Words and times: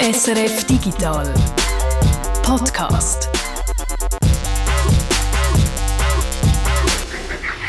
SRF 0.00 0.64
Digital 0.64 1.26
Podcast. 2.44 3.28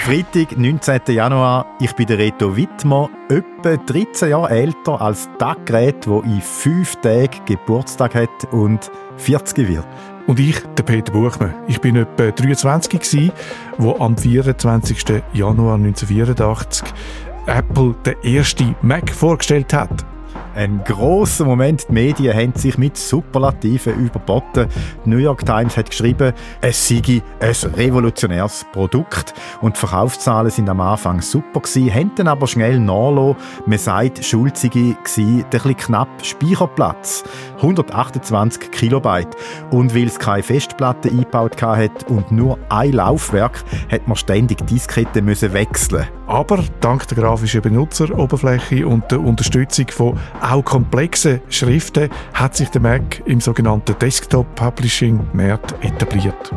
Freitag, 0.04 0.56
19. 0.56 1.02
Januar. 1.08 1.66
Ich 1.80 1.92
bin 1.94 2.06
der 2.06 2.20
Reto 2.20 2.56
Wittmer, 2.56 3.10
etwa 3.30 3.78
13 3.78 4.30
Jahre 4.30 4.50
älter 4.52 5.02
als 5.02 5.28
das 5.40 5.58
Gerät, 5.66 6.06
das 6.06 6.24
in 6.24 6.42
fünf 6.42 6.98
Tagen 6.98 7.44
Geburtstag 7.48 8.14
hat 8.14 8.46
und 8.52 8.92
40 9.18 9.68
wird. 9.68 9.88
Und 10.28 10.40
ich, 10.40 10.62
der 10.78 10.84
Peter 10.84 11.12
Buchmann. 11.12 11.56
Ich 11.68 11.82
bin 11.82 11.96
etwa 11.96 12.30
23 12.30 13.00
gsi, 13.00 13.32
wo 13.80 13.96
am 13.96 14.16
24. 14.16 15.24
Januar 15.34 15.76
1984 15.76 16.94
Apple 17.48 17.96
den 18.06 18.22
ersten 18.22 18.76
Mac 18.84 19.10
vorgestellt 19.10 19.74
hat. 19.74 20.06
Ein 20.60 20.84
grosser 20.84 21.46
Moment. 21.46 21.88
Die 21.88 21.94
Medien 21.94 22.36
haben 22.36 22.54
sich 22.54 22.78
mit 22.78 22.98
Superlativen 22.98 23.96
überboten. 23.96 24.68
Die 25.06 25.10
New 25.10 25.16
York 25.16 25.46
Times 25.46 25.78
hat 25.78 25.90
geschrieben, 25.90 26.34
es 26.60 26.86
sei 26.86 27.22
ein 27.40 27.56
revolutionäres 27.76 28.66
Produkt. 28.74 29.34
Und 29.62 29.78
die 29.78 29.80
Verkaufszahlen 29.80 30.52
sind 30.52 30.68
am 30.68 30.82
Anfang 30.82 31.22
super 31.22 31.62
gewesen, 31.62 31.94
haben 31.94 32.12
dann 32.18 32.28
aber 32.28 32.46
schnell 32.46 32.78
nachgelassen. 32.78 33.38
Man 33.68 33.78
sagt, 33.78 34.26
schuld 34.26 34.58
sei 34.58 34.70
ein 34.74 34.98
bisschen 35.50 35.78
knapp 35.78 36.10
Speicherplatz. 36.22 37.24
128 37.56 38.70
Kilobyte. 38.70 39.38
Und 39.72 39.96
weil 39.96 40.08
es 40.08 40.20
keine 40.20 40.44
Festplatte 40.44 41.08
eingebaut 41.08 41.62
hat 41.62 42.10
und 42.10 42.34
nur 42.34 42.60
ein 42.68 42.92
Laufwerk, 42.92 43.64
hat 43.90 44.10
man 44.10 44.18
ständig 44.18 44.68
Disketten 44.68 45.24
müssen 45.24 45.54
wechseln. 45.54 46.06
Aber 46.28 46.64
dank 46.82 47.08
der 47.08 47.18
grafischen 47.18 47.62
Benutzeroberfläche 47.62 48.86
und 48.86 49.10
der 49.10 49.20
Unterstützung 49.22 49.88
von 49.88 50.20
auch 50.50 50.64
komplexen 50.64 51.42
Schriften 51.50 52.10
hat 52.34 52.56
sich 52.56 52.70
der 52.70 52.82
Mac 52.82 53.22
im 53.26 53.40
sogenannten 53.40 53.98
Desktop 54.00 54.56
Publishing 54.56 55.20
Markt 55.34 55.74
etabliert. 55.84 56.52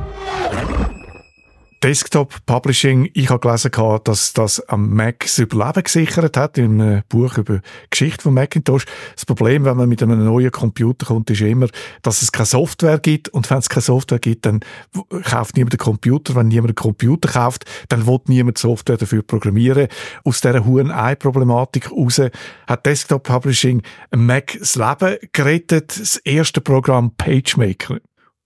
Desktop 1.82 2.46
Publishing, 2.46 3.10
ich 3.12 3.28
habe 3.28 3.40
gelesen, 3.40 3.72
dass 4.04 4.32
das 4.34 4.60
am 4.68 4.94
Mac 4.94 5.18
das 5.18 5.38
Überleben 5.38 5.82
gesichert 5.82 6.36
hat, 6.36 6.56
in 6.56 6.80
einem 6.80 7.02
Buch 7.08 7.36
über 7.38 7.60
Geschichte 7.90 8.22
von 8.22 8.34
Macintosh. 8.34 8.84
Das 9.16 9.26
Problem, 9.26 9.64
wenn 9.64 9.76
man 9.76 9.88
mit 9.88 10.00
einem 10.00 10.24
neuen 10.24 10.52
Computer 10.52 11.06
kommt, 11.06 11.28
ist 11.30 11.40
immer, 11.40 11.66
dass 12.02 12.22
es 12.22 12.30
keine 12.30 12.46
Software 12.46 13.00
gibt. 13.00 13.30
Und 13.30 13.50
wenn 13.50 13.58
es 13.58 13.68
keine 13.68 13.82
Software 13.82 14.20
gibt, 14.20 14.46
dann 14.46 14.60
kauft 15.24 15.56
niemand 15.56 15.72
einen 15.72 15.78
Computer. 15.78 16.36
Wenn 16.36 16.48
niemand 16.48 16.70
einen 16.70 16.76
Computer 16.76 17.28
kauft, 17.28 17.64
dann 17.88 18.06
will 18.06 18.20
niemand 18.28 18.58
Software 18.58 18.96
dafür 18.96 19.24
programmieren. 19.24 19.88
Aus 20.22 20.40
dieser 20.40 20.64
hohen 20.64 20.92
Ei-Problematik 20.92 21.90
heraus 21.90 22.20
hat 22.68 22.86
Desktop 22.86 23.24
Publishing 23.24 23.82
Mac 24.14 24.56
das 24.56 24.76
Leben 24.76 25.16
gerettet. 25.32 25.98
Das 25.98 26.18
erste 26.18 26.60
Programm 26.60 27.16
PageMaker. 27.16 27.98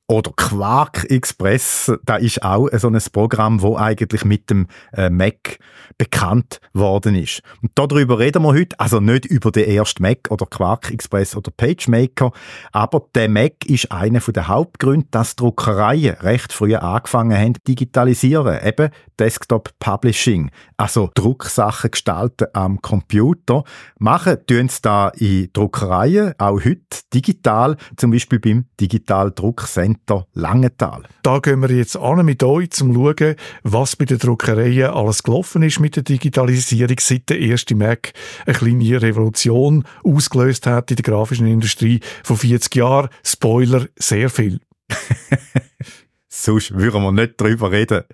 Oder 0.08 0.30
Quark 0.36 1.10
Express, 1.10 1.92
da 2.04 2.14
ist 2.14 2.40
auch 2.44 2.68
so 2.74 2.86
ein 2.86 2.98
Programm, 3.12 3.60
wo 3.60 3.76
eigentlich 3.76 4.24
mit 4.24 4.48
dem 4.50 4.68
äh, 4.92 5.10
Mac 5.10 5.58
bekannt 5.98 6.60
worden 6.72 7.16
ist. 7.16 7.42
Und 7.60 7.72
darüber 7.74 8.20
reden 8.20 8.44
wir 8.44 8.54
heute, 8.54 8.78
also 8.78 9.00
nicht 9.00 9.24
über 9.24 9.50
den 9.50 9.68
ersten 9.68 10.04
Mac 10.04 10.30
oder 10.30 10.46
Quark 10.46 10.92
Express 10.92 11.36
oder 11.36 11.50
PageMaker, 11.50 12.30
aber 12.70 13.08
der 13.16 13.28
Mac 13.28 13.64
ist 13.66 13.90
einer 13.90 14.20
der 14.20 14.46
Hauptgründe, 14.46 15.08
dass 15.10 15.34
Druckereien 15.34 16.14
recht 16.18 16.52
früh 16.52 16.76
angefangen 16.76 17.36
haben 17.36 17.54
digitalisieren, 17.66 18.64
eben 18.64 18.90
Desktop 19.18 19.70
Publishing, 19.80 20.52
also 20.76 21.10
Drucksachen 21.14 21.90
gestalten 21.90 22.46
am 22.52 22.80
Computer. 22.80 23.64
Machen 23.98 24.36
tun 24.46 24.68
sie 24.68 24.82
da 24.82 25.08
in 25.08 25.48
Druckereien, 25.52 26.34
auch 26.38 26.64
heute 26.64 26.80
digital, 27.12 27.76
zum 27.96 28.12
Beispiel 28.12 28.38
beim 28.38 28.66
Digital 28.78 29.32
Druckcenter 29.32 29.95
Center 29.96 30.26
Langenthal. 30.34 31.04
Da 31.22 31.38
gehen 31.38 31.60
wir 31.62 31.70
jetzt 31.70 31.96
an 31.96 32.24
mit 32.24 32.42
euch, 32.42 32.68
um 32.82 32.92
zu 32.94 32.94
schauen, 32.94 33.36
was 33.62 33.96
bei 33.96 34.04
den 34.04 34.18
Druckereien 34.18 34.90
alles 34.90 35.22
gelaufen 35.22 35.62
ist 35.62 35.80
mit 35.80 35.96
der 35.96 36.02
Digitalisierung, 36.02 36.96
seit 37.00 37.28
der 37.30 37.38
erste 37.40 37.74
Mac 37.74 38.12
eine 38.44 38.56
kleine 38.56 39.02
Revolution 39.02 39.84
ausgelöst 40.04 40.66
hat 40.66 40.90
in 40.90 40.96
der 40.96 41.04
grafischen 41.04 41.46
Industrie 41.46 42.00
vor 42.22 42.36
40 42.36 42.74
Jahren. 42.76 43.08
Spoiler, 43.24 43.86
sehr 43.96 44.30
viel. 44.30 44.60
Sonst 46.28 46.74
würden 46.74 47.02
wir 47.02 47.12
nicht 47.12 47.40
darüber 47.40 47.72
reden. 47.72 48.04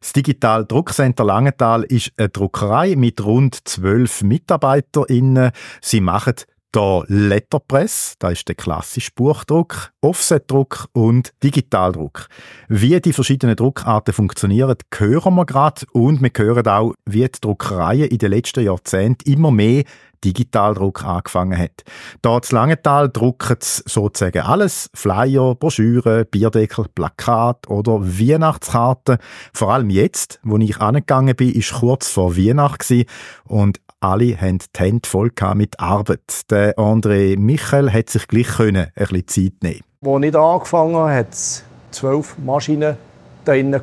Das 0.00 0.14
Digital 0.14 0.64
Druckcenter 0.64 1.24
Langenthal 1.24 1.84
ist 1.84 2.12
eine 2.16 2.30
Druckerei 2.30 2.96
mit 2.96 3.22
rund 3.22 3.68
zwölf 3.68 4.22
MitarbeiterInnen. 4.22 5.50
Sie 5.82 6.00
machen 6.00 6.34
da 6.72 7.02
Letterpress, 7.06 8.14
da 8.18 8.30
ist 8.30 8.46
der 8.48 8.54
klassische 8.54 9.10
Buchdruck, 9.14 9.92
Offsetdruck 10.00 10.86
und 10.92 11.32
Digitaldruck. 11.42 12.28
Wie 12.68 13.00
die 13.00 13.12
verschiedenen 13.12 13.56
Druckarten 13.56 14.14
funktionieren, 14.14 14.76
hören 14.96 15.34
wir 15.34 15.46
gerade 15.46 15.86
und 15.92 16.22
wir 16.22 16.30
hören 16.36 16.66
auch, 16.68 16.94
wie 17.06 17.22
die 17.22 17.40
Druckereien 17.40 18.08
in 18.08 18.18
den 18.18 18.30
letzten 18.30 18.64
Jahrzehnten 18.64 19.30
immer 19.30 19.50
mehr 19.50 19.84
Digitaldruck 20.24 21.04
angefangen 21.04 21.58
hat. 21.58 21.82
Da 22.22 22.42
zu 22.42 22.54
Langenthal 22.54 23.08
drucken 23.08 23.56
sie 23.60 23.82
sozusagen 23.86 24.42
alles. 24.42 24.90
Flyer, 24.94 25.54
Broschüren, 25.54 26.26
Bierdeckel, 26.30 26.86
Plakat 26.94 27.68
oder 27.68 28.02
Weihnachtskarten. 28.02 29.18
Vor 29.52 29.72
allem 29.72 29.90
jetzt, 29.90 30.38
wo 30.42 30.58
ich 30.58 30.78
angegangen 30.78 31.34
bin, 31.34 31.52
ist 31.52 31.72
kurz 31.72 32.08
vor 32.10 32.36
Weihnachten 32.36 33.04
und 33.44 33.80
alle 34.00 34.40
haben 34.40 34.58
die 34.58 34.78
Hände 34.78 35.08
voll 35.08 35.30
mit 35.54 35.78
Arbeit. 35.78 36.50
Der 36.50 36.74
André 36.76 37.38
Michel 37.38 37.92
hat 37.92 38.10
sich 38.10 38.26
gleich 38.26 38.58
ein 38.58 38.88
bisschen 38.96 39.26
Zeit 39.26 39.52
nehmen. 39.62 39.80
Als 40.02 40.24
ich 40.24 40.36
angefangen 40.36 40.96
habe, 40.96 41.14
hatte 41.14 41.28
es 41.30 41.64
zwölf 41.90 42.36
Maschinen 42.38 42.96
da 43.44 43.52
drin. 43.52 43.76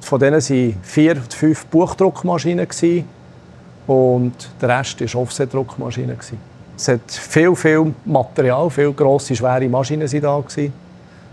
Von 0.00 0.20
denen 0.20 0.40
waren 0.40 0.76
vier, 0.82 1.16
fünf 1.16 1.66
Buchdruckmaschinen 1.66 2.66
und 3.86 4.50
der 4.60 4.68
Rest 4.68 5.00
war 5.00 5.22
Offset-Druckmaschinen. 5.22 6.16
Es 6.76 6.88
hat 6.88 7.10
viel, 7.10 7.54
viel 7.56 7.94
Material, 8.04 8.70
viele 8.70 8.92
grosse, 8.92 9.34
schwere 9.34 9.68
Maschinen 9.68 10.08
da. 10.08 10.44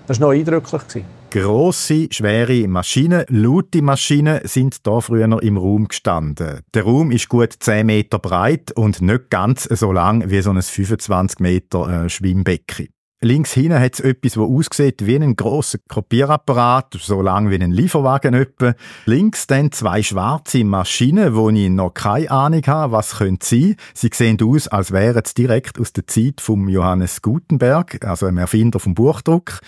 Das 0.07 0.19
war 0.19 0.27
noch 0.27 0.33
eindrücklich. 0.33 1.03
Grosse, 1.31 2.09
schwere 2.11 2.67
Maschinen, 2.67 3.23
laute 3.29 3.81
Maschinen 3.81 4.41
sind 4.43 4.85
da 4.85 4.99
früher 4.99 5.41
im 5.41 5.55
Raum 5.55 5.87
gestanden. 5.87 6.59
Der 6.73 6.83
Raum 6.83 7.09
ist 7.11 7.29
gut 7.29 7.53
10 7.57 7.85
Meter 7.85 8.19
breit 8.19 8.73
und 8.73 9.01
nicht 9.01 9.29
ganz 9.29 9.63
so 9.63 9.93
lang 9.93 10.29
wie 10.29 10.41
so 10.41 10.49
ein 10.49 10.61
25 10.61 11.39
Meter 11.39 12.03
äh, 12.03 12.09
Schwimmbecken. 12.09 12.89
Links 13.23 13.53
hinten 13.53 13.79
hat 13.79 13.93
es 13.93 13.99
etwas, 14.01 14.33
das 14.33 14.43
aussieht 14.43 15.05
wie 15.05 15.15
ein 15.15 15.35
grosser 15.35 15.77
Kopierapparat, 15.87 16.97
so 16.99 17.21
lang 17.21 17.49
wie 17.49 17.61
ein 17.61 17.71
Lieferwagen 17.71 18.33
etwa. 18.33 18.73
Links 19.05 19.47
dann 19.47 19.71
zwei 19.71 20.03
schwarze 20.03 20.65
Maschinen, 20.65 21.35
wo 21.35 21.49
ich 21.51 21.69
noch 21.69 21.93
keine 21.93 22.31
Ahnung 22.31 22.63
habe, 22.65 22.91
was 22.91 23.19
können 23.19 23.37
sie. 23.41 23.77
Sie 23.93 24.09
sehen 24.11 24.39
aus, 24.43 24.67
als 24.67 24.91
wären 24.91 25.21
sie 25.23 25.35
direkt 25.35 25.79
aus 25.79 25.93
der 25.93 26.07
Zeit 26.07 26.41
von 26.41 26.67
Johannes 26.67 27.21
Gutenberg, 27.21 28.03
also 28.03 28.25
dem 28.25 28.39
Erfinder 28.39 28.79
vom 28.79 28.95
Buchdruck 28.95 29.61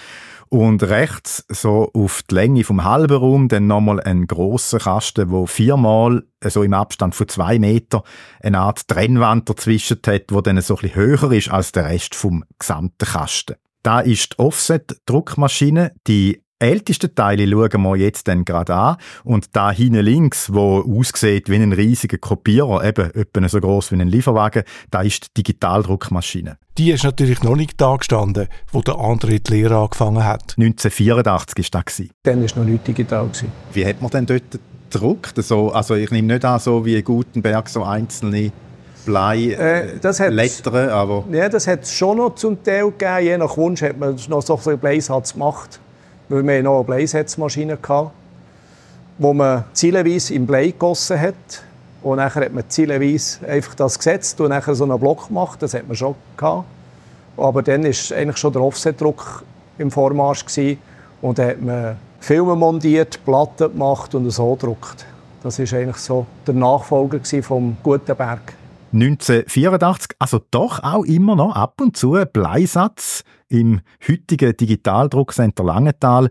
und 0.54 0.84
rechts 0.84 1.44
so 1.50 1.90
auf 1.96 2.22
die 2.30 2.36
Länge 2.36 2.64
vom 2.64 2.84
halben 2.84 3.18
Raum 3.18 3.48
dann 3.48 3.66
nochmal 3.66 4.00
ein 4.00 4.28
großer 4.28 4.78
Kasten, 4.78 5.32
wo 5.32 5.48
viermal 5.48 6.26
so 6.46 6.62
im 6.62 6.74
Abstand 6.74 7.16
von 7.16 7.28
zwei 7.28 7.58
Meter 7.58 8.04
eine 8.40 8.60
Art 8.60 8.88
Trennwand 8.88 9.50
dazwischen 9.50 9.98
hat, 10.06 10.26
wo 10.30 10.42
dann 10.42 10.62
so 10.62 10.76
ein 10.76 10.82
bisschen 10.82 10.96
höher 10.96 11.32
ist 11.32 11.50
als 11.50 11.72
der 11.72 11.86
Rest 11.86 12.14
vom 12.14 12.44
gesamten 12.60 13.04
Kasten. 13.04 13.56
Da 13.82 14.00
ist 14.00 14.34
die 14.34 14.40
Offset-Druckmaschine, 14.40 15.96
die 16.06 16.43
ältesten 16.60 17.14
Teile 17.14 17.48
schauen 17.48 17.82
wir 17.82 17.96
jetzt 17.98 18.28
dann 18.28 18.46
gerade 18.46 18.74
an. 18.74 18.98
Und 19.24 19.56
da 19.56 19.72
hinten 19.72 20.02
links, 20.02 20.54
wo 20.54 20.82
aussieht 20.82 21.50
wie 21.50 21.56
ein 21.56 21.74
riesiger 21.74 22.18
Kopierer, 22.18 22.84
eben 22.84 23.12
etwa 23.14 23.50
so 23.50 23.60
groß 23.60 23.92
wie 23.92 24.02
ein 24.02 24.08
Lieferwagen, 24.08 24.64
da 24.92 25.02
ist 25.02 25.28
die 25.38 25.44
Digitaldruckmaschine. 25.44 26.58
Die 26.78 26.92
ist 26.92 27.04
natürlich 27.04 27.44
noch 27.44 27.56
nicht 27.56 27.80
da 27.80 27.96
gestanden, 27.96 28.48
wo 28.72 28.82
der 28.82 28.98
andere 28.98 29.40
die 29.40 29.52
Lehre 29.52 29.78
angefangen 29.78 30.24
hat. 30.24 30.56
1984 30.58 31.74
war 31.74 31.84
das. 31.84 32.02
Dann 32.24 32.42
war 32.42 32.60
noch 32.60 32.66
nicht 32.66 32.88
digital. 32.88 33.30
Wie 33.74 33.86
hat 33.86 34.02
man 34.02 34.12
denn 34.12 34.26
dort 34.26 34.60
gedruckt? 34.90 35.38
Also, 35.38 35.72
also 35.72 35.96
ich 35.96 36.10
nehme 36.12 36.34
nicht 36.34 36.46
an, 36.46 36.60
so 36.60 36.86
wie 36.86 37.02
Gutenberg, 37.02 37.70
so 37.70 37.84
einzelne 37.84 38.52
Blei 39.06 39.52
äh, 39.52 40.00
das 40.00 40.20
Lettern, 40.20 40.90
aber... 40.90 41.26
Ja, 41.32 41.50
das 41.50 41.68
hat 41.68 41.84
es 41.84 41.94
schon 41.94 42.18
noch 42.18 42.36
zum 42.36 42.64
Teil 42.64 42.86
gegeben. 42.86 43.24
Je 43.24 43.38
nach 43.38 43.58
Wunsch 43.58 43.82
hat 43.82 43.98
man 43.98 44.18
noch 44.30 44.42
so 44.42 44.58
einen 44.66 44.80
Bleisatz 44.80 45.34
gemacht. 45.34 45.80
Weil 46.30 46.46
wir 46.46 46.64
noch 46.64 46.76
eine 46.76 46.84
Bleisetzmaschine 46.84 47.78
hatten, 47.88 48.12
wo 49.18 49.34
man 49.34 49.66
zieleweise 49.74 50.34
im 50.34 50.46
Blei 50.46 50.68
gegossen 50.68 51.20
hat. 51.20 51.64
Und 52.02 52.18
dann 52.18 52.34
hat 52.34 52.54
man 52.54 52.70
zieleweise 52.70 53.48
einfach 53.48 53.76
das 53.76 53.98
gesetzt 53.98 54.40
und 54.42 54.50
dann 54.50 54.76
so 54.76 54.84
einen 54.84 55.00
Block 55.00 55.28
gemacht. 55.28 55.62
Das 55.62 55.74
hat 55.74 55.88
man 55.88 55.96
schon 55.96 56.16
gehabt. 56.36 56.66
Aber 57.38 57.64
dann 57.64 57.84
war 57.84 58.18
eigentlich 58.18 58.38
schon 58.38 58.54
der 58.54 58.62
Offsetdruck 58.62 59.44
im 59.78 59.90
Vormarsch. 59.90 60.46
Gewesen. 60.46 60.80
Und 61.22 61.40
dann 61.40 61.48
hat 61.48 61.62
man 61.62 61.98
Filme 62.20 62.56
montiert, 62.56 63.24
Platten 63.26 63.72
gemacht 63.72 64.14
und 64.16 64.30
so 64.30 64.54
gedruckt. 64.56 65.06
Das 65.44 65.60
war 65.60 65.80
eigentlich 65.80 65.98
so 65.98 66.26
der 66.48 66.54
Nachfolger 66.54 67.20
vom 67.42 67.76
Gutenberg. 67.84 68.54
1984, 68.94 70.16
also 70.20 70.40
doch 70.52 70.84
auch 70.84 71.04
immer 71.04 71.36
noch 71.36 71.56
ab 71.56 71.82
und 71.82 71.98
zu 71.98 72.12
Bleisatz 72.32 73.24
im 73.50 73.82
heutigen 74.08 74.56
Digitaldruckcenter 74.56 75.64
Langenthal. 75.64 76.30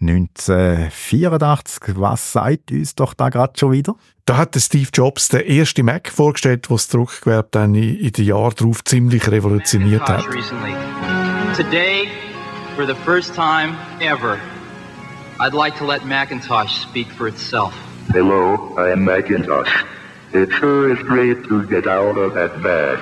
1984, 0.00 1.94
was 1.96 2.32
sagt 2.32 2.72
uns 2.72 2.94
doch 2.96 3.14
da 3.14 3.28
gerade 3.28 3.52
schon 3.58 3.72
wieder? 3.72 3.94
Da 4.26 4.36
hat 4.36 4.56
Steve 4.56 4.88
Jobs 4.92 5.28
den 5.28 5.46
ersten 5.46 5.84
Mac 5.84 6.08
vorgestellt, 6.08 6.70
was 6.70 6.88
das 6.88 6.96
Druckgewerbe 6.96 7.48
dann 7.52 7.74
in 7.74 8.12
den 8.12 8.24
Jahren 8.24 8.54
darauf 8.56 8.84
ziemlich 8.84 9.30
revolutioniert 9.30 10.08
hat. 10.08 10.24
Today, 11.56 12.08
for 12.76 12.86
the 12.86 12.94
first 13.04 13.34
time 13.34 13.76
ever, 14.00 14.36
I'd 15.38 15.56
like 15.56 15.76
to 15.78 15.86
let 15.86 16.04
Macintosh 16.04 16.82
speak 16.82 17.06
for 17.16 17.28
itself. 17.28 17.72
Hello, 18.12 18.74
I 18.76 18.92
am 18.92 19.04
Macintosh. 19.04 19.84
It 20.32 20.48
sure 20.52 20.92
is 20.92 21.02
great 21.02 21.42
to 21.48 21.66
get 21.66 21.88
out 21.88 22.16
of 22.16 22.34
that 22.34 22.62
bag. 22.62 22.98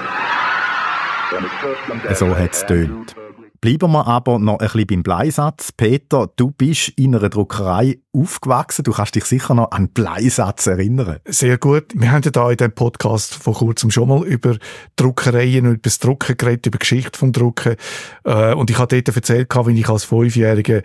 So 2.16 2.34
hat 2.34 2.54
es 2.54 2.64
tönt. 2.64 3.14
Bleiben 3.60 3.90
wir 3.90 4.06
aber 4.06 4.38
noch 4.38 4.60
ein 4.60 4.68
bisschen 4.68 4.86
beim 4.86 5.02
Bleisatz. 5.02 5.72
Peter, 5.72 6.30
du 6.36 6.52
bist 6.52 6.90
in 6.90 7.16
einer 7.16 7.28
Druckerei 7.28 7.98
aufgewachsen. 8.12 8.84
Du 8.84 8.92
kannst 8.92 9.16
dich 9.16 9.24
sicher 9.24 9.54
noch 9.54 9.72
an 9.72 9.88
Bleisatz 9.88 10.68
erinnern. 10.68 11.18
Sehr 11.24 11.58
gut. 11.58 11.86
Wir 11.94 12.12
haben 12.12 12.22
ja 12.22 12.30
da 12.30 12.48
in 12.50 12.56
diesem 12.56 12.72
Podcast 12.72 13.34
vor 13.34 13.54
kurzem 13.54 13.90
schon 13.90 14.08
mal 14.08 14.24
über 14.24 14.56
Druckereien 14.94 15.66
und 15.66 15.72
über 15.72 15.82
das 15.82 15.98
Drucken 15.98 16.36
geredet, 16.36 16.66
über 16.66 16.78
die 16.78 16.82
Geschichte 16.82 17.18
vom 17.18 17.32
Drucken. 17.32 17.74
Äh, 18.24 18.54
und 18.54 18.70
ich 18.70 18.78
habe 18.78 19.02
dort 19.02 19.16
erzählt, 19.16 19.52
wie 19.52 19.80
ich 19.80 19.88
als 19.88 20.04
Fünfjähriger 20.04 20.82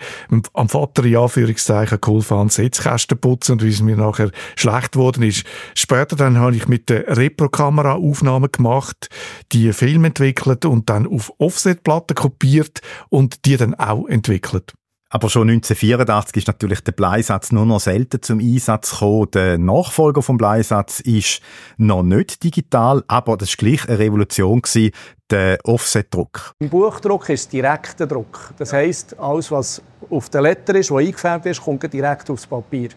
am 0.53 0.69
Vater 0.69 1.05
in 1.05 1.15
Anführungszeichen 1.15 2.01
geholfen 2.01 2.37
habe, 2.37 2.49
Setzkästen 2.49 3.19
putzen 3.19 3.53
und 3.53 3.63
wie 3.63 3.69
es 3.69 3.83
mir 3.83 3.97
nachher 3.97 4.31
schlecht 4.55 4.93
geworden 4.93 5.21
ist. 5.21 5.45
Später 5.75 6.15
dann 6.15 6.39
habe 6.39 6.55
ich 6.55 6.67
mit 6.67 6.89
der 6.89 7.17
Repro-Kamera 7.17 7.93
Aufnahmen 7.93 8.51
gemacht, 8.51 9.09
die 9.51 9.73
Film 9.73 10.05
entwickelt 10.05 10.65
und 10.65 10.89
dann 10.89 11.05
auf 11.05 11.31
Offset-Platten 11.37 12.15
kopiert 12.15 12.62
und 13.09 13.45
die 13.45 13.57
dann 13.57 13.75
auch 13.75 14.07
entwickelt. 14.07 14.73
Aber 15.13 15.29
schon 15.29 15.47
1984 15.47 16.37
ist 16.37 16.47
natürlich 16.47 16.81
der 16.81 16.91
Bleisatz 16.91 17.51
nur 17.51 17.67
noch 17.67 17.79
selten 17.79 18.19
zum 18.23 18.39
Einsatz 18.39 18.89
gekommen. 18.89 19.29
Der 19.31 19.59
Nachfolger 19.59 20.23
vom 20.23 20.37
Bleisatz 20.37 21.01
ist 21.01 21.39
noch 21.77 22.01
nicht 22.01 22.43
digital, 22.43 23.03
aber 23.07 23.37
das 23.37 23.49
war 23.49 23.57
gleich 23.57 23.87
eine 23.87 23.99
Revolution 23.99 24.63
gewesen, 24.63 24.91
der 25.29 25.59
Offsetdruck. 25.65 26.55
Im 26.57 26.69
Buchdruck 26.69 27.29
ist 27.29 27.53
direkter 27.53 28.07
Druck. 28.07 28.55
Das 28.57 28.73
heisst, 28.73 29.15
alles, 29.19 29.51
was 29.51 29.83
auf 30.09 30.29
der 30.29 30.41
Letter 30.41 30.73
ist, 30.73 30.89
was 30.89 31.03
eingefärbt 31.03 31.45
ist, 31.45 31.61
kommt 31.61 31.93
direkt 31.93 32.31
aufs 32.31 32.47
Papier. 32.47 32.89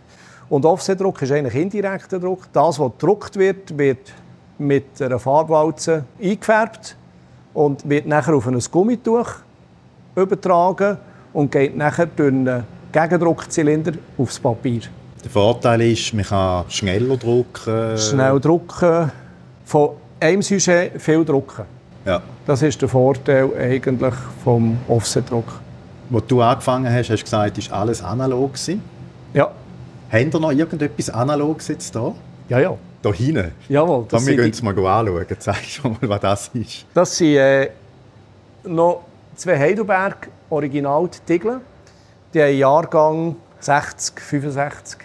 Und 0.48 0.64
Offsetdruck 0.64 1.20
ist 1.20 1.32
eigentlich 1.32 1.60
indirekter 1.60 2.18
Druck. 2.18 2.48
Das, 2.50 2.78
was 2.78 2.92
gedruckt 2.92 3.36
wird, 3.36 3.76
wird 3.76 4.14
mit 4.56 5.02
einer 5.02 5.18
Farbwalze 5.18 6.06
eingefärbt 6.18 6.96
und 7.52 7.86
wird 7.86 8.06
nachher 8.06 8.34
auf 8.34 8.46
ein 8.46 8.58
Gummituch 8.58 9.34
übertragen 10.16 10.96
und 11.32 11.52
geht 11.52 11.76
nachher 11.76 12.06
durch 12.06 12.32
einen 12.32 12.64
Gegendruckzylinder 12.92 13.92
aufs 14.18 14.40
Papier. 14.40 14.80
Der 15.22 15.30
Vorteil 15.30 15.80
ist, 15.82 16.14
man 16.14 16.24
kann 16.24 16.64
schneller 16.68 17.16
drucken. 17.16 17.98
Schnell 17.98 18.40
drucken. 18.40 19.10
Von 19.64 19.90
einem 20.20 20.42
Sujet 20.42 21.00
viel 21.00 21.24
drucken. 21.24 21.64
Ja. 22.04 22.22
Das 22.46 22.62
ist 22.62 22.80
der 22.80 22.88
Vorteil 22.88 23.50
eigentlich 23.58 24.14
vom 24.44 24.78
Offsetdruck. 24.88 25.60
Als 26.12 26.26
du 26.28 26.40
angefangen 26.40 26.92
hast, 26.92 27.10
hast 27.10 27.20
du 27.20 27.24
gesagt, 27.24 27.58
ist 27.58 27.72
alles 27.72 28.02
analog 28.02 28.54
gewesen? 28.54 28.80
Ja. 29.34 29.50
Haben 30.10 30.30
ihr 30.32 30.40
noch 30.40 30.52
irgendetwas 30.52 31.10
Analoges 31.10 31.68
jetzt 31.68 31.94
da? 31.94 32.14
Ja, 32.48 32.60
ja. 32.60 32.76
Da 33.02 33.12
hinten? 33.12 33.52
Jawohl. 33.68 34.06
Das 34.08 34.24
wir 34.24 34.36
gehen 34.36 34.50
es 34.50 34.62
mal 34.62 34.70
anschauen. 34.72 35.26
Zeig 35.38 35.80
mal, 35.82 35.96
was 36.02 36.20
das 36.20 36.50
ist. 36.54 36.86
Das 36.94 37.16
sind 37.16 37.36
äh, 37.36 37.70
noch 38.64 39.02
zwei 39.36 39.58
Heidelberg 39.58 40.28
Original 40.50 41.08
die 41.08 41.18
Tiegel. 41.20 41.60
Die 42.34 42.42
haben 42.42 42.58
Jahrgang 42.58 43.36
60, 43.60 44.20
65. 44.20 45.00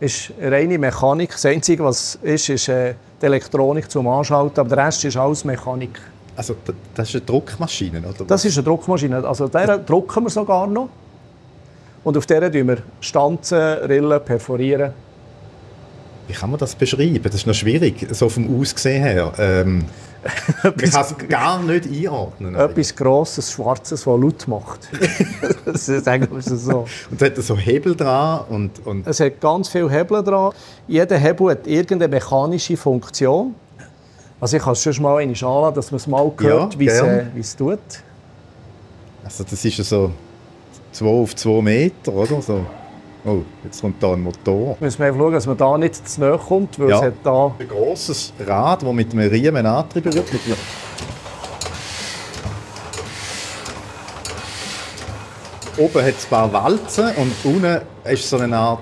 Das 0.00 0.12
ist 0.12 0.32
reine 0.40 0.78
Mechanik. 0.78 1.32
Das 1.32 1.44
Einzige, 1.46 1.84
was 1.84 2.16
ist, 2.22 2.48
ist 2.48 2.68
äh, 2.68 2.94
die 3.20 3.26
Elektronik 3.26 3.90
zum 3.90 4.08
Anschalten, 4.08 4.60
aber 4.60 4.74
der 4.74 4.86
Rest 4.86 5.04
ist 5.04 5.16
alles 5.16 5.44
Mechanik. 5.44 6.00
Also 6.36 6.56
das 6.94 7.08
ist 7.08 7.16
eine 7.16 7.24
Druckmaschine, 7.24 7.98
oder? 8.00 8.24
Das 8.24 8.44
ist 8.44 8.56
eine 8.56 8.64
Druckmaschine. 8.64 9.26
Also 9.26 9.48
der 9.48 9.78
drucken 9.78 10.24
wir 10.24 10.30
sogar 10.30 10.66
noch. 10.66 10.88
Und 12.02 12.16
auf 12.16 12.24
der 12.24 12.50
tun 12.50 12.68
wir 12.68 12.78
Stanzen, 13.00 13.58
Rillen, 13.58 14.24
perforieren. 14.24 14.92
Wie 16.30 16.34
kann 16.34 16.50
man 16.50 16.60
das 16.60 16.76
beschreiben? 16.76 17.20
Das 17.24 17.34
ist 17.34 17.46
noch 17.48 17.54
schwierig, 17.54 18.06
so 18.12 18.28
vom 18.28 18.60
Aussehen 18.60 19.02
her. 19.02 19.32
Ähm, 19.36 19.84
man 20.62 20.76
kann 20.76 21.02
es 21.02 21.28
gar 21.28 21.60
nicht 21.60 21.86
einordnen. 21.90 22.54
Etwas 22.54 22.94
Grosses, 22.94 23.50
Schwarzes, 23.50 24.04
das 24.04 24.06
laut 24.06 24.46
macht. 24.46 24.88
das 25.64 25.88
ist 25.88 26.06
eigentlich 26.06 26.44
so. 26.44 26.86
Und 27.10 27.20
es 27.20 27.26
hat 27.26 27.36
so 27.38 27.56
Hebel 27.56 27.96
dran. 27.96 28.44
Und, 28.48 28.86
und 28.86 29.08
es 29.08 29.18
hat 29.18 29.40
ganz 29.40 29.70
viele 29.70 29.90
Hebel 29.90 30.22
dran. 30.22 30.52
Jeder 30.86 31.18
Hebel 31.18 31.50
hat 31.50 31.66
irgendeine 31.66 32.14
mechanische 32.14 32.76
Funktion. 32.76 33.56
Also 34.40 34.56
ich 34.56 34.62
kann 34.62 34.74
es 34.74 34.82
schon 34.84 35.02
mal 35.02 35.20
anschauen, 35.20 35.74
dass 35.74 35.90
man 35.90 35.96
es 35.96 36.06
mal 36.06 36.30
hört, 36.38 36.74
ja, 36.74 37.26
wie 37.34 37.40
es 37.40 37.56
tut. 37.56 37.80
Also 39.24 39.42
das 39.42 39.64
ist 39.64 39.76
so 39.78 40.12
2 40.92 41.06
auf 41.06 41.34
2 41.34 41.60
Meter, 41.60 42.12
oder? 42.12 42.40
So. 42.40 42.66
Oh, 43.24 43.42
jetzt 43.64 43.82
kommt 43.82 44.02
da 44.02 44.14
ein 44.14 44.22
Motor. 44.22 44.76
Müssen 44.80 45.02
wir 45.02 45.12
schauen, 45.12 45.32
dass 45.32 45.46
man 45.46 45.56
da 45.56 45.76
nicht 45.76 46.08
zu 46.08 46.20
nahe 46.20 46.38
kommt, 46.38 46.78
weil 46.78 46.88
ja. 46.88 46.96
es 46.96 47.02
hat 47.02 47.14
da... 47.22 47.54
Ein 47.58 47.68
grosses 47.68 48.32
Rad, 48.46 48.82
das 48.82 48.92
mit 48.92 49.12
einem 49.12 49.30
Riemen 49.30 49.66
angetrieben 49.66 50.14
wird. 50.14 50.26
Oben 55.76 56.02
hat 56.02 56.14
es 56.16 56.24
ein 56.24 56.30
paar 56.30 56.52
Walzen 56.52 57.08
und 57.16 57.32
unten 57.44 57.80
ist 58.04 58.28
so 58.28 58.38
eine 58.38 58.56
Art 58.56 58.80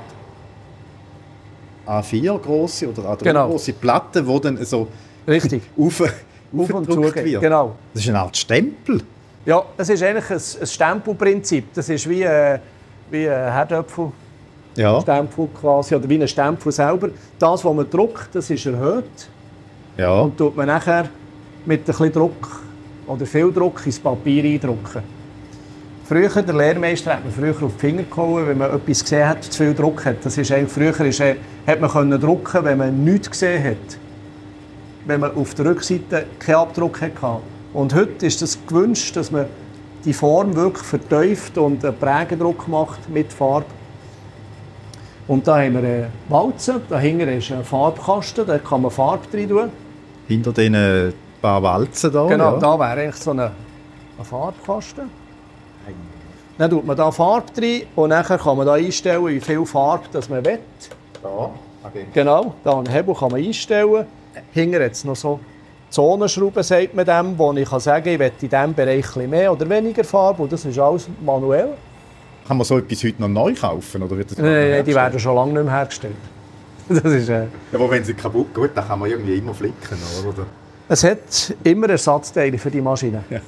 A4 1.87 2.39
große 2.39 2.89
oder 2.89 3.03
A3 3.13 3.25
genau. 3.25 3.49
große 3.49 3.73
Platte, 3.73 4.23
die 4.23 4.41
dann 4.41 4.65
so 4.65 4.87
Richtig. 5.27 5.63
auf, 5.79 6.01
auf 6.01 6.11
und 6.53 6.93
zu 6.93 7.03
wird. 7.03 7.41
Genau. 7.41 7.75
Das 7.93 8.03
ist 8.03 8.09
eine 8.09 8.21
Art 8.21 8.37
Stempel. 8.37 9.03
Ja, 9.45 9.65
das 9.77 9.89
ist 9.89 10.03
eigentlich 10.03 10.31
ein, 10.31 10.61
ein 10.61 10.67
Stempelprinzip. 10.67 11.73
Das 11.75 11.89
ist 11.89 12.09
wie, 12.09 12.23
äh, 12.23 12.59
wie 13.11 13.29
ein 13.29 13.53
Herdöpfel 13.53 14.13
ja. 14.79 15.01
Stempel 15.01 15.49
quasi, 15.61 15.95
oder 15.95 16.09
wie 16.09 16.21
ein 16.21 16.29
Stempel 16.29 16.73
selber. 16.73 17.11
Das, 17.39 17.65
was 17.65 17.75
man 17.75 17.89
druckt, 17.91 18.29
das 18.33 18.49
ist 18.49 18.65
erhöht. 18.67 19.29
Ja. 19.97 20.21
Und 20.21 20.37
tut 20.37 20.57
man 20.57 20.69
nachher 20.69 21.09
mit 21.67 21.81
ein 21.81 21.85
bisschen 21.85 22.13
Druck 22.13 22.63
oder 23.07 23.27
viel 23.27 23.53
Druck 23.53 23.85
ins 23.85 23.99
Papier 23.99 24.45
eindrucken. 24.45 25.03
Früher, 26.05 26.43
der 26.43 26.55
Lehrmeister 26.55 27.15
hat 27.15 27.25
man 27.25 27.33
früher 27.33 27.51
auf 27.63 27.73
die 27.75 27.81
Finger 27.81 28.05
gehauen, 28.05 28.47
wenn 28.47 28.57
man 28.57 28.75
etwas 28.75 29.03
gesehen 29.03 29.29
hat, 29.29 29.45
zu 29.45 29.63
viel 29.63 29.75
Druck 29.75 30.07
hat. 30.07 30.25
Das 30.25 30.39
ist 30.39 30.51
eigentlich, 30.51 30.73
früher 30.73 31.07
ist, 31.07 31.21
hat 31.21 31.81
man 31.81 31.91
können 31.91 32.19
drucken, 32.19 32.65
wenn 32.65 32.79
man 32.79 33.05
nichts 33.05 33.31
gesehen 33.31 33.63
hat. 33.63 33.99
Wenn 35.05 35.21
man 35.21 35.35
auf 35.35 35.53
der 35.55 35.67
Rückseite 35.67 36.25
keinen 36.39 36.55
Abdruck 36.55 37.03
hatte. 37.03 37.43
Und 37.75 37.95
heute 37.95 38.25
ist 38.27 38.41
es 38.41 38.53
das 38.53 38.67
gewünscht, 38.67 39.17
dass 39.17 39.31
man 39.31 39.47
die 40.05 40.15
Form 40.15 40.55
wirklich 40.55 40.87
vertieft 40.87 41.59
und 41.59 41.85
einen 41.85 41.99
Prägedruck 41.99 42.69
macht 42.69 43.11
mit 43.11 43.31
Farbe. 43.33 43.67
Und 45.29 45.47
da 45.47 45.59
haben 45.59 45.75
wir 45.75 45.81
eine 45.81 46.11
Walze, 46.31 46.81
dahinter 46.89 47.31
ist 47.31 47.53
ein 47.53 47.63
Farbkasten, 47.63 48.47
da 48.47 48.59
kann 48.59 48.81
man 48.81 48.91
Farbe 48.91 49.27
rein 49.35 49.49
tun. 49.49 49.71
Hinter 50.27 50.53
diesen 50.53 51.13
paar 51.43 51.63
Walzen 51.63 52.11
da? 52.11 52.27
Genau, 52.27 52.55
ja. 52.55 52.59
da 52.59 52.79
wäre 52.79 53.01
eigentlich 53.03 53.17
so 53.17 53.33
ein, 53.33 53.41
ein 53.41 53.53
Farbkasten. 54.23 55.11
Dann 56.57 56.71
tut 56.71 56.85
man 56.85 56.97
da 56.97 57.13
Farbe 57.13 57.53
rein 57.61 57.83
und 57.95 58.11
dann 58.11 58.25
kann 58.25 58.57
man 58.57 58.67
da 58.67 58.73
einstellen, 58.73 59.27
wie 59.27 59.39
viel 59.39 59.65
Farbe 59.67 60.07
das 60.11 60.31
man 60.31 60.45
will. 60.45 60.59
Da? 61.23 61.51
Okay. 61.85 62.07
Genau, 62.13 62.55
da 62.65 62.79
einen 62.79 62.89
Hebel 62.89 63.15
kann 63.15 63.31
man 63.31 63.41
einstellen. 63.41 64.07
Hinter 64.53 64.81
jetzt 64.81 65.05
noch 65.05 65.15
so 65.15 65.41
Zonenschrauben, 65.91 66.63
sagt 66.63 66.95
man 66.95 67.05
dem, 67.05 67.39
wo 67.39 67.53
ich 67.53 67.69
kann 67.69 67.81
sagen 67.81 68.09
ich 68.09 68.19
will 68.19 68.33
in 68.41 68.49
diesem 68.49 68.75
Bereich 68.75 69.17
mehr 69.17 69.53
oder 69.53 69.69
weniger 69.69 70.05
Farbe 70.05 70.43
und 70.43 70.53
das 70.53 70.65
ist 70.65 70.79
alles 70.79 71.09
manuell. 71.21 71.75
Kann 72.49 72.57
man 72.57 72.65
so 72.65 72.79
etwas 72.79 73.05
heute 73.05 73.21
noch 73.21 73.29
neu 73.29 73.55
kaufen? 73.55 74.03
Oder 74.03 74.17
wird 74.17 74.31
das 74.31 74.39
nein, 74.39 74.83
die 74.85 74.95
werden 74.95 75.21
schon 75.21 75.35
lange 75.35 75.53
nicht 75.53 75.65
mehr 75.65 75.75
hergestellt. 75.75 76.17
Das 76.89 77.05
ist, 77.05 77.29
äh... 77.29 77.43
ja, 77.43 77.49
aber 77.75 77.91
wenn 77.91 78.03
sie 78.03 78.15
kaputt 78.15 78.55
gehen, 78.55 78.71
dann 78.75 78.89
kann 78.89 78.99
man 78.99 79.11
irgendwie 79.11 79.37
immer 79.37 79.53
flicken, 79.53 79.99
oder? 80.27 80.47
Es 80.89 81.05
hat 81.05 81.55
immer 81.63 81.91
Ersatzteile 81.91 82.57
für 82.57 82.71
die 82.71 82.81
Maschine. 82.81 83.23
Ja, 83.29 83.41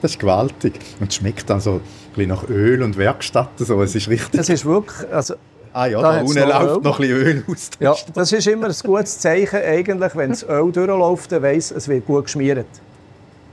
das 0.00 0.12
ist 0.12 0.20
gewaltig. 0.20 0.74
Und 1.00 1.10
es 1.10 1.16
schmeckt 1.16 1.50
dann 1.50 1.60
so 1.60 1.72
ein 1.72 1.80
bisschen 2.14 2.28
nach 2.28 2.48
Öl 2.48 2.84
und 2.84 2.96
Werkstatt. 2.96 3.50
So. 3.56 3.82
Es 3.82 3.96
ist 3.96 4.08
richtig... 4.08 4.38
Es 4.40 4.48
ist 4.48 4.64
wirklich... 4.64 5.12
Also, 5.12 5.34
Ah 5.72 5.86
ja, 5.86 6.00
da, 6.02 6.12
da 6.12 6.20
unten 6.20 6.38
läuft 6.38 6.76
Öl. 6.76 6.80
noch 6.82 7.00
ein 7.00 7.08
bisschen 7.08 7.26
Öl 7.26 7.44
aus. 7.48 7.70
Ja, 7.80 7.94
das 8.14 8.30
ist 8.30 8.46
immer 8.46 8.66
ein 8.68 8.74
gutes 8.84 9.18
Zeichen, 9.18 9.56
eigentlich, 9.56 10.14
wenn 10.14 10.30
das 10.30 10.42
Öl 10.44 10.70
durchläuft, 10.70 11.32
dann 11.32 11.42
weiss, 11.42 11.70
es 11.70 11.88
wird 11.88 12.06
gut 12.06 12.24
geschmiert. 12.24 12.66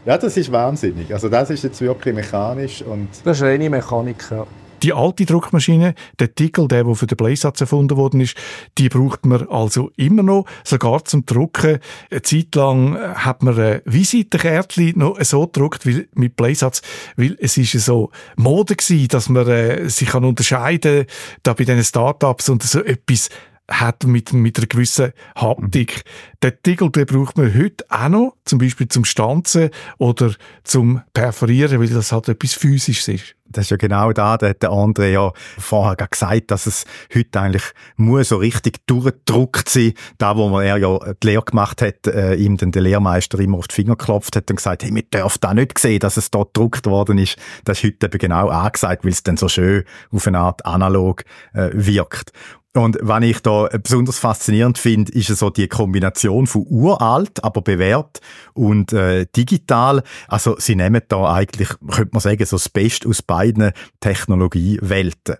Ja, 0.05 0.17
das 0.17 0.37
ist 0.37 0.51
wahnsinnig. 0.51 1.13
Also 1.13 1.29
das 1.29 1.49
ist 1.49 1.63
jetzt 1.63 1.81
wirklich 1.81 2.15
mechanisch. 2.15 2.81
Und 2.81 3.09
das 3.23 3.37
ist 3.37 3.43
reine 3.43 3.69
Mechanik, 3.69 4.25
ja. 4.31 4.45
Die 4.81 4.93
alte 4.93 5.25
Druckmaschine, 5.25 5.93
der 6.19 6.33
Tickel, 6.33 6.69
der, 6.69 6.85
der 6.85 6.95
für 6.95 7.05
den 7.05 7.17
Bläsatz 7.17 7.59
erfunden 7.59 7.97
worden 7.97 8.21
ist, 8.21 8.37
die 8.77 8.87
braucht 8.87 9.25
man 9.25 9.45
also 9.49 9.91
immer 9.97 10.23
noch, 10.23 10.45
sogar 10.63 11.03
zum 11.03 11.25
Drucken. 11.25 11.79
Eine 12.09 12.21
Zeit 12.21 12.55
lang 12.55 12.97
hat 12.97 13.43
man 13.43 13.59
ein 13.59 13.81
Visitenkärtchen 13.83 14.93
noch 14.97 15.21
so 15.21 15.47
gedruckt 15.47 15.85
wie 15.85 16.07
mit 16.13 16.37
Bläsatz, 16.37 16.81
weil 17.17 17.35
es 17.41 17.57
ist 17.57 17.73
so 17.73 18.11
Mode 18.37 18.77
gewesen, 18.77 19.09
dass 19.09 19.27
man 19.27 19.47
äh, 19.49 19.89
sich 19.89 20.09
kann 20.09 20.23
unterscheiden 20.23 21.07
da 21.43 21.53
bei 21.53 21.65
diesen 21.65 21.83
Startups 21.83 22.47
und 22.47 22.63
so 22.63 22.81
etwas 22.81 23.29
hat 23.69 24.03
mit, 24.03 24.33
mit 24.33 24.57
einer 24.57 24.67
gewissen 24.67 25.13
Haptik. 25.35 26.03
Mhm. 26.05 26.39
Den 26.43 26.53
Tigel 26.63 26.89
den 26.91 27.05
braucht 27.05 27.37
man 27.37 27.53
heute 27.53 27.85
auch 27.89 28.09
noch, 28.09 28.37
zum 28.45 28.59
Beispiel 28.59 28.87
zum 28.87 29.05
Stanzen 29.05 29.69
oder 29.97 30.33
zum 30.63 31.01
Perforieren, 31.13 31.79
weil 31.79 31.89
das 31.89 32.11
halt 32.11 32.29
etwas 32.29 32.53
Physisches 32.53 33.07
ist. 33.07 33.35
Das 33.51 33.65
ist 33.65 33.71
ja 33.71 33.77
genau 33.77 34.13
da, 34.13 34.37
da 34.37 34.49
hat 34.49 34.61
der 34.61 34.69
André 34.69 35.09
ja 35.09 35.31
vorher 35.57 35.95
gesagt, 35.95 36.51
dass 36.51 36.67
es 36.67 36.85
heute 37.13 37.39
eigentlich 37.41 37.63
muss 37.95 38.29
so 38.29 38.37
richtig 38.37 38.85
durchgedruckt 38.85 39.69
sein. 39.69 39.93
Da, 40.19 40.37
wo 40.37 40.49
man 40.49 40.63
er 40.63 40.77
ja 40.77 40.99
die 41.21 41.27
Lehre 41.27 41.43
gemacht 41.43 41.81
hat, 41.81 42.05
äh, 42.05 42.35
ihm 42.35 42.57
dann 42.57 42.71
der 42.71 42.83
Lehrmeister 42.83 43.39
immer 43.39 43.57
auf 43.57 43.67
die 43.67 43.75
Finger 43.75 43.95
geklopft 43.95 44.35
hat 44.35 44.49
und 44.51 44.57
gesagt, 44.57 44.83
hey, 44.83 44.93
wir 44.93 45.01
dürfen 45.01 45.39
da 45.41 45.53
nicht 45.53 45.79
sehen, 45.79 45.99
dass 45.99 46.17
es 46.17 46.29
dort 46.29 46.53
gedruckt 46.53 46.85
worden 46.85 47.17
ist. 47.17 47.37
Das 47.65 47.79
ist 47.79 47.85
heute 47.85 48.05
eben 48.05 48.19
genau 48.19 48.49
angesagt, 48.49 49.03
weil 49.03 49.11
es 49.11 49.23
dann 49.23 49.37
so 49.37 49.49
schön 49.49 49.83
auf 50.11 50.27
eine 50.27 50.37
Art 50.37 50.65
analog 50.65 51.23
äh, 51.53 51.69
wirkt. 51.73 52.31
Und 52.79 52.97
was 53.01 53.23
ich 53.23 53.39
da 53.41 53.67
besonders 53.83 54.19
faszinierend 54.19 54.77
finde, 54.77 55.11
ist 55.11 55.27
so 55.27 55.49
die 55.49 55.67
Kombination 55.67 56.47
von 56.47 56.65
uralt, 56.69 57.43
aber 57.43 57.61
bewährt 57.61 58.21
und 58.53 58.93
äh, 58.93 59.25
digital. 59.35 60.03
Also 60.27 60.55
sie 60.59 60.75
nehmen 60.75 61.01
da 61.07 61.33
eigentlich, 61.33 61.69
könnte 61.89 62.11
man 62.13 62.21
sagen, 62.21 62.45
so 62.45 62.55
das 62.55 62.69
Beste 62.69 63.09
aus 63.09 63.21
beiden 63.21 63.71
Technologiewelten. 63.99 65.35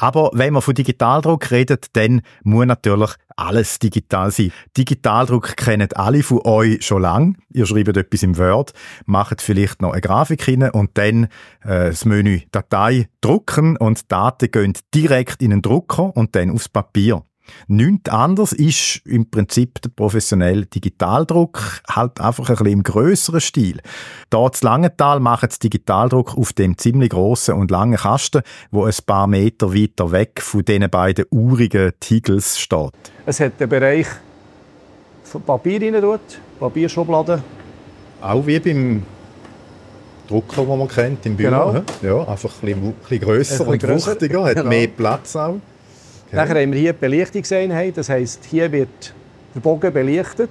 Aber 0.00 0.30
wenn 0.32 0.54
man 0.54 0.62
von 0.62 0.74
Digitaldruck 0.74 1.50
redet, 1.50 1.88
dann 1.92 2.22
muss 2.42 2.64
natürlich 2.64 3.10
alles 3.36 3.78
digital 3.78 4.30
sein. 4.30 4.50
Digitaldruck 4.74 5.58
kennen 5.58 5.92
alle 5.94 6.22
von 6.22 6.40
euch 6.44 6.82
schon 6.86 7.02
lang. 7.02 7.36
Ihr 7.52 7.66
schreibt 7.66 7.94
etwas 7.94 8.22
im 8.22 8.38
Word, 8.38 8.72
macht 9.04 9.42
vielleicht 9.42 9.82
noch 9.82 9.92
eine 9.92 10.00
Grafik 10.00 10.48
rein 10.48 10.70
und 10.70 10.96
dann 10.96 11.24
äh, 11.64 11.90
das 11.90 12.06
Menü 12.06 12.40
Datei 12.50 13.10
drucken 13.20 13.76
und 13.76 14.10
Daten 14.10 14.50
gehen 14.50 14.72
direkt 14.94 15.42
in 15.42 15.50
den 15.50 15.60
Drucker 15.60 16.16
und 16.16 16.34
dann 16.34 16.50
aufs 16.50 16.70
Papier. 16.70 17.22
Nichts 17.68 18.10
anderes 18.10 18.52
ist 18.52 19.02
im 19.04 19.30
Prinzip 19.30 19.80
der 19.82 19.90
professionelle 19.90 20.66
Digitaldruck, 20.66 21.82
halt 21.88 22.20
einfach 22.20 22.48
ein 22.48 22.56
bisschen 22.56 22.72
im 22.72 22.82
grösseren 22.82 23.40
Stil. 23.40 23.80
Hier 24.32 24.52
zu 24.52 24.64
Langenthal 24.64 25.20
machen 25.20 25.48
sie 25.50 25.58
Digitaldruck 25.60 26.36
auf 26.36 26.52
dem 26.52 26.76
ziemlich 26.78 27.10
grossen 27.10 27.54
und 27.54 27.70
langen 27.70 27.96
Kasten, 27.96 28.42
wo 28.70 28.84
ein 28.84 28.94
paar 29.06 29.26
Meter 29.26 29.74
weiter 29.74 30.12
weg 30.12 30.40
von 30.42 30.64
diesen 30.64 30.88
beiden 30.90 31.24
urigen 31.30 31.92
Tigels 32.00 32.58
steht. 32.58 32.92
Es 33.26 33.40
hat 33.40 33.60
den 33.60 33.68
Bereich 33.68 34.06
von 35.24 35.42
Papier 35.42 35.80
rein 35.80 36.00
tut, 36.00 36.20
Papierschubladen. 36.58 37.42
Auch 38.20 38.46
wie 38.46 38.58
beim 38.58 39.02
Drucker, 40.28 40.64
den 40.64 40.78
man 40.78 40.88
kennt 40.88 41.26
im 41.26 41.36
Büro. 41.36 41.50
Genau. 41.50 41.82
Ja, 42.02 42.28
einfach 42.28 42.50
ein 42.62 42.66
bisschen, 42.66 42.84
ein 42.84 42.92
bisschen 42.94 43.20
grösser 43.20 43.64
ein 43.66 43.78
bisschen 43.78 43.90
und 43.90 44.06
wuchtiger, 44.06 44.44
hat 44.44 44.54
genau. 44.54 44.68
mehr 44.68 44.86
Platz 44.86 45.36
auch. 45.36 45.56
Okay. 46.30 46.36
Nachher 46.36 46.62
haben 46.62 46.72
wir 46.72 46.78
hier 46.78 46.92
die 46.92 47.00
Belichtungseinheit, 47.00 47.96
das 47.96 48.08
heisst, 48.08 48.44
hier 48.44 48.70
wird 48.70 49.12
der 49.52 49.58
Bogen 49.58 49.92
belichtet. 49.92 50.50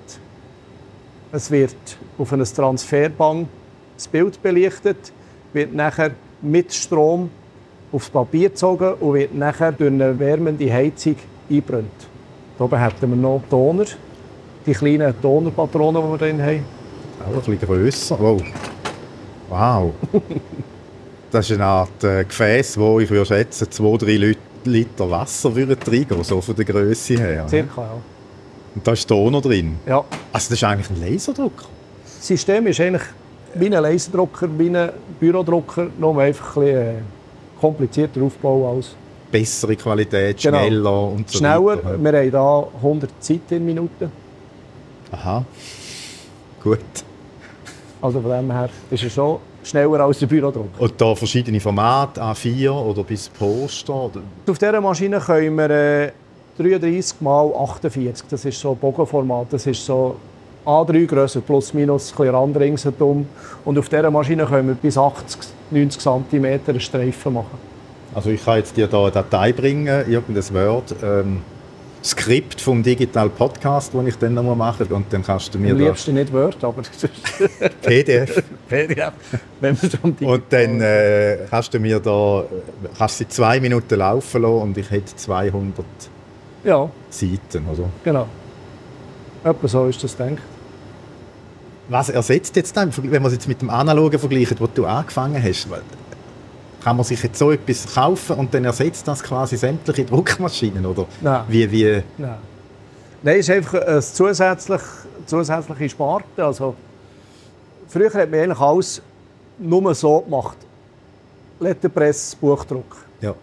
Es 1.31 1.49
wird 1.49 1.77
auf 2.17 2.33
ein 2.33 2.43
Transferband 2.43 3.47
das 3.95 4.09
Bild 4.09 4.41
belichtet, 4.43 5.13
wird 5.53 5.73
nachher 5.73 6.11
mit 6.41 6.73
Strom 6.73 7.29
aufs 7.93 8.09
Papier 8.09 8.49
gezogen 8.49 8.95
und 8.95 9.13
wird 9.13 9.33
nachher 9.33 9.71
durch 9.71 9.89
eine 9.89 10.19
wärmende 10.19 10.69
Heizung 10.69 11.15
eingebrannt. 11.49 11.87
Hier 12.57 12.65
oben 12.65 12.77
haben 12.77 12.93
wir 12.99 13.07
noch 13.15 13.41
Toner, 13.49 13.85
die 14.65 14.73
kleinen 14.73 15.13
Tonerpatronen, 15.21 16.03
die 16.03 16.09
wir 16.09 16.17
drin 16.17 16.41
haben. 16.41 16.65
Auch 17.21 17.35
ein 17.35 17.35
bisschen 17.35 17.59
grösser. 17.61 18.19
Wow. 18.19 18.41
wow. 19.47 19.93
das 21.31 21.49
ist 21.49 21.55
eine 21.55 21.65
Art 21.65 22.03
äh, 22.03 22.25
Gefäß, 22.25 22.77
wo 22.77 22.99
ich 22.99 23.09
würde 23.09 23.25
schätzen, 23.25 23.71
zwei, 23.71 23.95
drei 23.95 24.17
Leute 24.17 24.48
Liter 24.65 25.09
Wasser 25.09 25.55
würden 25.55 25.77
reingehen, 25.85 26.23
so 26.23 26.41
von 26.41 26.55
der 26.55 26.65
Größe 26.65 27.17
her. 27.17 27.47
Circa, 27.47 27.81
ja. 27.81 28.01
Und 28.75 28.87
da 28.87 28.91
ist 28.91 29.07
Toner 29.07 29.41
drin? 29.41 29.77
Ja. 29.85 30.03
Also 30.31 30.49
das 30.49 30.51
ist 30.51 30.63
eigentlich 30.63 30.89
ein 30.89 31.11
Laserdrucker? 31.11 31.65
Das 32.03 32.27
System 32.27 32.67
ist 32.67 32.79
eigentlich 32.79 33.03
wie 33.55 33.65
ein 33.65 33.83
Laserdrucker, 33.83 34.47
wie 34.57 34.69
ein 34.69 34.89
Bürodrucker, 35.19 35.87
nur 35.97 36.21
einfach 36.21 36.57
ein 36.57 36.63
bisschen 36.63 36.77
äh, 36.77 36.93
komplizierter 37.59 38.21
Aufbau 38.21 38.75
als... 38.75 38.95
Bessere 39.31 39.75
Qualität, 39.75 40.41
genau. 40.41 40.59
schneller 40.59 41.03
und 41.03 41.29
so 41.29 41.37
Schneller, 41.37 41.83
weiter. 41.83 42.03
wir 42.03 42.13
haben 42.13 42.29
hier 42.29 42.67
100 42.77 43.11
Zeit 43.19 43.41
in 43.51 43.65
Minuten. 43.65 44.11
Aha, 45.11 45.45
gut. 46.63 46.79
Also 48.01 48.21
von 48.21 48.31
dem 48.31 48.51
her 48.51 48.69
ist 48.89 49.03
es 49.03 49.13
schon 49.13 49.39
schneller 49.69 49.99
als 50.01 50.19
der 50.19 50.27
Bürodruck. 50.27 50.69
Und 50.77 50.93
da 50.99 51.15
verschiedene 51.15 51.59
Formate, 51.59 52.21
A4 52.21 52.69
oder 52.71 53.03
bis 53.03 53.29
Poster? 53.29 53.93
Oder? 53.93 54.21
Auf 54.47 54.57
dieser 54.57 54.81
Maschine 54.81 55.19
können 55.19 55.55
wir 55.55 55.69
äh, 55.69 56.11
33 56.57 56.97
x 56.97 57.15
48, 57.21 58.25
das 58.29 58.45
ist 58.45 58.59
so 58.59 58.71
ein 58.71 58.77
Bogenformat, 58.77 59.47
das 59.51 59.65
ist 59.65 59.85
so 59.85 60.15
A3 60.65 61.05
grösser, 61.05 61.41
plus 61.41 61.73
minus, 61.73 62.13
ein 62.19 62.29
Rand 62.29 62.57
ringsherum. 62.57 63.25
Und 63.63 63.79
auf 63.79 63.87
dieser 63.87 64.11
Maschine 64.11 64.45
können 64.45 64.67
wir 64.67 64.75
bis 64.75 64.97
80, 64.97 65.39
90 65.71 66.01
cm 66.01 66.79
Streifen 66.79 67.33
machen. 67.33 67.57
Also 68.13 68.29
ich 68.31 68.43
kann 68.43 68.57
jetzt 68.57 68.75
dir 68.75 68.87
da 68.87 69.03
eine 69.03 69.11
Datei 69.11 69.53
bringen, 69.53 70.09
irgendein 70.09 70.53
Word, 70.53 70.95
ähm, 71.01 71.41
Skript 72.03 72.61
vom 72.61 72.81
Digital 72.81 73.29
Podcast, 73.29 73.93
das 73.93 74.05
ich 74.05 74.15
dann 74.17 74.33
noch 74.33 74.55
machen 74.55 74.87
muss. 74.87 74.97
Und 74.97 75.11
dann 75.11 75.23
kannst 75.23 75.53
du 75.53 75.59
mir 75.59 75.71
Am 75.71 75.79
liebsten 75.79 76.13
nicht 76.13 76.31
Word, 76.31 76.63
aber 76.63 76.81
PDF. 77.81 78.43
PDF, 78.69 79.13
wenn 79.59 79.77
man 79.81 79.91
schon 79.91 80.27
Und 80.27 80.43
dann 80.49 80.81
äh, 80.81 81.39
kannst 81.49 81.73
du 81.73 81.79
mir 81.79 81.99
da 81.99 82.45
kannst 82.97 83.17
sie 83.17 83.27
zwei 83.27 83.59
Minuten 83.59 83.95
laufen 83.95 84.41
lassen 84.41 84.61
und 84.61 84.77
ich 84.77 84.89
hätte 84.89 85.15
200 85.15 85.85
ja. 86.63 86.89
Seiten. 87.09 87.65
Also. 87.69 87.89
Genau. 88.03 88.27
Etwa 89.43 89.67
so 89.67 89.87
ist 89.87 90.03
das 90.03 90.15
denkt. 90.15 90.41
Was 91.89 92.09
ersetzt 92.09 92.55
jetzt 92.55 92.77
dann, 92.77 92.93
wenn 92.95 93.21
man 93.21 93.25
es 93.25 93.33
jetzt 93.33 93.47
mit 93.47 93.61
dem 93.61 93.69
Analogen 93.69 94.19
vergleicht, 94.19 94.61
wo 94.61 94.67
du 94.67 94.85
angefangen 94.85 95.41
hast? 95.41 95.67
Kann 96.83 96.95
man 96.95 97.03
sich 97.05 97.21
jetzt 97.21 97.37
so 97.37 97.51
etwas 97.51 97.93
kaufen 97.93 98.37
und 98.37 98.53
dann 98.53 98.65
ersetzt 98.65 99.07
das 99.07 99.21
quasi 99.21 99.57
sämtliche 99.57 100.05
Druckmaschinen? 100.05 100.85
Oder 100.85 101.05
Nein. 101.21 101.43
Wie, 101.47 101.71
wie? 101.71 102.03
Nein. 102.17 102.35
Nein, 103.21 103.39
es 103.39 103.49
ist 103.49 103.55
einfach 103.55 103.81
eine 103.81 104.01
zusätzlich, 104.01 104.81
zusätzliche 105.25 105.89
Sparte. 105.89 106.45
Also, 106.45 106.73
früher 107.89 108.13
hat 108.13 108.31
man 108.31 108.39
eigentlich 108.39 108.59
alles 108.59 109.01
nur 109.57 109.93
so 109.93 110.21
gemacht. 110.21 110.57
Letterpress, 111.59 112.35
Buchdruck. 112.35 112.95
Ja. 113.19 113.35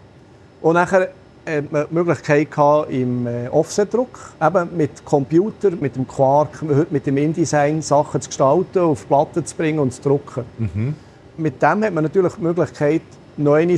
Und 0.61 0.73
nachher 0.73 1.09
hat 1.45 1.71
man 1.71 1.85
die 1.89 1.93
Möglichkeit 1.93 2.51
gehabt, 2.51 2.91
im 2.91 3.27
äh, 3.27 3.47
Offsetdruck, 3.49 4.33
eben 4.41 4.75
mit 4.75 5.05
Computer, 5.05 5.71
mit 5.71 5.95
dem 5.95 6.07
Quark, 6.07 6.61
mit 6.91 7.05
dem 7.05 7.17
InDesign 7.17 7.81
Sachen 7.81 8.19
zu 8.21 8.29
gestalten, 8.29 8.79
auf 8.79 9.07
Platten 9.07 9.45
zu 9.45 9.55
bringen 9.55 9.79
und 9.79 9.93
zu 9.93 10.01
drucken. 10.01 10.43
Mhm. 10.57 10.95
Mit 11.37 11.61
dem 11.61 11.83
hat 11.83 11.93
man 11.93 12.03
natürlich 12.03 12.33
die 12.33 12.41
Möglichkeit, 12.41 13.01
noch 13.37 13.53
einmal 13.53 13.77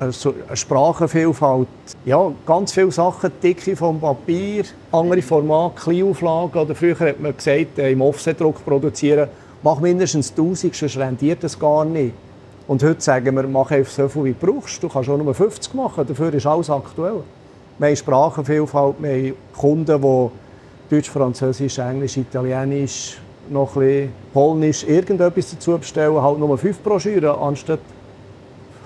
also 0.00 0.34
Sprachenvielfalt. 0.54 1.66
Ja, 2.04 2.32
ganz 2.46 2.72
viele 2.72 2.92
Sachen, 2.92 3.32
Dicke 3.42 3.74
vom 3.74 4.00
Papier, 4.00 4.64
andere 4.92 5.22
Formate, 5.22 5.80
Kleinauflagen. 5.80 6.62
Oder 6.62 6.74
früher 6.74 6.98
hat 7.00 7.20
man 7.20 7.36
gesagt, 7.36 7.78
äh, 7.78 7.90
im 7.90 8.00
Offsetdruck 8.00 8.64
produzieren, 8.64 9.28
mach 9.62 9.80
mindestens 9.80 10.30
1000, 10.30 10.74
sonst 10.74 10.96
rendiert 10.98 11.42
das 11.42 11.58
gar 11.58 11.84
nicht. 11.84 12.14
Und 12.68 12.82
heute 12.82 13.00
sagen 13.00 13.34
wir, 13.34 13.42
mach 13.44 13.70
einfach 13.70 13.90
so 13.90 14.08
viel, 14.08 14.24
wie 14.24 14.34
du 14.38 14.46
brauchst. 14.46 14.82
Du 14.82 14.88
kannst 14.88 15.08
auch 15.08 15.16
nur 15.16 15.34
50 15.34 15.74
machen, 15.74 16.06
dafür 16.06 16.32
ist 16.32 16.46
alles 16.46 16.70
aktuell. 16.70 17.22
Wir 17.78 17.88
haben 17.88 17.96
Sprachenvielfalt, 17.96 18.96
wir 19.00 19.10
haben 19.10 19.34
Kunden, 19.56 20.00
die 20.00 20.94
Deutsch, 20.94 21.10
Französisch, 21.10 21.78
Englisch, 21.78 22.16
Italienisch, 22.16 23.18
noch 23.50 23.74
ein 23.76 23.80
bisschen 23.80 24.12
Polnisch, 24.32 24.84
irgendetwas 24.84 25.50
dazu 25.50 25.78
bestellen, 25.78 26.20
halt 26.20 26.38
nur 26.38 26.56
fünf 26.58 26.80
Broschüren 26.82 27.36
anstatt 27.36 27.80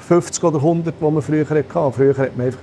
50 0.02 0.44
oder 0.44 0.58
100, 0.58 0.94
die 1.00 1.04
man 1.04 1.22
früher 1.22 1.48
hatte. 1.48 1.64
Früher 1.92 2.16
hat 2.16 2.36
man 2.36 2.46
einfach 2.46 2.60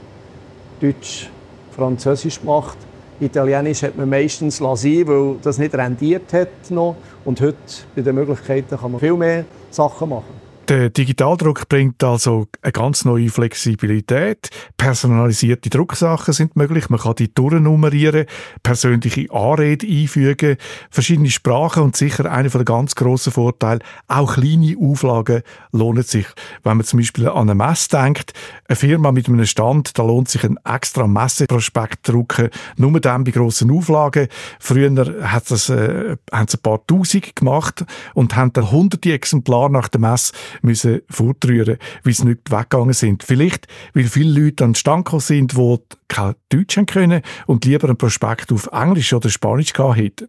Deutsch, 0.81 1.29
Französisch 1.75 2.39
gemacht. 2.39 2.77
Italienisch 3.19 3.83
hat 3.83 3.97
man 3.97 4.09
meistens 4.09 4.59
lassen, 4.59 5.07
weil 5.07 5.35
das 5.41 5.57
nicht 5.57 5.73
rendiert 5.75 6.31
hat 6.31 6.69
noch. 6.69 6.95
Und 7.25 7.41
heute, 7.41 7.57
bei 7.95 8.01
den 8.01 8.15
Möglichkeiten, 8.15 8.77
kann 8.77 8.91
man 8.91 8.99
viel 8.99 9.13
mehr 9.13 9.45
Sachen 9.71 10.09
machen. 10.09 10.48
Der 10.69 10.91
Digitaldruck 10.91 11.67
bringt 11.67 12.03
also 12.03 12.45
eine 12.61 12.71
ganz 12.71 13.03
neue 13.03 13.29
Flexibilität. 13.29 14.51
Personalisierte 14.77 15.71
Drucksachen 15.71 16.31
sind 16.31 16.55
möglich. 16.55 16.91
Man 16.91 16.99
kann 16.99 17.15
die 17.15 17.33
durchnummerieren, 17.33 18.27
persönliche 18.61 19.31
Anrede 19.31 19.87
einfügen, 19.87 20.57
verschiedene 20.91 21.31
Sprachen 21.31 21.81
und 21.81 21.95
sicher 21.95 22.31
einer 22.31 22.49
der 22.49 22.65
ganz 22.65 22.93
grossen 22.93 23.33
Vorteile, 23.33 23.79
auch 24.07 24.35
kleine 24.35 24.75
Auflagen 24.79 25.41
lohnen 25.71 26.03
sich. 26.03 26.27
Wenn 26.61 26.77
man 26.77 26.85
zum 26.85 26.99
Beispiel 26.99 27.29
an 27.29 27.49
eine 27.49 27.55
Messe 27.55 27.89
denkt, 27.89 28.33
eine 28.67 28.75
Firma 28.75 29.11
mit 29.11 29.27
einem 29.27 29.47
Stand, 29.47 29.97
da 29.97 30.03
lohnt 30.03 30.29
sich 30.29 30.43
ein 30.43 30.59
extra 30.63 31.07
Messeprospekt 31.07 32.07
drucken, 32.07 32.51
nur 32.77 32.99
dann 32.99 33.23
bei 33.23 33.31
grossen 33.31 33.71
Auflagen. 33.71 34.27
Früher 34.59 34.91
hat 35.23 35.49
das, 35.49 35.69
äh, 35.69 36.15
haben 36.31 36.47
sie 36.47 36.57
ein 36.57 36.61
paar 36.61 36.85
Tausend 36.85 37.35
gemacht 37.35 37.85
und 38.13 38.35
haben 38.35 38.53
dann 38.53 38.69
hunderte 38.69 39.13
Exemplare 39.13 39.71
nach 39.71 39.87
der 39.87 40.01
Messe 40.01 40.33
müssen 40.61 41.01
fortrühren, 41.09 41.77
weil 42.03 42.13
sie 42.13 42.25
nicht 42.25 42.51
weggegangen 42.51 42.93
sind. 42.93 43.23
Vielleicht, 43.23 43.67
weil 43.93 44.05
viele 44.05 44.41
Leute 44.41 44.63
an 44.63 44.71
den 44.71 44.75
Stand 44.75 45.09
sind, 45.21 45.57
die 45.57 45.77
kein 46.07 46.35
Deutsch 46.49 46.77
haben 46.77 46.85
können 46.85 47.21
und 47.45 47.65
lieber 47.65 47.89
ein 47.89 47.97
Prospekt 47.97 48.51
auf 48.51 48.67
Englisch 48.71 49.13
oder 49.13 49.29
Spanisch 49.29 49.73
gehabt 49.73 49.97
hätten. 49.97 50.27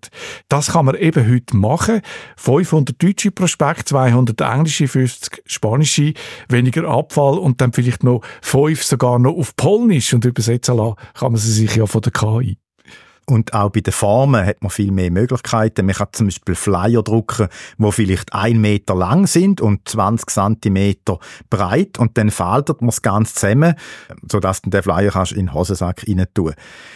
Das 0.49 0.73
kann 0.73 0.85
man 0.85 0.95
eben 0.95 1.29
heute 1.31 1.57
machen. 1.57 2.03
500 2.37 3.03
deutsche 3.03 3.31
Prospekte, 3.31 3.87
200 3.87 4.41
englische, 4.41 4.89
50 4.89 5.43
spanische, 5.47 6.13
weniger 6.49 6.85
Abfall 6.89 7.39
und 7.39 7.61
dann 7.61 7.73
vielleicht 7.73 8.05
noch 8.05 8.21
fünf 8.43 8.85
sogar 8.85 9.19
noch 9.19 9.37
auf 9.37 9.57
Polnisch 9.57 10.13
und 10.13 10.25
übersetzen 10.25 10.77
lassen 10.77 10.97
kann 11.15 11.33
man 11.33 11.41
sie 11.41 11.53
sich 11.53 11.77
ja 11.77 11.87
von 11.87 12.03
der 12.03 12.13
KI. 12.13 12.59
Und 13.31 13.55
auch 13.55 13.71
bei 13.71 13.81
den 13.81 13.93
Formen 13.93 14.45
hat 14.45 14.63
man 14.63 14.71
viel 14.71 14.91
mehr 14.91 15.11
Möglichkeiten. 15.11 15.87
Man 15.87 15.95
kann 15.95 16.09
zum 16.13 16.27
Beispiel 16.27 16.55
Flyer 16.55 17.03
drucken, 17.03 17.49
wo 17.79 17.91
vielleicht 17.91 18.33
ein 18.33 18.61
Meter 18.61 18.95
lang 18.95 19.27
sind 19.27 19.61
und 19.61 19.89
20 19.89 20.29
Zentimeter 20.29 21.19
breit 21.49 21.99
und 21.99 22.19
dann 22.19 22.31
faltet 22.31 22.81
man 22.81 22.91
es 22.91 23.03
ganz 23.03 23.35
zusammen, 23.35 23.75
sodass 24.31 24.63
du 24.63 24.71
den 24.71 24.83
Flyer 24.83 25.11
kannst 25.11 25.33
in 25.33 25.47
den 25.47 25.55
Hosensack 25.55 26.05
rein 26.09 26.27
tun. 26.35 26.55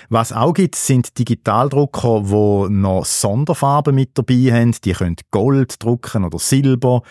Was 0.09 0.33
auch 0.33 0.53
gibt, 0.53 0.75
sind 0.75 1.19
Digitaldrucker, 1.19 2.29
wo 2.29 2.67
noch 2.69 3.05
Sonderfarben 3.05 3.95
mit 3.95 4.19
dabei 4.19 4.51
haben. 4.53 4.75
Die 4.85 4.93
können 4.93 5.17
Gold 5.31 5.83
drucken 5.83 6.25
oder 6.25 6.39
Silber. 6.39 7.03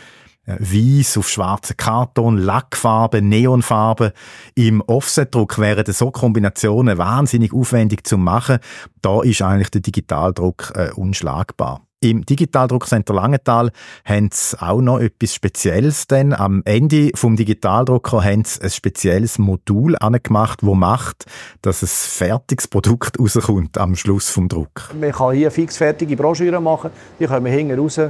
Weiß 0.46 1.18
auf 1.18 1.30
schwarzen 1.30 1.78
Karton, 1.78 2.38
Lackfarbe, 2.38 3.22
Neonfarbe. 3.22 4.12
Im 4.56 4.82
Offsetdruck 4.82 5.58
wären 5.58 5.92
so 5.94 6.12
Kombinationen 6.12 6.98
wahnsinnig 6.98 7.54
aufwendig 7.54 8.06
zu 8.06 8.18
machen. 8.18 8.60
Da 9.02 9.22
ist 9.22 9.42
eigentlich 9.42 9.72
der 9.72 9.82
Digitaldruck 9.82 10.74
äh, 10.76 10.92
unschlagbar. 10.92 11.82
Im 12.02 12.26
Digitaldruckcenter 12.26 13.14
Langenthal 13.14 13.72
haben 14.04 14.30
sie 14.34 14.62
auch 14.62 14.82
noch 14.82 15.00
etwas 15.00 15.34
Spezielles. 15.34 16.08
Denn 16.08 16.34
am 16.34 16.62
Ende 16.66 17.12
vom 17.16 17.38
Digitaldrucker 17.38 18.22
haben 18.22 18.44
sie 18.44 18.62
ein 18.62 18.70
spezielles 18.70 19.40
Modul 19.40 19.96
angemacht, 19.98 20.60
wo 20.64 20.76
macht, 20.76 21.24
dass 21.62 21.82
ein 21.82 21.88
fertiges 21.88 22.68
Produkt 22.68 23.18
rauskommt 23.22 23.78
am 23.78 23.96
Schluss 23.96 24.30
vom 24.30 24.50
Druck. 24.50 24.94
Man 25.00 25.14
kann 25.14 25.34
hier 25.34 25.50
fixfertige 25.50 26.18
Broschüren 26.18 26.62
machen. 26.62 26.90
Die 27.18 27.28
können 27.28 27.46
wir 27.46 27.54
hinten 27.54 27.80
raus 27.80 28.02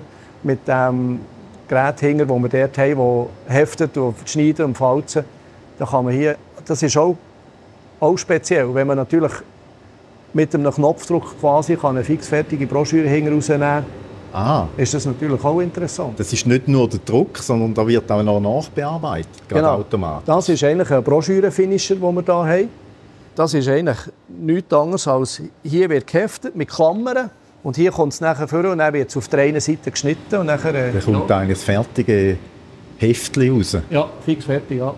mit 0.42 0.68
dem 0.68 1.20
Gerät 1.74 2.00
hinter, 2.00 2.30
wo 2.30 2.38
wir 2.40 2.50
dort 2.50 2.78
haben, 2.78 3.28
das 3.48 3.56
heftet 3.56 3.98
und 3.98 4.16
schneiden 4.26 4.66
und 4.66 4.78
falzen. 4.78 5.24
Da 5.80 5.86
kann 5.86 6.06
man 6.06 6.14
hier, 6.14 6.36
das 6.66 6.84
ist 6.84 6.96
auch, 6.98 7.18
auch 8.00 8.18
speziell, 8.18 8.74
wenn 8.76 8.88
man 8.88 8.98
natürlich 8.98 9.32
mit 10.34 10.54
einem 10.54 10.72
Knopfdruck 10.72 11.40
quasi 11.40 11.76
kann 11.76 11.96
eine 11.96 12.04
fixfertige 12.04 12.68
Broschüre 12.68 13.08
hinten 13.08 13.34
rausnehmen 13.34 13.84
Ah. 14.36 14.68
ist 14.78 14.92
das 14.96 15.06
natürlich 15.06 15.44
auch 15.44 15.60
interessant. 15.60 16.20
Das 16.20 16.34
ist 16.34 16.48
nicht 16.48 16.68
nur 16.68 16.90
der 16.90 17.00
Druck, 17.06 17.38
sondern 17.38 17.72
da 17.72 17.88
wird 17.88 18.12
auch 18.12 18.24
noch 18.24 18.40
nachbearbeitet, 18.40 19.28
genau. 19.48 19.76
automatisch. 19.76 20.26
Das 20.26 20.50
ist 20.50 20.64
eigentlich 20.64 20.90
ein 20.90 21.04
Broschürenfinisher, 21.04 21.96
den 21.96 22.16
wir 22.16 22.24
hier 22.24 22.34
haben. 22.34 22.70
Das 23.36 23.54
ist 23.54 23.68
eigentlich 23.68 24.00
nichts 24.28 24.74
anderes 24.74 25.08
als 25.08 25.40
hier 25.62 25.88
wird 25.88 26.08
geheftet 26.08 26.56
mit 26.56 26.68
Klammern 26.68 27.30
und 27.64 27.76
hier 27.78 27.92
kommt 27.92 28.14
es 28.14 28.22
nachher 28.22 28.48
vor 28.48 28.66
und 28.66 28.80
dann 28.80 28.94
wird 28.94 29.10
es 29.10 29.18
auf 29.18 29.28
der 29.30 29.40
einen 29.42 29.62
Seite 29.62 29.90
geschnitten. 29.90 30.36
Und 30.36 30.48
nachher, 30.48 30.76
äh, 30.76 30.92
dann 30.92 31.02
kommt 31.02 31.30
ja. 31.30 31.40
eigentlich 31.40 31.58
das 31.58 31.64
fertige 31.64 32.38
Heftchen 32.98 33.56
raus. 33.56 33.78
Ja, 33.90 34.10
fix 34.26 34.46
fertig, 34.46 34.80
ja. 34.80 34.94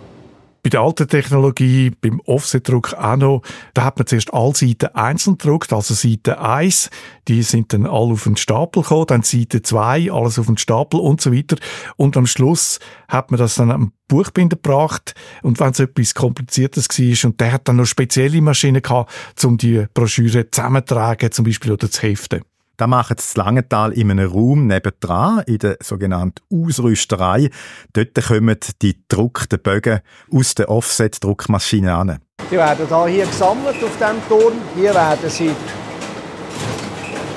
Bei 0.65 0.69
der 0.69 0.79
alten 0.79 1.07
Technologie, 1.07 1.91
beim 2.01 2.19
Offsetdruck 2.21 2.95
auch 2.95 3.17
noch, 3.17 3.41
da 3.75 3.83
hat 3.83 3.99
man 3.99 4.07
zuerst 4.07 4.33
alle 4.33 4.55
Seiten 4.55 4.87
einzeln 4.95 5.37
gedruckt, 5.37 5.71
also 5.71 5.93
Seite 5.93 6.41
1, 6.41 6.89
die 7.27 7.43
sind 7.43 7.71
dann 7.71 7.85
alle 7.85 8.13
auf 8.13 8.23
den 8.23 8.35
Stapel 8.35 8.81
gekommen, 8.81 9.05
dann 9.05 9.21
Seite 9.21 9.61
2, 9.61 10.11
alles 10.11 10.39
auf 10.39 10.47
den 10.47 10.57
Stapel 10.57 10.99
und 10.99 11.21
so 11.21 11.31
weiter. 11.31 11.57
Und 11.97 12.17
am 12.17 12.25
Schluss 12.25 12.79
hat 13.07 13.29
man 13.29 13.39
das 13.39 13.53
dann 13.53 13.69
am 13.69 13.91
Buchbinder 14.07 14.55
gebracht 14.55 15.13
und 15.43 15.59
wenn 15.59 15.69
es 15.69 15.79
etwas 15.79 16.15
Kompliziertes 16.15 16.89
war 16.89 17.29
und 17.29 17.39
der 17.39 17.51
hat 17.51 17.67
dann 17.67 17.75
noch 17.75 17.85
spezielle 17.85 18.41
Maschinen 18.41 18.81
gehabt, 18.81 19.11
um 19.45 19.57
die 19.57 19.85
Broschüre 19.93 20.49
zusammenzutragen, 20.49 21.31
zum 21.31 21.45
Beispiel 21.45 21.73
oder 21.73 21.91
zu 21.91 22.01
heften. 22.01 22.41
Da 22.77 22.87
machen 22.87 23.17
sie 23.19 23.39
Langenthal 23.39 23.93
in 23.93 24.11
einem 24.11 24.29
Raum 24.29 24.67
nebendran, 24.67 25.43
in 25.47 25.59
der 25.59 25.77
sogenannten 25.81 26.41
Ausrüsterei. 26.51 27.49
Dort 27.93 28.15
kommen 28.27 28.57
die 28.81 28.97
gedruckten 29.07 29.59
Bögen 29.61 30.01
aus 30.31 30.55
der 30.55 30.69
Offset-Druckmaschine 30.69 31.95
an. 31.95 32.19
Die 32.51 32.57
werden 32.57 32.87
hier 33.07 33.25
gesammelt 33.25 33.83
auf 33.83 33.97
diesem 33.97 34.27
Turm. 34.27 34.53
Hier 34.75 34.93
werden 34.93 35.29
sie 35.29 35.51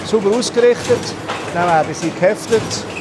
sauber 0.04 0.36
ausgerichtet, 0.36 1.14
dann 1.54 1.68
werden 1.68 1.94
sie 1.94 2.10
geheftet 2.10 2.97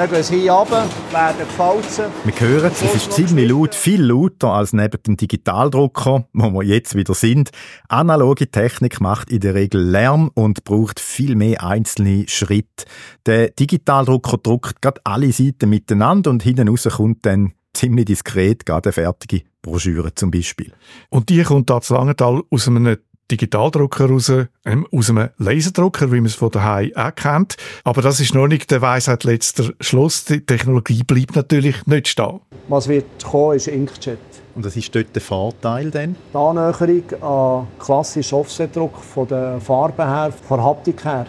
dann 0.00 0.10
gehen 0.10 0.22
sie 0.22 0.40
hier 0.40 0.52
runter, 0.52 0.88
werden 1.10 1.38
gefalzen. 1.40 2.06
Wir 2.24 2.40
hören 2.40 2.72
es, 2.72 2.80
es 2.80 2.94
ist 2.94 3.12
ziemlich 3.12 3.50
laut, 3.50 3.74
viel 3.74 4.02
lauter 4.02 4.48
als 4.48 4.72
neben 4.72 5.02
dem 5.02 5.18
Digitaldrucker, 5.18 6.24
wo 6.32 6.52
wir 6.52 6.62
jetzt 6.62 6.94
wieder 6.94 7.12
sind. 7.12 7.50
Analoge 7.88 8.50
Technik 8.50 9.02
macht 9.02 9.30
in 9.30 9.40
der 9.40 9.54
Regel 9.54 9.82
Lärm 9.82 10.30
und 10.32 10.64
braucht 10.64 11.00
viel 11.00 11.36
mehr 11.36 11.62
einzelne 11.62 12.24
Schritte. 12.28 12.86
Der 13.26 13.50
Digitaldrucker 13.50 14.38
druckt 14.38 14.80
gerade 14.80 15.02
alle 15.04 15.32
Seiten 15.32 15.68
miteinander 15.68 16.30
und 16.30 16.42
hinten 16.42 16.68
raus 16.68 16.88
kommt 16.90 17.26
dann 17.26 17.52
ziemlich 17.74 18.06
diskret 18.06 18.64
gerade 18.64 18.88
eine 18.88 18.92
fertige 18.94 19.42
Broschüre 19.60 20.14
zum 20.14 20.30
Beispiel. 20.30 20.72
Und 21.10 21.28
die 21.28 21.42
kommt 21.42 21.68
da 21.68 21.82
zu 21.82 21.92
Langenthal 21.92 22.40
aus 22.50 22.68
einem 22.68 22.96
Digitaldrucker 23.30 24.08
raus, 24.08 24.32
ähm, 24.64 24.86
aus 24.92 25.10
einem 25.10 25.30
Laserdrucker, 25.38 26.10
wie 26.12 26.16
man 26.16 26.26
es 26.26 26.34
von 26.34 26.50
daheim 26.50 26.90
auch 26.94 27.14
kennt. 27.14 27.56
Aber 27.84 28.02
das 28.02 28.20
ist 28.20 28.34
noch 28.34 28.46
nicht 28.46 28.70
der 28.70 28.82
Weisheit 28.82 29.24
letzter 29.24 29.72
Schluss. 29.80 30.24
Die 30.24 30.44
Technologie 30.44 31.02
bleibt 31.02 31.36
natürlich 31.36 31.86
nicht 31.86 32.08
stehen. 32.08 32.40
Was 32.68 32.88
wird 32.88 33.04
kommen, 33.24 33.56
ist 33.56 33.68
Inkjet. 33.68 34.18
Und 34.54 34.64
was 34.64 34.76
ist 34.76 34.94
dort 34.94 35.14
der 35.14 35.22
Vorteil 35.22 35.90
denn? 35.90 36.16
Die 36.32 36.36
Annäherung 36.36 37.22
an 37.22 37.66
klassischen 37.78 38.34
Offsetdruck 38.34 38.96
von 38.98 39.28
der 39.28 39.60
Farbe 39.60 40.06
her, 40.06 40.32
von 40.48 40.58
der 40.58 40.66
Haptik 40.66 41.04
her. 41.04 41.26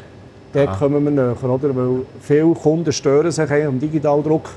Dort 0.54 0.68
ah. 0.68 0.76
kommen 0.76 1.04
wir 1.04 1.12
näher, 1.12 1.44
oder? 1.44 1.76
Weil 1.76 2.06
viele 2.20 2.54
Kunden 2.54 2.92
stören 2.92 3.32
sich 3.32 3.50
am 3.52 3.80
Digitaldruck 3.80 4.50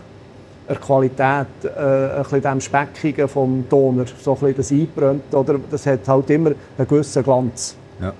der 0.68 0.76
Qualität, 0.76 1.46
äh, 1.64 2.16
ein 2.16 2.22
bisschen 2.22 2.42
dem 2.42 2.60
Speckigen 2.60 3.28
vom 3.28 3.68
Toner, 3.68 4.04
so 4.22 4.32
ein 4.32 4.38
bisschen 4.40 4.56
das 4.56 4.72
einbrennt, 4.72 5.34
oder? 5.34 5.58
Das 5.70 5.86
hat 5.86 6.06
halt 6.08 6.30
immer 6.30 6.52
einen 6.78 6.88
gewissen 6.88 7.22
Glanz. 7.22 7.76
Ja. 8.00 8.12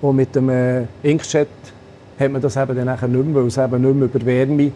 Und 0.00 0.16
mit 0.16 0.34
dem 0.34 0.48
äh, 0.48 0.84
Inkjet 1.02 1.48
hat 2.18 2.30
man 2.30 2.40
das 2.40 2.56
eben 2.56 2.76
dann 2.76 2.86
nachher 2.86 3.08
nicht 3.08 3.24
mehr, 3.24 3.34
weil 3.34 3.46
es 3.46 3.58
eben 3.58 3.82
nicht 3.82 3.94
mehr 3.94 4.04
über 4.04 4.26
Wärme 4.26 4.72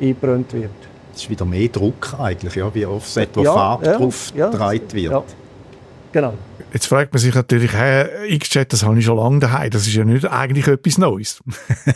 eingebrannt 0.00 0.52
wird. 0.52 0.70
Das 1.12 1.22
ist 1.22 1.30
wieder 1.30 1.44
mehr 1.44 1.68
Druck 1.68 2.14
eigentlich, 2.18 2.54
ja, 2.54 2.72
wie 2.74 2.86
Offset, 2.86 3.30
wo 3.34 3.42
ja, 3.42 3.52
Farbe 3.52 3.86
ja, 3.86 3.98
drauf 3.98 4.32
ja, 4.34 4.70
wird. 4.70 4.92
Ja. 4.94 5.22
Genau. 6.12 6.34
Jetzt 6.72 6.86
fragt 6.86 7.12
man 7.12 7.20
sich 7.20 7.34
natürlich, 7.34 7.72
hey, 7.72 8.34
X-Chat, 8.34 8.72
das 8.72 8.84
habe 8.84 8.98
ich 8.98 9.04
schon 9.04 9.16
lange 9.16 9.40
daheim. 9.40 9.70
Das 9.70 9.86
ist 9.86 9.94
ja 9.94 10.04
nicht 10.04 10.24
eigentlich 10.26 10.68
etwas 10.68 10.98
Neues. 10.98 11.42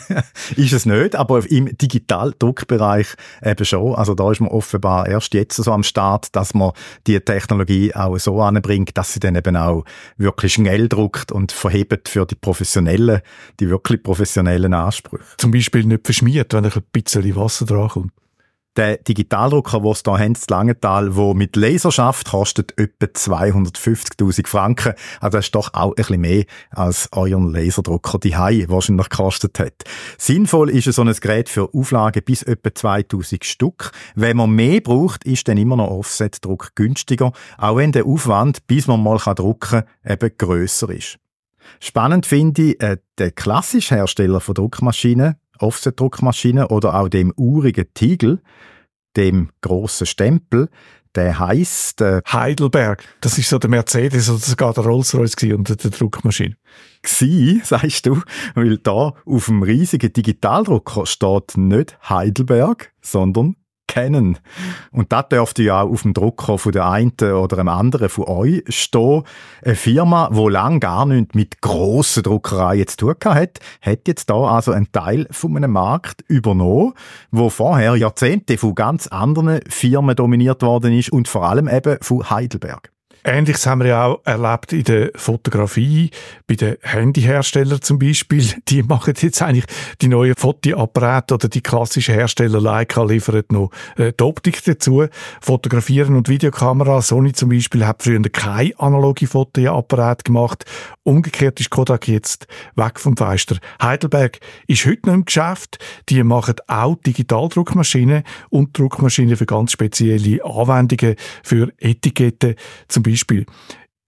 ist 0.56 0.72
es 0.72 0.86
nicht, 0.86 1.14
aber 1.14 1.48
im 1.48 1.76
Digitaldruckbereich 1.76 3.06
eben 3.42 3.64
schon. 3.64 3.94
Also 3.94 4.14
da 4.14 4.30
ist 4.32 4.40
man 4.40 4.50
offenbar 4.50 5.06
erst 5.06 5.34
jetzt 5.34 5.56
so 5.56 5.70
am 5.70 5.82
Start, 5.84 6.34
dass 6.34 6.54
man 6.54 6.72
die 7.06 7.20
Technologie 7.20 7.94
auch 7.94 8.18
so 8.18 8.40
anbringt, 8.40 8.96
dass 8.96 9.12
sie 9.12 9.20
dann 9.20 9.36
eben 9.36 9.56
auch 9.56 9.84
wirklich 10.16 10.54
schnell 10.54 10.88
druckt 10.88 11.30
und 11.30 11.52
verhebt 11.52 12.08
für 12.08 12.26
die 12.26 12.34
professionellen, 12.34 13.20
die 13.60 13.70
wirklich 13.70 14.02
professionellen 14.02 14.74
Ansprüche. 14.74 15.24
Zum 15.38 15.52
Beispiel 15.52 15.84
nicht 15.84 16.04
verschmiert, 16.04 16.52
wenn 16.52 16.64
ein 16.64 16.72
bisschen 16.92 17.36
Wasser 17.36 17.66
dran 17.66 17.88
kommt. 17.88 18.12
Der 18.76 18.96
Digitaldrucker, 18.96 19.80
den 19.80 19.94
sie 19.94 20.02
hier 20.04 20.18
haben, 20.18 20.34
das 20.34 20.48
Langenthal, 20.48 21.10
der 21.10 21.34
mit 21.34 21.54
Laser 21.54 21.92
schafft, 21.92 22.30
kostet 22.30 22.76
etwa 22.76 23.06
250'000 23.06 24.46
Franken. 24.48 24.94
Also 25.20 25.38
das 25.38 25.46
ist 25.46 25.54
doch 25.54 25.72
auch 25.74 25.90
ein 25.90 25.94
bisschen 25.94 26.20
mehr, 26.20 26.44
als 26.70 27.08
euren 27.12 27.52
Laserdrucker 27.52 28.18
die 28.18 28.34
wahrscheinlich 28.34 29.08
gekostet 29.08 29.60
hat. 29.60 29.84
Sinnvoll 30.18 30.70
ist 30.70 30.92
so 30.92 31.02
ein 31.02 31.12
Gerät 31.12 31.48
für 31.48 31.72
Auflagen 31.72 32.22
bis 32.24 32.42
etwa 32.42 32.74
2000 32.74 33.44
Stück. 33.44 33.92
Wenn 34.16 34.36
man 34.36 34.50
mehr 34.50 34.80
braucht, 34.80 35.24
ist 35.24 35.46
dann 35.46 35.56
immer 35.56 35.76
noch 35.76 35.90
Offset-Druck 35.90 36.72
günstiger, 36.74 37.32
auch 37.58 37.76
wenn 37.76 37.92
der 37.92 38.06
Aufwand, 38.06 38.66
bis 38.66 38.88
man 38.88 39.02
mal 39.02 39.18
drucken 39.18 39.84
kann, 40.02 40.12
eben 40.12 40.36
grösser 40.36 40.90
ist. 40.90 41.18
Spannend 41.80 42.26
finde 42.26 42.62
ich, 42.62 42.80
äh, 42.80 42.98
der 43.18 43.30
klassische 43.30 43.94
Hersteller 43.94 44.40
von 44.40 44.54
Druckmaschinen, 44.54 45.36
Offset-Druckmaschinen 45.58 46.66
oder 46.66 46.94
auch 46.94 47.08
dem 47.08 47.32
urigen 47.36 47.86
Tiegel, 47.94 48.40
dem 49.16 49.50
grossen 49.60 50.06
Stempel, 50.06 50.68
der 51.14 51.38
heisst 51.38 52.00
äh, 52.00 52.20
Heidelberg. 52.26 53.04
Das 53.20 53.38
ist 53.38 53.48
so 53.48 53.58
der 53.58 53.70
Mercedes 53.70 54.28
oder 54.28 54.38
sogar 54.38 54.74
der 54.74 54.84
Rolls-Royce 54.84 55.54
unter 55.54 55.76
der 55.76 55.90
Druckmaschine. 55.90 56.56
Gsi, 57.02 57.60
sagst 57.64 58.06
du, 58.06 58.20
weil 58.54 58.78
da 58.78 59.14
auf 59.24 59.46
dem 59.46 59.62
riesigen 59.62 60.12
Digitaldrucker 60.12 61.06
steht 61.06 61.56
nicht 61.56 61.96
Heidelberg, 62.08 62.92
sondern 63.00 63.56
kennen. 63.94 64.38
Und 64.90 65.12
das 65.12 65.28
dürfte 65.28 65.62
ja 65.62 65.82
auch 65.82 65.90
auf 65.90 66.02
dem 66.02 66.14
Drucker 66.14 66.58
von 66.58 66.72
der 66.72 66.88
einen 66.88 67.12
oder 67.12 67.56
dem 67.56 67.68
anderen 67.68 68.08
von 68.08 68.24
euch 68.24 68.62
stehen. 68.68 69.22
Eine 69.64 69.76
Firma, 69.76 70.30
die 70.32 70.48
lange 70.50 70.80
gar 70.80 71.06
nichts 71.06 71.34
mit 71.34 71.60
grossen 71.60 72.24
Druckereien 72.24 72.86
zu 72.88 72.96
tun 72.96 73.14
hat, 73.24 73.60
hat 73.80 74.08
jetzt 74.08 74.30
da 74.30 74.34
also 74.34 74.72
einen 74.72 74.90
Teil 74.90 75.26
von 75.30 75.56
einem 75.56 75.72
Markt 75.72 76.24
übernommen, 76.28 76.94
wo 77.30 77.50
vorher 77.50 77.96
Jahrzehnte 77.96 78.58
von 78.58 78.74
ganz 78.74 79.06
anderen 79.06 79.60
Firmen 79.68 80.16
dominiert 80.16 80.62
worden 80.62 80.92
ist 80.92 81.12
und 81.12 81.28
vor 81.28 81.44
allem 81.44 81.68
eben 81.68 81.98
von 82.00 82.28
Heidelberg. 82.28 82.93
Ähnliches 83.26 83.66
haben 83.66 83.80
wir 83.80 83.88
ja 83.88 84.04
auch 84.04 84.20
erlebt 84.24 84.74
in 84.74 84.84
der 84.84 85.10
Fotografie, 85.16 86.10
bei 86.46 86.56
den 86.56 86.76
Handyherstellern 86.82 87.80
zum 87.80 87.98
Beispiel. 87.98 88.44
Die 88.68 88.82
machen 88.82 89.14
jetzt 89.18 89.40
eigentlich 89.40 89.64
die 90.02 90.08
neuen 90.08 90.34
Fotoapparate 90.36 91.34
oder 91.34 91.48
die 91.48 91.62
klassischen 91.62 92.14
Hersteller 92.14 92.60
Leica 92.60 93.02
liefern 93.02 93.44
noch 93.50 93.70
äh, 93.96 94.12
die 94.12 94.24
Optik 94.24 94.62
dazu. 94.64 95.06
Fotografieren 95.40 96.16
und 96.16 96.28
Videokamera. 96.28 97.00
Sony 97.00 97.32
zum 97.32 97.48
Beispiel 97.48 97.86
hat 97.86 98.02
früher 98.02 98.20
keine 98.30 98.78
analoge 98.78 99.26
Fotoapparat 99.26 100.24
gemacht. 100.26 100.64
Umgekehrt 101.02 101.60
ist 101.60 101.70
Kodak 101.70 102.08
jetzt 102.08 102.46
weg 102.76 103.00
vom 103.00 103.16
Feister. 103.16 103.56
Heidelberg 103.80 104.40
ist 104.66 104.84
heute 104.84 105.06
noch 105.06 105.14
im 105.14 105.24
Geschäft. 105.24 105.78
Die 106.10 106.22
machen 106.22 106.56
auch 106.66 106.96
Digitaldruckmaschinen 107.06 108.22
und 108.50 108.78
Druckmaschinen 108.78 109.36
für 109.36 109.46
ganz 109.46 109.72
spezielle 109.72 110.44
Anwendungen 110.44 111.16
für 111.42 111.72
Etiketten 111.78 112.56
zum 112.88 113.02
Beispiel 113.02 113.13
Beispiel. 113.14 113.46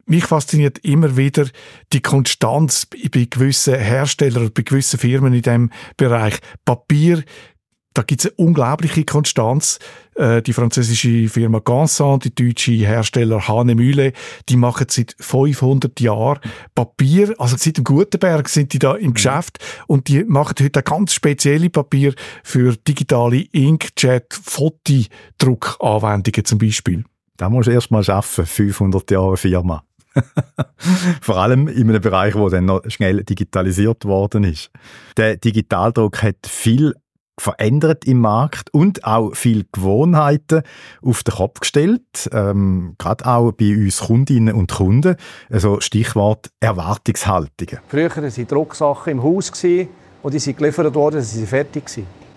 Mich 0.09 0.25
fasziniert 0.25 0.79
immer 0.85 1.17
wieder 1.17 1.47
die 1.93 2.01
Konstanz 2.01 2.87
bei 2.87 3.27
gewissen 3.29 3.75
Herstellern 3.75 4.53
bei 4.55 4.63
gewissen 4.63 5.01
Firmen 5.01 5.35
in 5.35 5.43
diesem 5.43 5.71
Bereich. 5.97 6.39
Papier, 6.65 7.25
da 7.97 8.03
gibt 8.03 8.21
es 8.21 8.27
eine 8.27 8.35
unglaubliche 8.37 9.05
Konstanz. 9.05 9.81
Äh, 10.15 10.43
die 10.43 10.53
französische 10.53 11.29
Firma 11.29 11.59
Gansan, 11.61 12.21
die 12.21 12.35
deutsche 12.35 12.73
Hersteller 12.73 13.49
Hahnemühle, 13.49 14.13
die 14.49 14.57
machen 14.57 14.87
seit 14.89 15.17
500 15.19 15.99
Jahren 15.99 16.39
Papier. 16.75 17.35
Also 17.39 17.57
seit 17.59 17.79
dem 17.79 17.85
Gutenberg 17.85 18.49
sind 18.49 18.75
die 18.75 18.79
da 18.79 18.95
im 18.95 19.09
mhm. 19.09 19.15
Geschäft 19.15 19.59
und 19.89 20.07
die 20.09 20.23
machen 20.25 20.55
heute 20.61 20.83
ganz 20.83 21.15
spezielle 21.15 21.71
Papier 21.71 22.15
für 22.45 22.77
digitale 22.77 23.47
Inkjet-Fotodruckanwendungen 23.51 26.45
zum 26.45 26.59
Beispiel. 26.59 27.05
Da 27.37 27.49
musst 27.51 27.69
du 27.69 27.73
erst 27.73 27.91
mal 27.91 28.03
schaffen, 28.03 28.47
500 28.47 29.11
Jahre 29.11 29.37
Firma. 29.37 29.83
Vor 31.21 31.37
allem 31.37 31.69
in 31.69 31.89
einem 31.89 32.01
Bereich, 32.01 32.35
wo 32.35 32.49
dann 32.49 32.65
noch 32.67 32.83
schnell 32.89 33.23
digitalisiert 33.23 34.05
worden 34.05 34.45
ist. 34.45 34.71
Der 35.17 35.37
Digitaldruck 35.37 36.23
hat 36.23 36.47
viel 36.47 36.95
verändert 37.39 38.07
im 38.07 38.21
Markt 38.21 38.73
und 38.73 39.05
auch 39.05 39.35
viel 39.35 39.67
Gewohnheiten 39.71 40.63
auf 41.03 41.23
den 41.23 41.35
Kopf 41.35 41.61
gestellt, 41.61 42.31
ähm, 42.33 42.95
gerade 42.99 43.27
auch 43.27 43.53
bei 43.53 43.77
uns 43.77 44.01
Kundinnen 44.01 44.55
und 44.55 44.73
Kunden. 44.73 45.17
Also 45.51 45.81
Stichwort 45.81 46.51
Erwartungshaltungen. 46.61 47.81
Früher 47.89 48.09
waren 48.17 48.47
Drucksachen 48.47 49.13
im 49.13 49.23
Haus 49.23 49.53
und 50.23 50.35
die 50.35 50.39
sind 50.39 50.57
geliefert 50.57 50.95
worden, 50.95 51.21
sie 51.21 51.41
sind 51.41 51.49
fertig. 51.49 51.85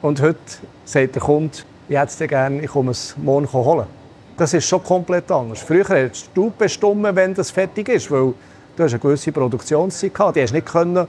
Und 0.02 0.22
heute 0.22 0.40
sagt 0.84 1.16
der 1.16 1.22
Kunde, 1.22 1.58
ich 1.88 1.98
hätte 1.98 2.24
es 2.24 2.30
gerne, 2.30 2.62
ich 2.62 2.70
komme 2.70 2.92
es 2.92 3.16
morgen 3.18 3.52
holen. 3.52 3.99
Das 4.40 4.54
ist 4.54 4.70
schon 4.70 4.82
komplett 4.82 5.30
anders. 5.30 5.60
Früher 5.60 5.86
hättest 5.90 6.30
du 6.34 6.50
bestimmen, 6.58 7.14
wenn 7.14 7.34
das 7.34 7.52
fertig 7.52 7.90
ist, 7.90 8.10
weil 8.10 8.34
du 8.78 8.84
hast 8.84 8.94
eine 8.94 9.00
gewisse 9.02 9.34
Produktionszeit 9.34 10.14
gehabt. 10.14 10.38
Die 10.38 10.42
hast 10.42 10.54
nicht 10.54 10.66
können 10.66 11.06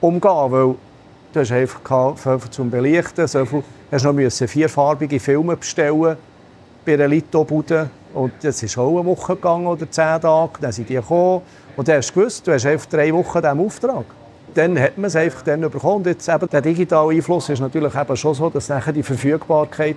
umgehen, 0.00 0.52
weil 0.52 0.76
du 1.32 1.40
hast 1.40 1.50
einfach 1.50 2.16
viel 2.16 2.50
zum 2.50 2.70
Belichten, 2.70 3.26
so 3.26 3.44
viel, 3.44 3.64
hast 3.90 4.04
noch 4.04 4.12
müssen 4.12 4.46
vierfarbige 4.46 5.18
Filme 5.18 5.56
bestellen 5.56 6.16
bei 6.86 6.94
einer 6.94 7.08
Litobude 7.08 7.90
und 8.14 8.34
das 8.40 8.62
ist 8.62 8.78
auch 8.78 9.00
eine 9.00 9.04
Woche 9.04 9.34
gegangen 9.34 9.66
oder 9.66 9.90
zehn 9.90 10.20
Tage. 10.20 10.52
Dann 10.60 10.70
sind 10.70 10.88
die 10.88 10.94
gekommen 10.94 11.42
und 11.76 11.88
dann 11.88 11.96
hast 11.96 12.10
du 12.10 12.20
gewusst, 12.20 12.46
du 12.46 12.52
hast 12.52 12.66
einfach 12.66 12.86
drei 12.86 13.12
Wochen 13.12 13.42
diesen 13.42 13.66
Auftrag. 13.66 14.04
Dann 14.54 14.78
hat 14.78 14.96
man 14.96 15.06
es 15.06 15.16
einfach 15.16 15.42
dann 15.42 15.60
bekommen. 15.62 15.96
Und 15.96 16.06
jetzt 16.06 16.28
eben, 16.28 16.48
der 16.48 16.60
digitale 16.60 17.16
Einfluss 17.16 17.48
ist 17.48 17.58
natürlich 17.58 17.96
eben 17.96 18.16
schon 18.16 18.34
so, 18.34 18.48
dass 18.48 18.68
nachher 18.68 18.92
die 18.92 19.02
Verfügbarkeit 19.02 19.96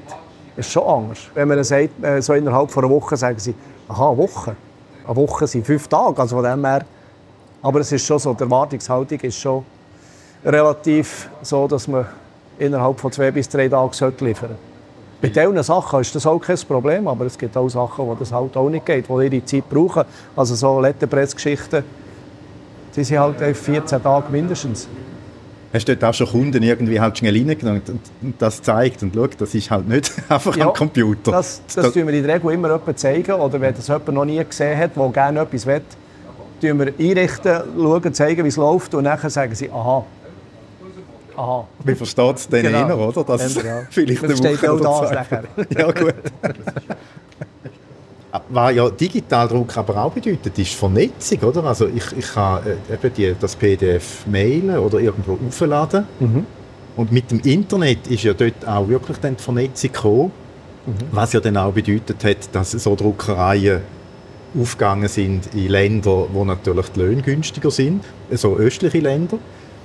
ist 0.56 0.72
schon 0.72 0.84
anders. 0.84 1.20
Wenn 1.34 1.48
man 1.48 1.64
sagt, 1.64 2.04
äh, 2.04 2.22
so 2.22 2.34
innerhalb 2.34 2.76
einer 2.78 2.90
Woche, 2.90 3.18
sagen 3.18 3.40
sie, 3.40 3.56
aha, 3.88 4.10
eine 4.10 4.18
Woche. 4.18 4.56
Eine 5.06 5.16
Woche 5.16 5.48
sind 5.48 5.66
fünf 5.66 5.88
Tage, 5.88 6.20
also 6.22 6.36
von 6.38 6.46
dem 6.46 6.66
her. 6.66 6.86
Aber 7.62 7.80
es 7.80 7.92
ist 7.92 8.06
schon 8.06 8.20
so, 8.20 8.34
die 8.34 8.44
Erwartungshaltung 8.44 9.20
ist 9.20 9.38
schon 9.38 9.66
relativ 10.46 11.30
so, 11.42 11.68
dass 11.68 11.88
man 11.88 12.06
innerhalb 12.60 13.00
von 13.00 13.12
zwei 13.12 13.32
bis 13.32 13.48
drei 13.50 13.68
Tagen 13.68 13.92
liefern 14.20 14.50
sollte. 14.50 14.56
Bei 15.22 15.30
diesen 15.30 15.64
Sachen 15.64 16.02
ist 16.02 16.14
das 16.14 16.26
auch 16.26 16.40
kein 16.40 16.58
Problem, 16.58 17.08
aber 17.08 17.26
es 17.26 17.38
gibt 17.38 17.56
auch 17.56 17.70
Sachen, 17.70 18.06
wo 18.06 18.14
das 18.14 18.32
halt 18.34 18.58
auch 18.58 18.70
nicht 18.70 18.86
geht, 18.86 19.08
die 19.08 19.14
ihre 19.14 19.46
Zeit 19.46 19.70
brauchen. 19.70 20.04
Also 20.36 20.54
so 20.56 20.82
Letterpressgeschichten, 20.82 21.84
die 22.94 23.04
sind 23.06 23.20
halt 23.20 23.56
14 23.56 24.04
Tage 24.04 24.30
mindestens 24.30 24.90
hast 25.74 25.88
du 25.88 25.96
dort 25.96 26.12
auch 26.12 26.14
schon 26.14 26.28
Kunden 26.28 26.62
irgendwie 26.62 27.00
halt 27.00 27.18
schnell 27.18 27.36
reingenommen 27.36 27.82
und 28.22 28.36
das 28.40 28.62
zeigt 28.62 29.02
und 29.02 29.14
schaut, 29.14 29.32
das 29.40 29.56
ist 29.56 29.72
halt 29.72 29.88
nicht 29.88 30.14
einfach 30.30 30.56
ja, 30.56 30.68
am 30.68 30.74
Computer. 30.74 31.32
Das, 31.32 31.62
das, 31.66 31.76
das 31.76 31.94
tun 31.94 32.08
wir 32.08 32.14
in 32.14 32.26
der 32.26 32.36
Regel 32.36 32.52
immer 32.52 32.96
zeigen 32.96 33.34
oder 33.34 33.60
wenn 33.60 33.74
das 33.74 33.88
jemand 33.88 34.08
noch 34.10 34.26
nie 34.26 34.44
gesehen 34.44 34.78
hat, 34.78 34.96
der 34.96 35.10
gerne 35.10 35.40
etwas 35.42 35.66
will, 35.66 35.82
tun 36.62 36.80
wir 36.80 36.94
einrichten, 36.98 37.62
schauen, 37.76 38.14
zeigen, 38.14 38.44
wie 38.44 38.50
es 38.50 38.58
läuft 38.58 38.94
und 38.94 39.06
dann 39.06 39.30
sagen 39.30 39.56
sie, 39.56 39.70
aha, 39.72 40.06
Aha. 41.36 41.68
Man 41.84 41.96
versteht 41.96 42.36
es 42.36 42.48
dann 42.48 42.62
genau. 42.62 42.88
eher, 42.88 42.98
oder? 42.98 43.24
Dass 43.24 43.56
ja, 43.56 43.82
vielleicht 43.90 44.24
eine 44.24 44.38
Woche 44.38 44.72
auch 44.72 45.02
das 45.02 45.12
nachher. 45.12 45.44
ja, 45.76 45.92
gut. 45.92 46.14
Was 48.50 48.76
ja 48.76 48.90
Digitaldruck 48.90 49.78
aber 49.78 50.04
auch 50.04 50.12
bedeutet, 50.12 50.58
ist 50.58 50.74
Vernetzung, 50.74 51.40
oder? 51.42 51.64
Also 51.66 51.88
ich, 51.88 52.04
ich 52.18 52.34
kann 52.34 52.62
äh, 52.66 52.94
eben 52.94 53.14
die, 53.14 53.36
das 53.40 53.56
PDF 53.56 54.26
mailen 54.26 54.80
oder 54.80 55.00
irgendwo 55.00 55.38
aufladen. 55.46 56.08
Mhm. 56.20 56.46
Und 56.96 57.12
mit 57.12 57.30
dem 57.30 57.40
Internet 57.42 58.08
ist 58.08 58.24
ja 58.24 58.34
dort 58.34 58.68
auch 58.68 58.88
wirklich 58.88 59.18
dann 59.18 59.36
die 59.36 59.44
Vernetzung 59.44 59.92
gekommen, 59.92 60.32
mhm. 60.88 60.94
was 61.12 61.34
ja 61.34 61.40
dann 61.40 61.58
auch 61.58 61.74
bedeutet 61.74 62.24
hat, 62.24 62.56
dass 62.56 62.72
so 62.72 62.96
Druckereien 62.96 63.82
aufgegangen 64.60 65.10
sind 65.10 65.54
in 65.54 65.68
Länder, 65.68 66.28
wo 66.32 66.44
natürlich 66.44 66.88
die 66.90 67.02
Löhne 67.02 67.22
günstiger 67.22 67.70
sind, 67.70 68.04
so 68.32 68.56
östliche 68.56 69.00
Länder. 69.00 69.38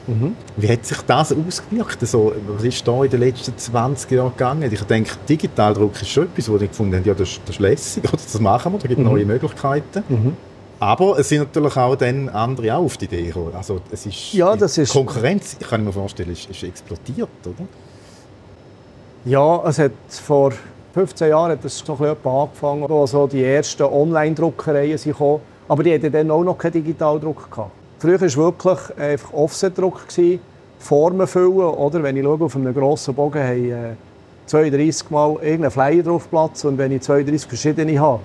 Mhm. 0.09 0.35
Wie 0.57 0.69
hat 0.69 0.87
sich 0.87 0.99
das 1.03 1.33
ausgewirkt? 1.33 1.99
Also, 2.01 2.33
was 2.49 2.65
ist 2.65 2.89
da 2.89 3.05
in 3.05 3.11
den 3.11 3.21
letzten 3.21 3.57
20 3.57 4.11
Jahren 4.11 4.33
gegangen? 4.33 4.73
Ich 4.73 4.83
denke, 4.83 5.13
Digitaldruck 5.29 6.01
ist 6.01 6.09
schon 6.09 6.25
etwas, 6.25 6.49
wo 6.49 6.57
ich 6.57 6.69
gefunden 6.69 6.97
habe, 6.97 7.07
ja, 7.07 7.15
das, 7.15 7.39
das 7.45 7.57
ist 7.57 7.61
lässig, 7.61 8.05
oder? 8.09 8.13
das 8.13 8.41
machen 8.41 8.73
wir, 8.73 8.79
da 8.79 8.89
gibt 8.89 8.99
es 8.99 9.05
mhm. 9.05 9.13
neue 9.13 9.27
Möglichkeiten. 9.27 10.03
Mhm. 10.09 10.37
Aber 10.81 11.19
es 11.19 11.29
sind 11.29 11.41
natürlich 11.41 11.77
auch 11.77 11.97
dann 11.97 12.29
andere 12.29 12.75
auch 12.75 12.85
auf 12.85 12.97
die 12.97 13.05
Idee 13.05 13.27
gekommen. 13.27 13.53
Also 13.55 13.81
es 13.91 14.07
ist, 14.07 14.33
ja, 14.33 14.57
das 14.57 14.79
ist 14.79 14.93
Konkurrenz, 14.93 15.57
ich 15.59 15.69
kann 15.69 15.85
mir 15.85 15.93
vorstellen, 15.93 16.31
ist, 16.31 16.49
ist 16.49 16.63
explodiert, 16.63 17.29
oder? 17.45 17.67
Ja, 19.25 19.63
es 19.69 19.79
hat 19.79 19.93
vor 20.09 20.53
15 20.95 21.29
Jahren 21.29 21.53
hat 21.53 21.65
das 21.65 21.79
so 21.79 21.93
ein 21.93 21.99
bisschen 21.99 22.17
angefangen, 22.25 22.89
wo 22.89 23.07
so 23.07 23.27
die 23.27 23.45
ersten 23.45 23.83
Online-Druckereien 23.83 24.99
kamen. 24.99 25.41
Aber 25.69 25.83
die 25.83 25.93
hatten 25.93 26.11
dann 26.11 26.31
auch 26.31 26.43
noch 26.43 26.57
keinen 26.57 26.73
Digitaldruck. 26.73 27.51
Gehabt. 27.51 27.73
Früher 27.99 28.21
war 28.21 28.37
wirklich 28.37 28.79
einfach 28.97 29.33
Offsetdruck, 29.33 30.07
Formen 30.79 31.27
füllen. 31.27 31.75
Oder? 31.75 32.03
Wenn 32.03 32.17
ich 32.17 32.23
schaue, 32.23 32.45
auf 32.45 32.55
einem 32.55 32.73
grossen 32.73 33.15
Bogen 33.15 33.43
haben 33.43 33.73
äh, 33.73 33.95
32 34.47 35.11
Mal 35.11 35.37
irgendeinen 35.43 35.71
Flyer 35.71 36.03
drauf 36.05 36.31
Platz 36.31 36.65
und 36.65 36.79
wenn 36.79 36.93
ich 36.93 37.03
32 37.03 37.49
verschiedene 37.49 37.99
habe, 37.99 38.21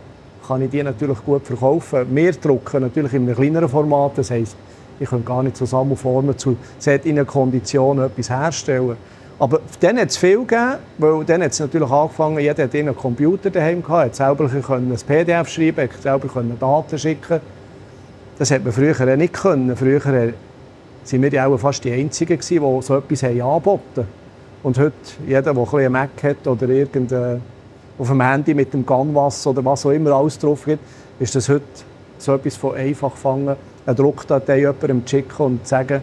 kann 0.48 0.62
ich 0.62 0.70
die 0.70 0.84
natürlich 0.84 1.24
gut 1.26 1.46
verkaufen. 1.46 2.06
Wir 2.12 2.32
drucken 2.34 2.82
natürlich 2.82 3.14
in 3.14 3.24
einem 3.24 3.36
kleineren 3.36 3.68
Format, 3.68 4.12
das 4.18 4.30
heisst, 4.30 4.56
ich 5.00 5.10
kann 5.10 5.26
gar 5.26 5.42
nicht 5.42 5.58
zusammen 5.58 5.98
Formen 5.98 6.38
zu 6.38 6.56
solchen 6.78 7.26
Konditionen 7.26 8.06
etwas 8.06 8.30
herstellen. 8.30 8.96
Aber 9.40 9.60
dann 9.80 9.98
hat 9.98 10.10
es 10.10 10.18
viel 10.18 10.38
gegeben, 10.38 10.76
weil 11.00 11.26
dann 11.26 11.42
hat 11.42 11.52
es 11.52 11.60
natürlich 11.60 11.90
angefangen, 11.90 12.40
jeder 12.40 12.64
hat 12.64 12.76
einen 12.76 12.96
Computer 12.96 13.50
daheim 13.50 13.82
gehabt, 13.82 14.06
hat 14.06 14.16
selber 14.16 14.50
ein 14.50 14.98
PDF 15.08 15.50
schreiben, 15.50 15.90
hat 15.90 16.02
selber 16.02 16.44
Daten 16.60 17.00
schicken 17.00 17.42
das 18.38 18.52
hat 18.52 18.64
man 18.64 18.74
früher 18.74 19.16
nicht 19.16 19.34
können. 19.34 19.76
Früher 19.76 20.04
waren 20.04 20.34
wir 21.22 21.32
ja 21.32 21.48
auch 21.48 21.58
fast 21.58 21.84
die 21.84 21.92
Einzigen, 21.92 22.40
die 22.40 22.60
so 22.82 22.98
etwas 22.98 23.24
angeboten 23.24 23.82
haben. 23.98 24.08
Und 24.64 24.80
heute, 24.80 24.94
jeder, 25.28 25.54
der 25.54 25.74
ein 25.74 25.92
Mac 25.92 26.24
hat 26.24 26.48
oder 26.48 26.68
auf 28.00 28.08
dem 28.08 28.22
Handy 28.22 28.54
mit 28.54 28.74
dem 28.74 28.86
Canvas 28.86 29.46
oder 29.46 29.64
was 29.64 29.86
auch 29.86 29.92
immer 29.92 30.12
alles 30.12 30.40
drauf 30.40 30.66
gibt, 30.66 30.84
ist 31.20 31.36
das 31.36 31.50
heute 31.50 31.64
so 32.18 32.34
etwas 32.36 32.56
von 32.56 32.76
einfach 32.76 33.16
fangen, 33.16 33.56
eine 33.86 33.96
Druckdatei 33.96 34.60
jemandem 34.60 35.04
schicken 35.06 35.44
und 35.44 35.68
sagen, 35.68 36.02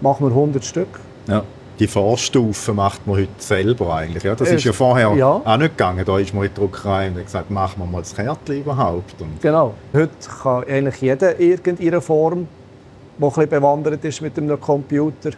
machen 0.00 0.26
wir 0.26 0.30
100 0.30 0.64
Stück. 0.64 0.88
Ja. 1.26 1.42
Die 1.80 1.88
Vorstufe 1.88 2.74
macht 2.74 3.06
man 3.06 3.16
heute 3.16 3.28
selber 3.38 3.94
eigentlich. 3.94 4.22
Ja, 4.22 4.34
das 4.34 4.50
ist 4.50 4.64
ja 4.64 4.72
vorher 4.72 5.14
ja. 5.14 5.40
auch 5.44 5.56
nicht 5.56 5.78
gegangen. 5.78 6.04
Da 6.04 6.18
ist 6.18 6.34
man 6.34 6.44
in 6.44 6.50
die 6.50 6.60
Druckerei 6.60 7.08
und 7.08 7.16
hat 7.16 7.24
gesagt, 7.24 7.50
machen 7.50 7.80
wir 7.80 7.86
mal 7.86 8.00
das 8.00 8.14
Kärtchen 8.14 8.60
überhaupt. 8.60 9.20
Und 9.20 9.40
genau. 9.40 9.72
Heute 9.94 10.10
kann 10.42 10.64
eigentlich 10.64 11.00
jeder 11.00 11.40
irgendeine 11.40 12.02
Form, 12.02 12.46
die 13.18 13.24
ein 13.24 13.28
bisschen 13.28 13.48
bewandert 13.48 14.04
ist 14.04 14.20
mit 14.20 14.36
einem 14.36 14.60
Computer, 14.60 15.30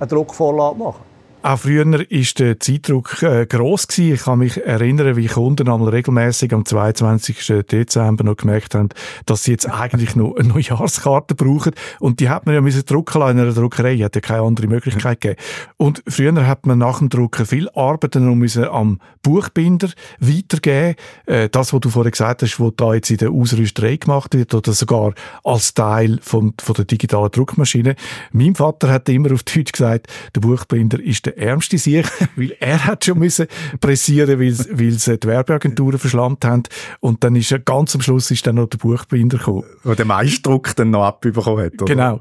eine 0.00 0.08
Druckvorlage 0.08 0.78
machen. 0.78 1.05
Auch 1.46 1.60
früher 1.60 1.86
war 1.86 2.00
der 2.00 2.58
Zeitdruck 2.58 3.22
äh, 3.22 3.46
gross. 3.46 3.86
Gewesen. 3.86 4.14
Ich 4.14 4.22
kann 4.24 4.40
mich 4.40 4.66
erinnern, 4.66 5.14
wie 5.14 5.28
Kunden 5.28 5.68
einmal 5.68 5.90
regelmäßig 5.90 6.52
am 6.52 6.64
22. 6.64 7.62
Dezember 7.70 8.24
noch 8.24 8.36
gemerkt 8.36 8.74
haben, 8.74 8.88
dass 9.26 9.44
sie 9.44 9.52
jetzt 9.52 9.70
eigentlich 9.70 10.16
noch 10.16 10.34
eine 10.34 10.48
Neujahrskarte 10.48 11.36
brauchen. 11.36 11.70
Und 12.00 12.18
die 12.18 12.30
hat 12.30 12.46
man 12.46 12.56
ja 12.56 12.60
müssen 12.60 12.84
drucken 12.84 13.22
in 13.22 13.38
einer 13.38 13.52
Druckerei. 13.52 13.96
Hat 13.98 14.16
ja 14.16 14.20
keine 14.20 14.42
andere 14.42 14.66
Möglichkeit 14.66 15.20
gegeben. 15.20 15.40
Und 15.76 16.02
früher 16.08 16.34
hat 16.48 16.66
man 16.66 16.78
nach 16.78 16.98
dem 16.98 17.10
Drucken 17.10 17.46
viel 17.46 17.68
Arbeit 17.76 18.16
noch 18.16 18.34
müssen 18.34 18.64
am 18.64 18.98
Buchbinder 19.22 19.90
weitergeben. 20.18 20.96
Äh, 21.26 21.48
das, 21.48 21.72
was 21.72 21.78
du 21.78 21.90
vorhin 21.90 22.10
gesagt 22.10 22.42
hast, 22.42 22.58
was 22.58 22.72
da 22.76 22.92
jetzt 22.92 23.12
in 23.12 23.18
der 23.18 23.30
Ausrüsterei 23.30 23.98
gemacht 23.98 24.34
wird 24.34 24.52
oder 24.52 24.72
sogar 24.72 25.14
als 25.44 25.74
Teil 25.74 26.18
von, 26.22 26.54
von 26.60 26.74
der 26.74 26.86
digitalen 26.86 27.30
Druckmaschine. 27.30 27.94
Mein 28.32 28.56
Vater 28.56 28.90
hat 28.90 29.08
immer 29.08 29.32
auf 29.32 29.44
Deutsch 29.44 29.70
gesagt, 29.70 30.08
der 30.34 30.40
Buchbinder 30.40 30.98
ist 30.98 31.26
der 31.26 31.35
ärmste 31.36 31.78
sich, 31.78 32.06
weil 32.36 32.56
er 32.58 32.84
hat 32.84 33.04
schon 33.04 33.18
müssen 33.18 33.46
pressieren, 33.80 34.40
weil, 34.40 34.58
weil 34.78 34.92
sie 34.92 35.18
die 35.18 35.26
Werbeagenturen 35.26 35.98
verschlammt 35.98 36.44
haben. 36.44 36.64
Und 37.00 37.22
dann 37.22 37.36
ist 37.36 37.52
er, 37.52 37.58
ganz 37.58 37.94
am 37.94 38.00
Schluss 38.00 38.30
ist 38.30 38.46
dann 38.46 38.56
noch 38.56 38.68
der 38.68 38.78
Buchbinder 38.78 39.38
gekommen. 39.38 39.64
Wo 39.84 39.94
der 39.94 40.04
Meistdruck 40.04 40.74
dann 40.76 40.90
noch 40.90 41.04
abbekommen 41.04 41.64
hat, 41.64 41.80
oder? 41.80 41.84
Genau. 41.84 42.20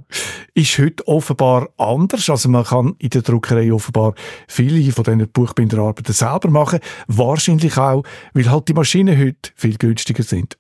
Ist 0.54 0.78
heute 0.78 1.08
offenbar 1.08 1.70
anders. 1.78 2.30
Also 2.30 2.50
man 2.50 2.64
kann 2.64 2.96
in 3.00 3.10
der 3.10 3.22
Druckerei 3.22 3.72
offenbar 3.72 4.14
viele 4.48 4.92
von 4.92 5.04
diesen 5.04 5.28
Buchbinderarbeiten 5.30 6.14
selber 6.14 6.50
machen. 6.50 6.80
Wahrscheinlich 7.08 7.78
auch, 7.78 8.04
weil 8.34 8.50
halt 8.50 8.68
die 8.68 8.74
Maschinen 8.74 9.18
heute 9.18 9.52
viel 9.56 9.78
günstiger 9.78 10.24
sind. 10.24 10.58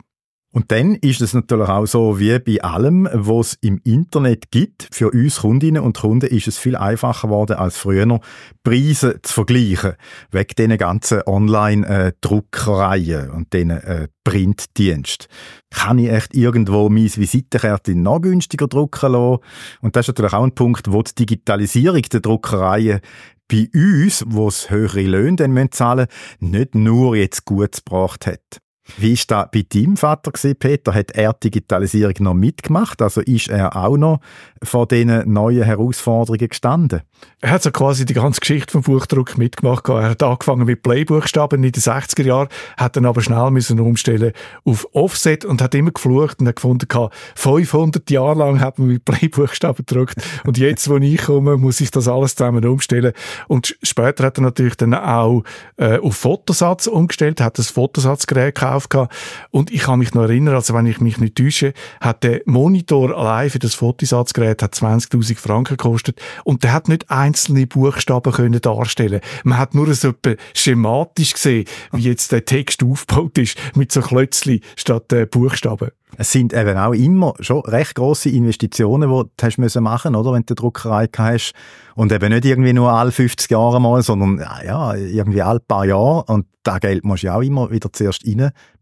Und 0.55 0.71
dann 0.71 0.95
ist 0.95 1.19
es 1.19 1.33
natürlich 1.33 1.67
auch 1.67 1.85
so 1.85 2.17
wie 2.17 2.39
bei 2.39 2.63
allem, 2.63 3.09
was 3.11 3.47
es 3.47 3.57
im 3.59 3.81
Internet 3.83 4.51
gibt. 4.51 4.87
Für 4.89 5.11
uns 5.11 5.41
Kundinnen 5.41 5.83
und 5.83 5.97
Kunden 5.97 6.27
ist 6.27 6.47
es 6.47 6.57
viel 6.57 6.77
einfacher 6.77 7.27
geworden 7.27 7.57
als 7.57 7.77
früher, 7.77 8.21
Preise 8.63 9.19
zu 9.21 9.33
vergleichen. 9.33 9.95
Wegen 10.31 10.55
diesen 10.57 10.77
ganzen 10.77 11.23
Online-Druckereien 11.25 13.31
und 13.31 13.51
diesen 13.51 13.71
äh, 13.71 14.07
Printdienst. 14.23 15.27
Kann 15.71 15.99
ich 15.99 16.09
echt 16.09 16.33
irgendwo 16.33 16.87
mein 16.87 17.13
Visitenkärtchen 17.13 18.01
noch 18.01 18.21
günstiger 18.21 18.69
drucken 18.69 19.11
lassen? 19.11 19.41
Und 19.81 19.97
das 19.97 20.05
ist 20.05 20.07
natürlich 20.07 20.31
auch 20.31 20.45
ein 20.45 20.55
Punkt, 20.55 20.89
wo 20.89 21.01
die 21.01 21.15
Digitalisierung 21.15 22.03
der 22.03 22.21
Druckereien 22.21 23.01
bei 23.49 23.67
uns, 23.75 24.23
wo 24.25 24.47
es 24.47 24.69
höhere 24.69 25.01
Löhne 25.01 25.35
dann 25.35 25.69
zahlen 25.73 26.07
müssen, 26.39 26.51
nicht 26.53 26.75
nur 26.75 27.17
jetzt 27.17 27.43
gut 27.43 27.83
gebracht 27.83 28.25
hat. 28.25 28.61
Wie 28.97 29.13
ist 29.13 29.31
das 29.31 29.47
bei 29.51 29.65
deinem 29.67 29.97
Vater 29.97 30.31
gewesen, 30.31 30.55
Peter? 30.57 30.93
Hat 30.93 31.11
er 31.11 31.33
die 31.33 31.49
Digitalisierung 31.49 32.13
noch 32.19 32.33
mitgemacht? 32.35 33.01
Also 33.01 33.21
ist 33.21 33.49
er 33.49 33.75
auch 33.75 33.97
noch 33.97 34.19
vor 34.61 34.87
diesen 34.87 35.31
neuen 35.31 35.63
Herausforderungen 35.63 36.47
gestanden? 36.47 37.01
Er 37.41 37.49
hat 37.49 37.63
so 37.63 37.71
quasi 37.71 38.05
die 38.05 38.13
ganze 38.13 38.39
Geschichte 38.39 38.71
vom 38.71 38.81
Buchdruck 38.81 39.39
mitgemacht. 39.39 39.89
Er 39.89 40.09
hat 40.09 40.21
angefangen 40.21 40.65
mit 40.65 40.83
Playbuchstaben 40.83 41.63
in 41.63 41.71
den 41.71 41.81
60er 41.81 42.23
Jahren, 42.23 42.47
hat 42.77 42.95
dann 42.95 43.05
aber 43.05 43.21
schnell 43.21 43.49
müssen 43.49 43.79
umstellen 43.79 44.33
auf 44.63 44.87
Offset 44.93 45.45
und 45.45 45.61
hat 45.61 45.73
immer 45.73 45.91
geflucht 45.91 46.39
und 46.39 46.47
hat 46.47 46.57
gefunden, 46.57 46.87
500 47.35 48.09
Jahre 48.11 48.37
lang 48.37 48.59
hat 48.59 48.77
man 48.77 48.89
mit 48.89 49.05
Playbuchstaben 49.05 49.85
gedruckt 49.85 50.15
und 50.45 50.57
jetzt, 50.57 50.89
wo 50.89 50.97
ich 50.97 51.23
komme, 51.23 51.57
muss 51.57 51.81
ich 51.81 51.91
das 51.91 52.07
alles 52.07 52.35
zusammen 52.35 52.65
umstellen. 52.65 53.13
Und 53.47 53.77
später 53.81 54.25
hat 54.25 54.37
er 54.37 54.43
natürlich 54.43 54.75
dann 54.75 54.93
auch 54.93 55.43
äh, 55.77 55.97
auf 55.97 56.15
Fotosatz 56.15 56.87
umgestellt, 56.87 57.41
hat 57.41 57.57
das 57.57 57.69
Fotosatzgerät 57.69 58.55
gekauft 58.55 58.74
gekauft 58.83 59.11
und 59.51 59.71
ich 59.71 59.81
kann 59.81 59.99
mich 59.99 60.13
noch 60.13 60.23
erinnern, 60.23 60.55
also 60.55 60.73
wenn 60.73 60.85
ich 60.85 60.99
mich 60.99 61.17
nicht 61.17 61.35
täusche, 61.35 61.73
hat 62.01 62.23
der 62.23 62.41
Monitor 62.45 63.17
allein 63.17 63.49
für 63.49 63.59
das 63.59 63.73
Fotosatzgerät 63.73 64.61
20.000 64.61 65.37
Franken 65.37 65.77
gekostet 65.77 66.21
und 66.43 66.63
der 66.63 66.73
hat 66.73 66.87
nicht 66.87 67.09
einzelne 67.09 67.67
Buchstaben 67.67 68.33
können 68.33 68.61
darstellen. 68.61 69.21
Man 69.43 69.57
hat 69.57 69.75
nur 69.75 69.93
so 69.93 70.13
schematisch 70.53 71.33
gesehen, 71.33 71.65
wie 71.91 72.03
jetzt 72.03 72.31
der 72.31 72.45
Text 72.45 72.83
aufgebaut 72.83 73.37
ist 73.37 73.57
mit 73.75 73.91
so 73.91 74.01
Klötzli 74.01 74.61
statt 74.75 75.11
äh, 75.13 75.25
Buchstaben. 75.25 75.91
Es 76.17 76.31
sind 76.31 76.53
eben 76.53 76.77
auch 76.77 76.93
immer 76.93 77.33
schon 77.39 77.61
recht 77.61 77.95
große 77.95 78.29
Investitionen, 78.29 79.09
die 79.09 79.23
du 79.23 79.29
hast 79.41 79.57
müssen 79.57 79.83
machen, 79.83 80.15
oder, 80.15 80.31
wenn 80.33 80.43
du 80.43 80.51
eine 80.51 80.55
Druckerei 80.55 81.07
hast. 81.17 81.53
Und 81.95 82.11
eben 82.11 82.31
nicht 82.31 82.45
irgendwie 82.45 82.73
nur 82.73 82.91
alle 82.91 83.11
50 83.11 83.49
Jahre 83.51 83.81
mal, 83.81 84.01
sondern 84.01 84.39
ja, 84.65 84.93
irgendwie 84.93 85.41
alle 85.41 85.59
paar 85.59 85.85
Jahre. 85.85 86.23
Und 86.25 86.45
das 86.63 86.79
Geld 86.79 87.03
musst 87.03 87.23
du 87.23 87.27
ja 87.27 87.35
auch 87.35 87.41
immer 87.41 87.69
wieder 87.71 87.91
zuerst 87.91 88.23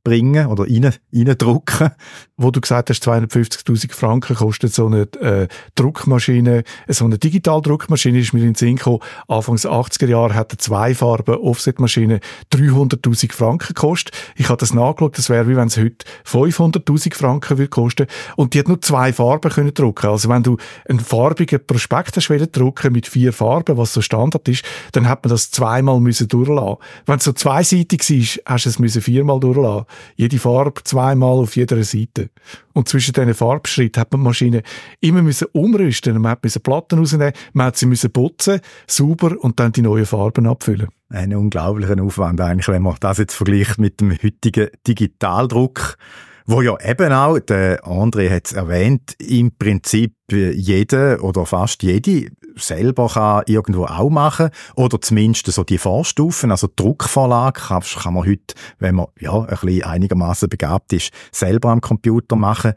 reinbringen 0.05 0.47
oder 0.47 0.63
rein, 0.63 0.93
reindrucken. 1.13 1.91
Wo 2.35 2.51
du 2.51 2.61
gesagt 2.61 2.89
hast, 2.89 3.07
250'000 3.07 3.93
Franken 3.93 4.35
kostet 4.35 4.73
so 4.73 4.87
eine 4.87 5.03
äh, 5.21 5.47
Druckmaschine, 5.75 6.63
so 6.87 7.05
eine 7.05 7.17
Digitaldruckmaschine 7.17 8.19
ist 8.19 8.33
mir 8.33 8.39
in 8.39 8.47
den 8.47 8.55
Sinn 8.55 8.75
gekommen. 8.75 8.99
Anfangs 9.27 9.65
80er 9.65 10.07
Jahre 10.07 10.33
hat 10.33 10.51
eine 10.51 10.57
Zweifarben 10.57 11.35
Offsetmaschine 11.35 12.19
300'000 12.51 13.31
Franken 13.31 13.73
gekostet. 13.73 14.15
Ich 14.35 14.49
habe 14.49 14.57
das 14.57 14.73
nachgeschaut, 14.73 15.17
das 15.17 15.29
wäre 15.29 15.47
wie 15.47 15.55
wenn 15.55 15.67
es 15.67 15.77
heute 15.77 16.05
500'000 16.25 17.15
Franken 17.15 17.57
würde 17.57 17.69
kosten 17.69 18.07
und 18.35 18.53
die 18.53 18.59
hat 18.59 18.67
nur 18.67 18.81
zwei 18.81 19.13
Farben 19.13 19.51
können 19.51 19.73
drucken. 19.73 20.09
Also 20.09 20.27
wenn 20.29 20.43
du 20.43 20.57
einen 20.89 20.99
farbigen 20.99 21.65
Prospekt 21.65 22.17
hast 22.17 22.29
drucken 22.51 22.93
mit 22.93 23.07
vier 23.07 23.31
Farben, 23.31 23.77
was 23.77 23.93
so 23.93 24.01
Standard 24.01 24.47
ist, 24.49 24.65
dann 24.91 25.07
hat 25.07 25.23
man 25.23 25.29
das 25.29 25.51
zweimal 25.51 25.99
müssen 25.99 26.27
durchlassen. 26.27 26.77
Wenn 27.05 27.17
es 27.17 27.23
so 27.23 27.31
zweiseitig 27.31 28.01
war, 28.01 28.53
hast 28.53 28.65
du 28.65 28.69
es 28.69 28.79
müssen 28.79 29.01
viermal 29.01 29.39
durchlassen. 29.39 29.85
Jede 30.15 30.39
Farbe 30.39 30.83
zweimal 30.83 31.37
auf 31.37 31.55
jeder 31.55 31.83
Seite. 31.83 32.29
Und 32.73 32.87
zwischen 32.87 33.13
diesen 33.13 33.33
Farbschritten 33.33 34.01
hat 34.01 34.11
man 34.11 34.21
die 34.21 34.25
Maschine 34.25 34.63
immer 34.99 35.21
müssen 35.21 35.47
umrüsten. 35.51 36.19
Man 36.21 36.37
musste 36.41 36.59
Platten 36.59 36.99
rausnehmen, 36.99 37.33
man 37.53 37.67
hat 37.67 37.77
sie 37.77 37.85
müssen 37.85 38.11
putzen, 38.11 38.61
sauber 38.87 39.35
und 39.39 39.59
dann 39.59 39.71
die 39.71 39.81
neuen 39.81 40.05
Farben 40.05 40.47
abfüllen. 40.47 40.87
Ein 41.09 41.35
unglaublicher 41.35 42.01
Aufwand 42.01 42.41
eigentlich, 42.41 42.67
wenn 42.67 42.81
man 42.81 42.95
das 42.99 43.19
jetzt 43.19 43.35
vergleicht 43.35 43.77
mit 43.77 44.01
dem 44.01 44.11
heutigen 44.11 44.69
Digitaldruck 44.87 45.97
wo 46.45 46.61
ja 46.61 46.77
eben 46.83 47.11
auch, 47.11 47.39
der 47.39 47.83
André 47.85 48.29
hat 48.29 48.47
es 48.47 48.53
erwähnt, 48.53 49.15
im 49.19 49.55
Prinzip 49.57 50.15
jede 50.31 51.19
oder 51.21 51.45
fast 51.45 51.83
jede 51.83 52.27
selber 52.55 53.07
kann 53.07 53.43
irgendwo 53.47 53.85
auch 53.85 54.09
machen 54.09 54.49
oder 54.75 55.01
zumindest 55.01 55.47
so 55.47 55.63
die 55.63 55.77
Vorstufen, 55.77 56.51
also 56.51 56.67
Druckvorlage 56.73 57.59
kann, 57.59 57.81
kann 57.81 58.13
man 58.13 58.27
heute, 58.27 58.55
wenn 58.79 58.95
man 58.95 59.07
ja 59.19 59.39
ein 59.39 59.47
bisschen 59.47 59.83
einigermaßen 59.83 60.49
begabt 60.49 60.93
ist, 60.93 61.11
selber 61.31 61.69
am 61.69 61.81
Computer 61.81 62.35
machen. 62.35 62.73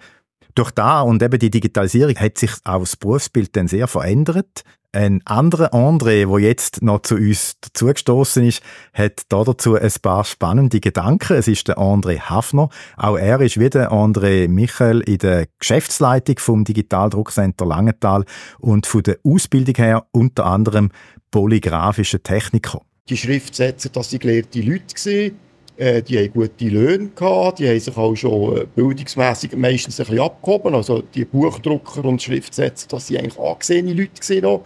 Durch 0.54 0.70
da 0.70 1.02
und 1.02 1.22
eben 1.22 1.38
die 1.38 1.50
Digitalisierung 1.50 2.16
hat 2.16 2.38
sich 2.38 2.52
auch 2.64 2.80
das 2.80 2.96
Berufsbild 2.96 3.54
dann 3.56 3.68
sehr 3.68 3.86
verändert. 3.86 4.62
Ein 4.96 5.20
anderer 5.26 5.74
André, 5.74 6.26
der 6.26 6.38
jetzt 6.38 6.80
noch 6.80 7.02
zu 7.02 7.16
uns 7.16 7.60
dazugestoßen 7.60 8.46
ist, 8.46 8.62
hat 8.94 9.24
da 9.28 9.44
dazu 9.44 9.74
ein 9.74 9.92
paar 10.00 10.24
spannende 10.24 10.80
Gedanken. 10.80 11.36
Es 11.36 11.48
ist 11.48 11.68
der 11.68 11.76
André 11.76 12.18
Hafner. 12.18 12.70
Auch 12.96 13.18
er 13.18 13.42
ist 13.42 13.60
wie 13.60 13.66
André 13.66 14.48
Michael 14.48 15.02
in 15.02 15.18
der 15.18 15.48
Geschäftsleitung 15.58 16.38
vom 16.38 16.64
Digitaldruckcenter 16.64 17.66
Langenthal 17.66 18.24
und 18.58 18.86
von 18.86 19.02
der 19.02 19.18
Ausbildung 19.22 19.74
her 19.74 20.06
unter 20.12 20.46
anderem 20.46 20.90
polygraphischer 21.30 22.22
Techniker. 22.22 22.80
Die 23.10 23.18
Schriftsetzer, 23.18 23.90
das 23.90 24.08
sind 24.08 24.22
gelehrte 24.22 24.62
Leute 24.62 24.94
gewesen. 24.94 25.38
Äh, 25.76 26.02
die 26.02 26.16
haben 26.18 26.32
gute 26.32 26.68
Löhne 26.68 27.10
gehabt, 27.14 27.58
die 27.58 27.68
haben 27.68 27.78
sich 27.78 27.94
auch 27.94 28.14
schon 28.14 28.56
äh, 28.56 28.66
bildungsmässig 28.74 29.54
meistens 29.56 30.00
ein 30.00 30.06
bisschen 30.06 30.22
abgehoben. 30.22 30.74
Also 30.74 31.02
die 31.02 31.26
Buchdrucker 31.26 32.02
und 32.06 32.22
Schriftsetzer, 32.22 32.88
das 32.88 33.08
sind 33.08 33.18
eigentlich 33.18 33.38
angesehene 33.38 33.92
Leute 33.92 34.18
gewesen, 34.18 34.60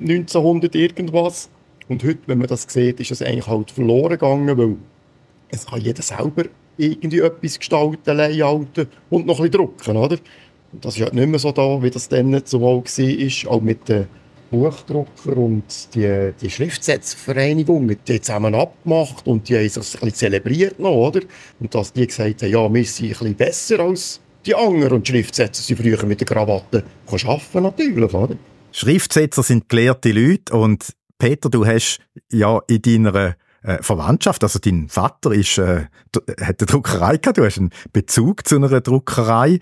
1900 0.00 0.74
irgendwas. 0.74 1.48
Und 1.88 2.02
heute, 2.04 2.18
wenn 2.26 2.38
man 2.38 2.48
das 2.48 2.66
sieht, 2.68 3.00
ist 3.00 3.10
es 3.10 3.22
eigentlich 3.22 3.46
halt 3.46 3.70
verloren 3.70 4.10
gegangen, 4.10 4.58
weil 4.58 4.76
es 5.48 5.66
kann 5.66 5.80
jeder 5.80 6.02
selber 6.02 6.44
irgendwie 6.76 7.20
etwas 7.20 7.58
gestalten, 7.58 8.16
layouten 8.16 8.88
und 9.10 9.26
noch 9.26 9.38
ein 9.38 9.50
bisschen 9.50 9.52
drucken, 9.52 9.96
oder? 9.96 10.18
Und 10.72 10.84
das 10.84 10.96
ist 10.96 11.02
halt 11.02 11.14
nicht 11.14 11.28
mehr 11.28 11.38
so 11.38 11.52
da, 11.52 11.82
wie 11.82 11.90
das 11.90 12.08
dann 12.08 12.44
zumal 12.44 12.82
war, 12.82 13.52
auch 13.52 13.60
mit 13.60 13.88
den 13.88 14.06
Buchdrucker 14.50 15.36
und 15.36 15.64
die, 15.94 16.32
die 16.40 16.50
Schriftsetzvereinigung, 16.50 17.96
die 18.06 18.20
zusammen 18.20 18.54
abgemacht 18.54 19.26
und 19.26 19.48
die 19.48 19.56
haben 19.56 19.68
sich 19.68 19.76
ein 19.76 19.82
bisschen 19.82 20.14
zelebriert 20.14 20.78
noch, 20.78 20.92
oder? 20.92 21.20
Und 21.60 21.74
dass 21.74 21.92
die 21.92 22.06
gesagt 22.06 22.42
haben, 22.42 22.50
ja, 22.50 22.72
wir 22.72 22.84
sind 22.84 23.06
ein 23.06 23.10
bisschen 23.10 23.34
besser 23.34 23.80
als 23.80 24.20
die 24.44 24.54
anderen 24.54 24.94
und 24.94 25.08
die 25.08 25.12
Schriftsetzer 25.12 25.62
sind 25.62 25.80
früher 25.80 26.04
mit 26.04 26.20
der 26.20 26.26
Krawatte 26.26 26.84
arbeiten 27.10 27.62
natürlich, 27.62 28.14
oder? 28.14 28.36
Schriftsetzer 28.76 29.42
sind 29.42 29.70
gelehrte 29.70 30.12
Leute 30.12 30.54
und 30.54 30.94
Peter, 31.16 31.48
du 31.48 31.64
hast 31.64 31.98
ja 32.30 32.60
in 32.68 32.82
deiner 32.82 33.36
äh, 33.62 33.82
Verwandtschaft, 33.82 34.42
also 34.42 34.58
dein 34.58 34.90
Vater 34.90 35.32
ist, 35.32 35.56
äh, 35.56 35.86
hat 36.42 36.60
eine 36.60 36.66
Druckerei 36.66 37.16
gehabt, 37.16 37.38
du 37.38 37.46
hast 37.46 37.56
einen 37.56 37.70
Bezug 37.94 38.46
zu 38.46 38.56
einer 38.56 38.82
Druckerei. 38.82 39.60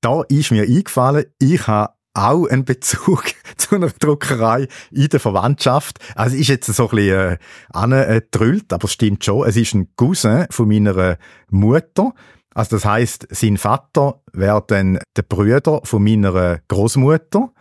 Da 0.00 0.22
ist 0.22 0.50
mir 0.50 0.64
eingefallen, 0.64 1.26
ich 1.38 1.68
habe 1.68 1.92
auch 2.14 2.48
einen 2.48 2.64
Bezug 2.64 3.26
zu 3.56 3.76
einer 3.76 3.90
Druckerei 3.90 4.66
in 4.90 5.08
der 5.08 5.20
Verwandtschaft. 5.20 6.00
Also 6.16 6.34
ist 6.34 6.48
jetzt 6.48 6.66
so 6.66 6.88
ein 6.88 6.96
bisschen 6.96 7.32
äh, 7.34 7.38
angetrüllt, 7.72 8.72
aber 8.72 8.86
es 8.86 8.92
stimmt 8.92 9.24
schon. 9.24 9.46
Es 9.46 9.56
ist 9.56 9.74
ein 9.74 9.94
Cousin 9.94 10.46
von 10.50 10.66
meiner 10.66 11.16
Mutter. 11.48 12.12
Also 12.54 12.74
das 12.74 12.84
heißt, 12.84 13.28
sein 13.30 13.56
Vater 13.56 14.20
wäre 14.32 14.64
dann 14.66 14.98
der 15.16 15.22
Brüder 15.22 15.80
von 15.84 16.02
meiner 16.02 16.58
Großmutter. 16.66 17.52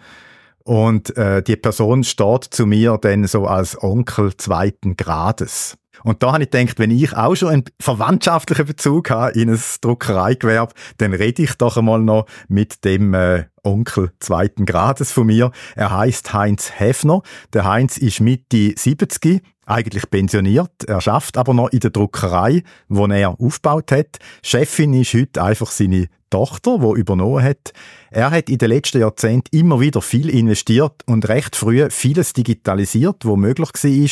Und 0.67 1.15
äh, 1.15 1.41
die 1.41 1.56
Person 1.56 2.03
steht 2.03 2.43
zu 2.43 2.65
mir 2.65 2.97
dann 3.01 3.25
so 3.25 3.45
als 3.45 3.82
Onkel 3.82 4.36
zweiten 4.36 4.97
Grades. 4.97 5.77
Und 6.03 6.21
da 6.21 6.34
habe 6.34 6.43
ich 6.43 6.51
gedacht, 6.51 6.77
wenn 6.77 6.91
ich 6.91 7.15
auch 7.15 7.36
schon 7.36 7.49
einen 7.49 7.63
verwandtschaftlichen 7.80 8.65
Bezug 8.65 9.10
habe 9.10 9.32
in 9.39 9.49
ein 9.49 9.60
Druckereigewerbe, 9.80 10.73
dann 10.97 11.13
rede 11.13 11.43
ich 11.43 11.53
doch 11.53 11.77
einmal 11.77 12.01
noch 12.01 12.25
mit 12.49 12.84
dem 12.84 13.13
äh, 13.13 13.45
Onkel 13.63 14.12
zweiten 14.19 14.65
Grades 14.65 15.13
von 15.13 15.27
mir. 15.27 15.51
Er 15.77 15.97
heißt 15.97 16.34
Heinz 16.34 16.73
Hefner. 16.75 17.21
Der 17.53 17.63
Heinz 17.63 17.97
ist 17.97 18.19
Mitte 18.19 18.73
70, 18.75 19.41
eigentlich 19.65 20.10
pensioniert. 20.10 20.84
Er 20.86 20.99
schafft 20.99 21.38
aber 21.38 21.53
noch 21.53 21.69
in 21.69 21.80
der 21.80 21.91
Druckerei, 21.91 22.63
wo 22.89 23.06
er 23.08 23.39
aufgebaut 23.39 23.93
hat. 23.93 24.17
Chefin 24.43 24.93
ist 24.93 25.13
heute 25.13 25.41
einfach 25.41 25.71
seine 25.71 26.10
Tochter, 26.29 26.79
die 26.79 26.99
übernommen 26.99 27.43
hat. 27.43 27.73
Er 28.11 28.31
hat 28.31 28.49
in 28.49 28.57
den 28.57 28.69
letzten 28.69 28.99
Jahrzehnten 28.99 29.55
immer 29.55 29.79
wieder 29.79 30.01
viel 30.01 30.29
investiert 30.29 31.03
und 31.05 31.27
recht 31.27 31.55
früh 31.55 31.87
vieles 31.89 32.33
digitalisiert, 32.33 33.25
wo 33.25 33.35
möglich 33.35 33.69
war. 33.73 34.09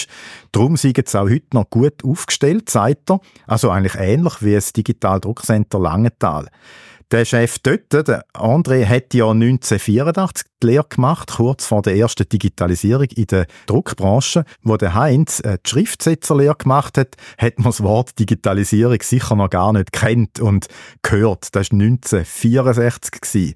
Darum 0.51 0.77
sind 0.77 1.07
sie 1.07 1.19
auch 1.19 1.29
heute 1.29 1.47
noch 1.53 1.69
gut 1.69 2.03
aufgestellt, 2.03 2.69
sagt 2.69 3.11
er. 3.11 3.19
Also 3.47 3.69
eigentlich 3.69 3.95
ähnlich 3.95 4.41
wie 4.41 4.53
das 4.53 4.73
Digital 4.73 5.19
Druckcenter 5.19 5.79
Langenthal. 5.79 6.47
Der 7.11 7.23
Chef 7.23 7.59
dort, 7.59 7.93
der 7.93 8.25
André, 8.33 8.85
hat 8.85 9.13
ja 9.13 9.29
1984 9.29 10.47
die 10.63 10.67
Lehre 10.67 10.87
gemacht, 10.89 11.33
kurz 11.35 11.67
vor 11.67 11.83
der 11.83 11.95
ersten 11.95 12.27
Digitalisierung 12.27 13.07
in 13.15 13.27
der 13.27 13.45
Druckbranche. 13.67 14.43
Wo 14.63 14.75
der 14.75 14.95
Heinz 14.95 15.39
äh, 15.41 15.59
die 15.63 15.69
Schriftsetzerlehre 15.69 16.55
gemacht 16.55 16.97
hat, 16.97 17.15
hat 17.37 17.59
man 17.59 17.67
das 17.67 17.83
Wort 17.83 18.17
Digitalisierung 18.17 18.97
sicher 19.01 19.35
noch 19.35 19.51
gar 19.51 19.71
nicht 19.73 19.91
kennt 19.91 20.39
und 20.39 20.67
gehört. 21.03 21.55
Das 21.55 21.71
war 21.71 21.79
1964. 21.79 23.55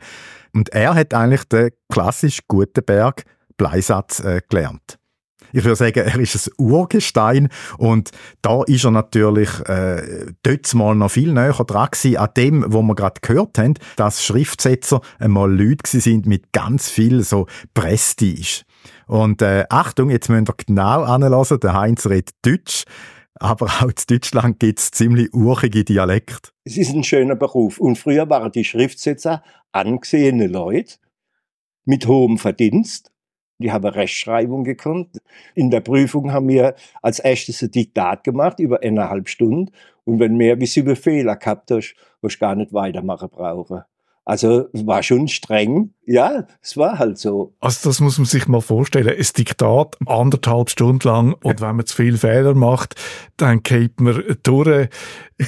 Und 0.54 0.70
er 0.70 0.94
hat 0.94 1.16
eigentlich 1.16 1.46
den 1.46 1.72
klassisch 1.92 2.42
Gutenberg 2.48 3.24
Bleisatz 3.58 4.20
äh, 4.20 4.42
gelernt 4.48 4.99
ich 5.54 5.64
würde 5.64 5.76
sagen, 5.76 6.00
er 6.00 6.20
ist 6.20 6.48
ein 6.48 6.54
Urgestein 6.58 7.50
und 7.78 8.12
da 8.42 8.64
ist 8.64 8.84
er 8.84 8.92
natürlich 8.92 9.50
äh, 9.68 10.28
dort 10.44 10.74
mal 10.74 10.96
noch 10.96 11.12
viel 11.12 11.34
näher 11.34 11.54
dran 11.54 11.90
gewesen 11.92 12.18
an 12.18 12.30
dem, 12.36 12.66
wo 12.68 12.82
wir 12.82 12.96
gerade 12.96 13.22
gehört 13.22 13.58
haben, 13.58 13.74
dass 13.96 14.24
Schriftsetzer 14.24 15.02
einmal 15.20 15.52
Leute 15.52 16.00
sind 16.00 16.26
mit 16.26 16.52
ganz 16.52 16.90
viel 16.90 17.24
so 17.24 17.48
Prestige. 17.74 18.64
Und 19.08 19.42
äh, 19.42 19.66
Achtung, 19.70 20.10
jetzt 20.10 20.30
müsst 20.30 20.50
ihr 20.50 20.56
genau 20.68 21.04
anlassen, 21.04 21.60
der 21.60 21.74
Heinz 21.74 22.06
redet 22.06 22.36
Deutsch, 22.44 22.84
aber 23.36 23.66
auch 23.66 23.90
in 23.90 23.94
Deutschland 24.08 24.60
gibt 24.60 24.80
es 24.80 24.92
ziemlich 24.92 25.34
urige 25.34 25.84
Dialekt. 25.84 26.54
Es 26.64 26.78
ist 26.78 26.94
ein 26.94 27.04
schöner 27.04 27.36
Beruf 27.36 27.80
und 27.80 27.98
früher 27.98 28.30
waren 28.30 28.52
die 28.52 28.66
Schriftsetzer 28.66 29.44
angesehene 29.72 30.48
Leute 30.48 30.96
mit 31.86 32.06
hohem 32.06 32.38
Verdienst 32.38 33.12
die 33.60 33.72
haben 33.72 33.86
Rechtschreibung 33.86 34.64
gekonnt. 34.64 35.22
In 35.54 35.70
der 35.70 35.82
Prüfung 35.82 36.32
haben 36.32 36.48
wir 36.48 36.76
als 37.02 37.20
erstes 37.20 37.62
ein 37.62 37.72
Diktat 37.72 38.24
gemacht 38.24 38.60
über 38.60 38.82
eineinhalb 38.82 39.30
Stunden. 39.30 39.72
Und 40.06 40.20
wenn 40.20 40.38
mehr 40.38 40.60
wie 40.60 40.66
sieben 40.66 40.96
Fehler 40.96 41.36
gehabt 41.36 41.70
hast, 41.70 41.96
hast 42.24 42.36
du 42.36 42.40
gar 42.40 42.56
nicht 42.56 42.74
weitermachen 42.74 43.30
brauchen. 43.30 43.84
Also 44.26 44.68
war 44.74 45.04
schon 45.04 45.28
streng. 45.28 45.94
Ja, 46.12 46.48
es 46.60 46.76
war 46.76 46.98
halt 46.98 47.20
so. 47.20 47.54
Also 47.60 47.88
das 47.88 48.00
muss 48.00 48.18
man 48.18 48.26
sich 48.26 48.48
mal 48.48 48.62
vorstellen. 48.62 49.10
Ein 49.10 49.28
Diktat 49.38 49.96
anderthalb 50.08 50.72
Stunden 50.72 51.08
lang 51.08 51.34
und 51.44 51.62
wenn 51.62 51.76
man 51.76 51.86
zu 51.86 51.96
viele 51.96 52.18
Fehler 52.18 52.56
macht, 52.56 52.96
dann 53.38 53.62
geht 53.62 54.02
man 54.02 54.24
durch. 54.42 54.90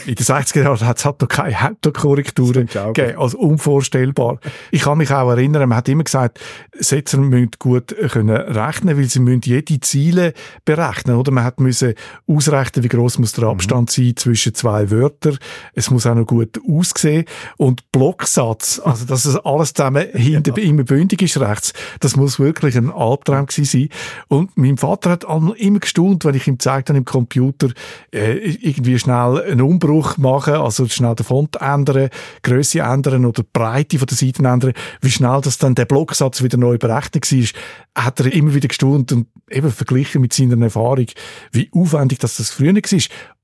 In 0.06 0.16
den 0.16 0.26
60er 0.26 0.64
Jahren 0.64 0.88
hat 0.88 1.00
es 1.00 1.04
halt 1.04 1.20
noch 1.20 1.28
keine 1.28 1.58
Autokorrekturen 1.60 2.68
gegeben. 2.68 3.18
Also 3.18 3.40
unvorstellbar. 3.40 4.40
Ich 4.70 4.84
kann 4.84 5.00
mich 5.00 5.12
auch 5.12 5.32
erinnern, 5.32 5.68
man 5.68 5.80
hat 5.80 5.90
immer 5.90 6.06
gesagt, 6.06 6.40
Setzer 6.74 7.18
müssen 7.18 7.52
gut 7.60 7.94
können 8.10 8.30
rechnen, 8.30 8.98
weil 8.98 9.06
sie 9.06 9.20
müssen 9.20 9.42
jede 9.44 9.80
Ziele 9.82 10.34
berechnen, 10.64 11.18
oder? 11.18 11.32
Man 11.32 11.44
hat 11.44 11.60
müssen 11.60 11.96
ausrechnen, 12.26 12.86
wie 12.86 12.88
groß 12.88 13.18
muss 13.18 13.34
der 13.34 13.46
mhm. 13.46 13.52
Abstand 13.52 13.90
mhm. 13.90 14.04
sein 14.04 14.16
zwischen 14.16 14.54
zwei 14.54 14.92
Wörtern. 14.92 15.38
Es 15.74 15.90
muss 15.92 16.06
auch 16.06 16.16
noch 16.16 16.26
gut 16.26 16.58
aussehen. 16.66 17.26
Und 17.58 17.92
Blocksatz, 17.92 18.80
also 18.86 19.06
dass 19.06 19.26
es 19.26 19.36
alles 19.38 19.74
zusammen 19.74 20.08
hinter 20.14 20.51
genau. 20.56 20.70
immer 20.70 20.84
bündig 20.84 21.22
ist 21.22 21.40
rechts, 21.40 21.74
das 22.00 22.16
muss 22.16 22.40
wirklich 22.40 22.78
ein 22.78 22.92
Albtraum 22.92 23.46
gewesen 23.46 23.66
sein. 23.66 23.90
Und 24.28 24.58
mein 24.58 24.78
Vater 24.78 25.12
hat 25.12 25.24
immer 25.24 25.80
gestaunt, 25.80 26.26
wenn 26.26 26.36
ich 26.36 26.48
ihm 26.48 26.58
gezeigt 26.58 26.90
habe 26.90 26.98
im 26.98 27.06
Computer, 27.06 27.70
äh, 28.14 28.38
irgendwie 28.38 28.98
schnell 29.00 29.42
einen 29.42 29.62
Umbruch 29.62 30.18
machen, 30.18 30.56
also 30.56 30.88
schnell 30.88 31.16
den 31.16 31.26
Font 31.26 31.58
ändern, 31.58 32.10
Größe 32.44 32.80
ändern 32.80 33.26
oder 33.26 33.44
die 33.44 33.50
Breite 33.52 34.00
von 34.00 34.08
der 34.08 34.18
Seiten 34.18 34.46
ändern, 34.46 34.74
wie 35.02 35.12
schnell 35.12 35.42
das 35.42 35.58
dann 35.58 35.76
der 35.76 35.86
Blocksatz 35.86 36.42
wieder 36.44 36.58
neu 36.58 36.78
berechnet 36.78 37.32
war, 37.32 38.04
hat 38.04 38.20
er 38.20 38.34
immer 38.34 38.54
wieder 38.54 38.68
gestaunt 38.68 39.12
und 39.12 39.28
eben 39.50 39.72
verglichen 39.72 40.22
mit 40.22 40.34
seiner 40.34 40.62
Erfahrung, 40.62 41.08
wie 41.52 41.70
aufwendig 41.74 42.20
das, 42.20 42.38
das 42.38 42.50
früher 42.50 42.74
war. 42.74 43.02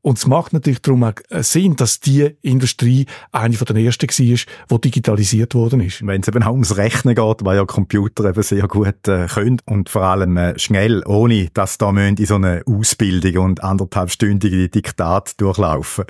Und 0.07 0.17
es 0.17 0.25
macht 0.25 0.53
natürlich 0.53 0.81
darum 0.81 1.03
auch 1.03 1.15
äh, 1.31 1.43
Sinn, 1.43 1.75
dass 1.75 1.99
die 1.99 2.33
Industrie 2.41 3.07
eine 3.33 3.55
von 3.55 3.65
den 3.65 3.75
ersten 3.75 4.07
war, 4.07 4.77
die 4.77 4.81
digitalisiert 4.81 5.53
worden 5.53 5.81
ist. 5.81 6.07
Wenn 6.07 6.21
es 6.21 6.29
eben 6.29 6.43
auch 6.43 6.53
ums 6.53 6.77
Rechnen 6.77 7.13
geht, 7.13 7.43
weil 7.43 7.57
ja 7.57 7.65
Computer 7.65 8.23
eben 8.23 8.41
sehr 8.41 8.69
gut 8.69 9.05
äh, 9.09 9.27
können 9.27 9.57
und 9.65 9.89
vor 9.89 10.03
allem 10.03 10.37
äh, 10.37 10.57
schnell, 10.57 11.03
ohne 11.05 11.49
dass 11.53 11.77
da 11.77 11.89
in 11.89 12.15
so 12.25 12.35
eine 12.35 12.63
Ausbildung 12.65 13.43
und 13.43 13.63
anderthalbstündige 13.65 14.69
Diktat 14.69 15.41
durchlaufen. 15.41 16.05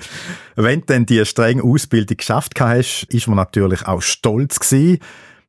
Wenn 0.56 0.82
du 0.82 0.86
dann 0.86 1.08
die 1.08 1.26
strenge 1.26 1.64
Ausbildung 1.64 2.18
geschafft 2.18 2.62
hast, 2.62 3.08
ist 3.10 3.26
man 3.26 3.38
natürlich 3.38 3.88
auch 3.88 4.04
stolz 4.04 4.60
gewesen. 4.60 5.00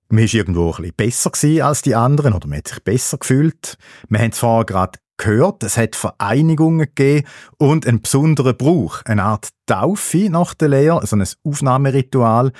Man 0.08 0.24
war 0.24 0.34
irgendwo 0.34 0.72
ein 0.72 0.90
bisschen 0.96 1.32
besser 1.32 1.66
als 1.66 1.82
die 1.82 1.94
anderen 1.94 2.32
oder 2.32 2.48
man 2.48 2.56
hat 2.56 2.68
sich 2.68 2.82
besser 2.82 3.18
gefühlt. 3.18 3.76
Wir 4.08 4.20
haben 4.20 4.30
es 4.30 4.38
vorher 4.38 4.64
gerade 4.64 4.98
gehört, 5.18 5.62
es 5.62 5.76
hat 5.76 5.94
Vereinigungen 5.94 6.86
gegeben 6.94 7.26
und 7.58 7.86
einen 7.86 8.00
besonderen 8.00 8.56
Brauch, 8.56 9.02
eine 9.04 9.24
Art 9.24 9.48
Taufe 9.66 10.30
nach 10.30 10.54
der 10.54 10.68
Lehre, 10.68 11.00
also 11.00 11.16
ein 11.16 11.26
Aufnahmeritual, 11.44 12.52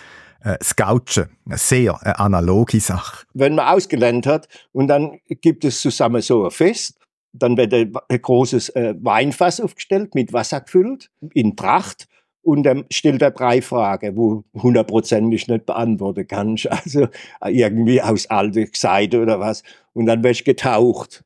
äh, 0.43 0.57
das 0.59 0.77
Gouchen, 0.77 1.31
eine 1.47 1.59
sehr 1.59 2.01
eine 2.03 2.19
analoge 2.19 2.81
Sache. 2.81 3.25
Wenn 3.35 3.55
man 3.55 3.67
ausgelernt 3.67 4.27
hat 4.27 4.49
und 4.73 4.89
dann 4.89 5.19
gibt 5.29 5.65
es 5.65 5.81
zusammen 5.81 6.21
so 6.21 6.45
ein 6.45 6.51
Fest, 6.51 6.99
dann 7.33 7.57
wird 7.57 7.73
ein, 7.75 7.93
großes 8.23 8.71
äh, 8.71 8.95
Weinfass 9.01 9.61
aufgestellt, 9.61 10.15
mit 10.15 10.33
Wasser 10.33 10.61
gefüllt, 10.61 11.11
in 11.35 11.57
Tracht. 11.57 12.09
Und 12.43 12.63
dann 12.63 12.87
stellt 12.91 13.21
er 13.21 13.33
drei 13.33 13.61
Fragen, 13.61 14.17
wo 14.17 14.45
hundertprozentig 14.55 15.49
nicht 15.49 15.67
beantworten 15.67 16.27
kannst. 16.27 16.67
Also 16.71 17.09
irgendwie 17.45 18.01
aus 18.01 18.27
alter 18.27 18.65
Seite 18.73 19.21
oder 19.21 19.39
was. 19.39 19.63
Und 19.93 20.07
dann 20.07 20.25
wirst 20.25 20.41
du 20.41 20.45
getaucht. 20.45 21.25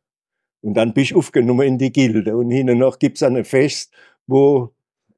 Und 0.62 0.75
dann 0.75 0.94
bist 0.94 1.11
du 1.11 1.18
aufgenommen 1.18 1.66
in 1.66 1.79
die 1.79 1.92
Gilde. 1.92 2.37
Und 2.37 2.51
hinten 2.51 2.79
noch 2.79 2.98
gibt's 2.98 3.22
ein 3.22 3.44
Fest, 3.44 3.92
wo 4.27 4.72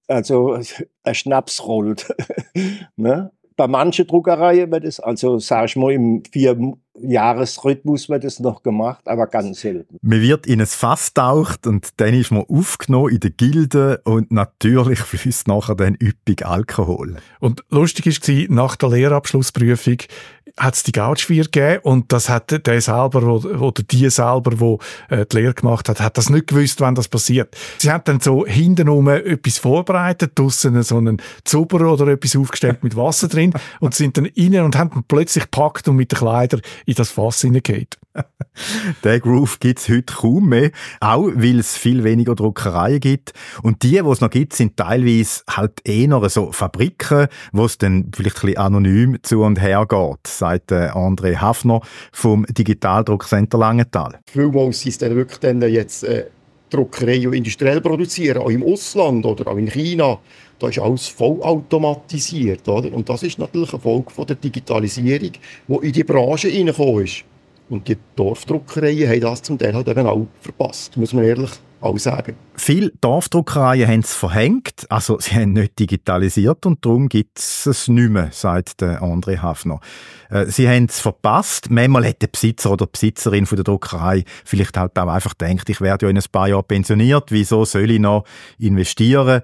also 0.09 0.59
ein 1.05 1.15
Schnaps 1.15 1.65
rollt. 1.65 2.13
ne? 2.97 3.31
Bei 3.57 3.69
manchen 3.69 4.07
Druckereien 4.09 4.73
wird 4.73 4.85
es, 4.85 4.99
also 4.99 5.39
sag 5.39 5.67
ich 5.67 5.77
mal, 5.77 5.93
im 5.93 6.25
vier 6.25 6.59
Jahresrhythmus 7.01 8.09
wird 8.09 8.25
es 8.25 8.41
noch 8.41 8.65
gemacht, 8.65 9.07
aber 9.07 9.29
ganz 9.29 9.61
selten. 9.61 9.97
Man 10.03 10.21
wird 10.21 10.47
in 10.49 10.61
ein 10.61 10.67
Fass 10.67 11.15
taucht 11.15 11.67
und 11.69 11.89
dann 11.99 12.15
ist 12.15 12.33
man 12.33 12.45
aufgenommen 12.49 13.13
in 13.13 13.21
der 13.21 13.31
Gilde 13.31 14.01
und 14.05 14.33
natürlich 14.33 14.99
fließt 15.01 15.47
nachher 15.47 15.77
dann 15.77 15.97
üppig 16.01 16.45
Alkohol. 16.45 17.17
Und 17.39 17.63
lustig 17.71 18.07
war, 18.07 18.47
nach 18.49 18.75
der 18.75 18.89
Lehrabschlussprüfung 18.89 19.99
hat 20.59 20.75
es 20.75 20.83
die 20.85 20.93
Gautschwier 20.93 21.45
gegeben 21.45 21.81
und 21.83 22.13
das 22.13 22.29
hat 22.29 22.67
der 22.67 22.81
selber 22.81 23.23
oder 23.23 23.83
die 23.83 24.09
selber, 24.09 24.61
wo 24.61 24.79
äh, 25.09 25.27
die 25.27 25.37
Lehre 25.37 25.55
gemacht 25.55 25.89
hat, 25.89 26.01
hat 26.01 26.17
das 26.17 26.31
nicht 26.31 26.47
gewusst, 26.47 26.81
wann 26.81 26.95
das 26.95 27.09
passiert. 27.09 27.57
Sie 27.79 27.91
haben 27.91 28.05
dann 28.05 28.21
so 28.21 28.47
hintenrum 28.47 29.09
etwas 29.09 29.59
vorbereitet, 29.59 30.33
draussen 30.37 30.81
so 30.83 30.99
einen 30.99 31.21
Zuber 31.45 31.93
oder 31.93 32.07
etwas 32.09 32.37
aufgestellt 32.37 32.85
mit 32.85 32.97
Wasser 32.97 33.29
drin 33.29 33.53
und 33.81 33.95
sind 33.95 34.17
dann 34.17 34.29
rein 34.37 34.61
und 34.61 34.77
haben 34.77 35.05
plötzlich 35.09 35.45
gepackt 35.45 35.89
und 35.89 35.97
mit 35.97 36.13
den 36.13 36.19
Kleidern 36.19 36.61
in 36.87 36.95
das 36.95 37.11
Fass 37.11 37.41
hineingeht. 37.41 37.99
Der 39.05 39.21
Groove 39.21 39.59
gibt 39.59 39.81
es 39.81 39.89
heute 39.89 40.15
kaum 40.15 40.49
mehr, 40.49 40.71
auch 41.01 41.29
weil 41.35 41.59
es 41.59 41.77
viel 41.77 42.05
weniger 42.05 42.35
Druckereien 42.35 43.01
gibt. 43.01 43.33
Und 43.63 43.83
die, 43.83 43.91
die 43.91 43.99
es 43.99 44.21
noch 44.21 44.31
gibt, 44.31 44.55
sind 44.55 44.77
teilweise 44.77 45.43
halt 45.51 45.81
eher 45.85 46.29
so 46.29 46.53
Fabriken, 46.53 47.27
wo 47.53 47.65
es 47.65 47.79
dann 47.79 48.11
vielleicht 48.15 48.37
ein 48.39 48.47
bisschen 48.47 48.59
anonym 48.59 49.19
zu 49.23 49.43
und 49.43 49.61
her 49.61 49.87
geht, 49.87 50.27
sagt 50.45 50.73
André 50.73 51.37
Hafner 51.37 51.81
vom 52.13 52.45
Digitaldruckcenter 52.47 53.59
Langenthal. 53.59 54.21
Vielmals 54.31 54.81
sind 54.81 54.91
es 54.91 54.99
dann 54.99 55.17
wirklich 55.17 55.39
dann 55.41 55.63
jetzt 55.63 56.05
äh, 56.05 56.27
Druckereien 56.71 57.33
industriell 57.33 57.81
produzieren, 57.81 58.39
auch 58.39 58.51
im 58.51 58.65
Ausland 58.65 59.25
oder 59.25 59.49
auch 59.49 59.57
in 59.57 59.69
China, 59.69 60.19
da 60.59 60.69
ist 60.69 60.79
alles 60.79 61.07
vollautomatisiert. 61.09 62.69
Oder? 62.69 62.93
Und 62.93 63.09
das 63.09 63.23
ist 63.23 63.39
natürlich 63.39 63.73
eine 63.73 63.81
Folge 63.81 64.27
der 64.27 64.37
Digitalisierung, 64.37 65.33
die 65.69 65.87
in 65.87 65.93
die 65.93 66.05
Branche 66.05 66.49
reingekommen 66.49 67.05
ist. 67.05 67.25
Und 67.69 67.89
die 67.89 67.97
Dorfdruckereien 68.17 69.09
haben 69.09 69.21
das 69.21 69.43
zum 69.43 69.59
Teil 69.59 69.75
halt 69.75 69.89
eben 69.89 70.07
auch 70.07 70.27
verpasst, 70.41 70.97
muss 70.97 71.13
man 71.13 71.25
ehrlich 71.25 71.51
auch. 71.85 72.35
Viele 72.57 72.93
Dorfdruckereien 73.01 73.89
haben 73.89 74.01
es 74.01 74.15
verhängt, 74.15 74.87
also 74.89 75.19
sie 75.19 75.35
haben 75.35 75.53
nicht 75.53 75.79
digitalisiert 75.79 76.67
und 76.67 76.85
darum 76.85 77.09
gibt 77.09 77.39
es 77.39 77.67
es 77.67 77.89
nicht 77.89 78.11
mehr, 78.11 78.31
sagt 78.33 78.83
André 78.83 79.39
Hafner. 79.39 79.81
Äh, 80.31 80.47
sie 80.47 80.69
haben 80.69 80.87
es 80.87 81.01
verpasst. 81.01 81.71
Manchmal 81.71 82.07
hat 82.07 82.23
der 82.23 82.29
Besitzer 82.29 82.71
oder 82.71 82.87
die 82.87 82.93
Besitzerin 82.93 83.47
von 83.47 83.57
der 83.57 83.65
Druckerei 83.65 84.25
vielleicht 84.45 84.77
halt 84.77 84.99
auch 84.99 85.09
einfach 85.09 85.37
gedacht, 85.37 85.69
ich 85.69 85.81
werde 85.81 86.07
ja 86.07 86.11
in 86.11 86.19
ein 86.19 86.25
paar 86.31 86.49
Jahren 86.49 86.65
pensioniert, 86.65 87.31
wieso 87.31 87.65
soll 87.65 87.91
ich 87.91 88.01
noch 88.01 88.25
investieren? 88.59 89.43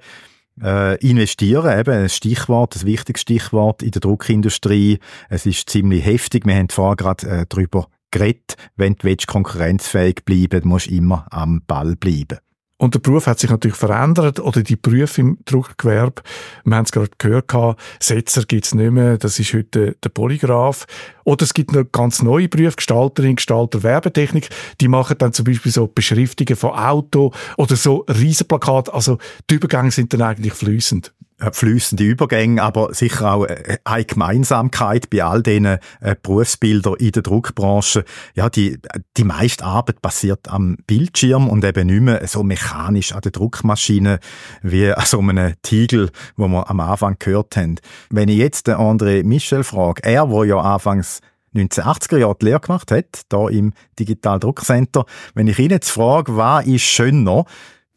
Äh, 0.62 0.96
investieren, 0.96 1.78
eben 1.78 1.94
ein 1.94 2.08
Stichwort, 2.10 2.76
ein 2.76 2.84
wichtiges 2.84 3.22
Stichwort 3.22 3.82
in 3.82 3.92
der 3.92 4.00
Druckindustrie. 4.00 4.98
Es 5.30 5.46
ist 5.46 5.70
ziemlich 5.70 6.04
heftig. 6.04 6.44
Wir 6.44 6.54
haben 6.56 6.68
vorher 6.68 6.96
gerade 6.96 7.26
äh, 7.26 7.46
darüber 7.48 7.86
geredet. 8.10 8.56
Wenn 8.76 8.94
du 8.94 9.14
konkurrenzfähig 9.26 10.24
bleiben 10.24 10.68
musst 10.68 10.86
du 10.86 10.94
immer 10.94 11.26
am 11.30 11.62
Ball 11.66 11.96
bleiben. 11.96 12.38
Und 12.80 12.94
der 12.94 13.00
Beruf 13.00 13.26
hat 13.26 13.38
sich 13.38 13.50
natürlich 13.50 13.76
verändert, 13.76 14.40
oder 14.40 14.62
die 14.62 14.76
Berufe 14.76 15.20
im 15.20 15.38
Druckgewerbe. 15.44 16.22
Wir 16.64 16.76
haben 16.76 16.86
es 16.86 16.92
gerade 16.92 17.10
gehört, 17.18 17.78
Setzer 18.00 18.44
gibt 18.44 18.64
es 18.64 18.74
nicht 18.74 18.90
mehr, 18.90 19.18
das 19.18 19.38
ist 19.38 19.52
heute 19.52 19.96
der 20.02 20.08
Polygraph. 20.08 20.86
Oder 21.24 21.42
es 21.42 21.52
gibt 21.52 21.72
noch 21.72 21.84
ganz 21.92 22.22
neue 22.22 22.48
Berufe, 22.48 22.76
Gestalterin, 22.76 23.36
Gestalter, 23.36 23.82
Werbetechnik. 23.82 24.48
Die 24.80 24.88
machen 24.88 25.18
dann 25.18 25.34
zum 25.34 25.44
Beispiel 25.44 25.70
so 25.70 25.88
Beschriftungen 25.88 26.56
von 26.56 26.70
Auto 26.70 27.34
oder 27.58 27.76
so 27.76 28.06
Riesenplakate. 28.08 28.94
Also 28.94 29.18
die 29.50 29.56
Übergänge 29.56 29.90
sind 29.90 30.14
dann 30.14 30.22
eigentlich 30.22 30.54
fließend. 30.54 31.12
Äh, 31.40 31.52
flüssende 31.52 32.04
Übergänge, 32.04 32.62
aber 32.62 32.92
sicher 32.92 33.32
auch 33.32 33.44
äh, 33.46 33.78
eine 33.84 34.04
Gemeinsamkeit 34.04 35.08
bei 35.10 35.24
all 35.24 35.42
diesen 35.42 35.64
äh, 35.64 35.78
Berufsbildern 36.22 36.96
in 36.96 37.12
der 37.12 37.22
Druckbranche. 37.22 38.04
Ja, 38.34 38.50
die, 38.50 38.78
die 39.16 39.24
meiste 39.24 39.64
Arbeit 39.64 40.02
passiert 40.02 40.48
am 40.48 40.76
Bildschirm 40.86 41.48
und 41.48 41.64
eben 41.64 41.86
nicht 41.86 42.02
mehr 42.02 42.26
so 42.26 42.42
mechanisch 42.42 43.12
an 43.12 43.22
der 43.22 43.32
Druckmaschine 43.32 44.20
wie 44.62 44.92
an 44.92 45.04
so 45.06 45.20
einem 45.20 45.54
Tiegel, 45.62 46.10
wo 46.36 46.46
wir 46.48 46.68
am 46.68 46.80
Anfang 46.80 47.16
gehört 47.18 47.56
haben. 47.56 47.76
Wenn 48.10 48.28
ich 48.28 48.36
jetzt 48.36 48.66
den 48.66 48.74
André 48.74 49.24
Michel 49.24 49.64
frage, 49.64 50.02
er, 50.04 50.28
wo 50.30 50.44
ja 50.44 50.58
anfangs 50.58 51.20
1980er 51.54 52.18
Jahre 52.18 52.36
die 52.40 52.44
Lehre 52.46 52.60
gemacht 52.60 52.90
hat, 52.92 53.22
da 53.28 53.48
im 53.48 53.72
Digital 53.98 54.38
Druckcenter, 54.38 55.06
wenn 55.34 55.48
ich 55.48 55.58
ihn 55.58 55.70
jetzt 55.70 55.90
frage, 55.90 56.36
was 56.36 56.66
ist 56.66 56.82
schöner, 56.82 57.44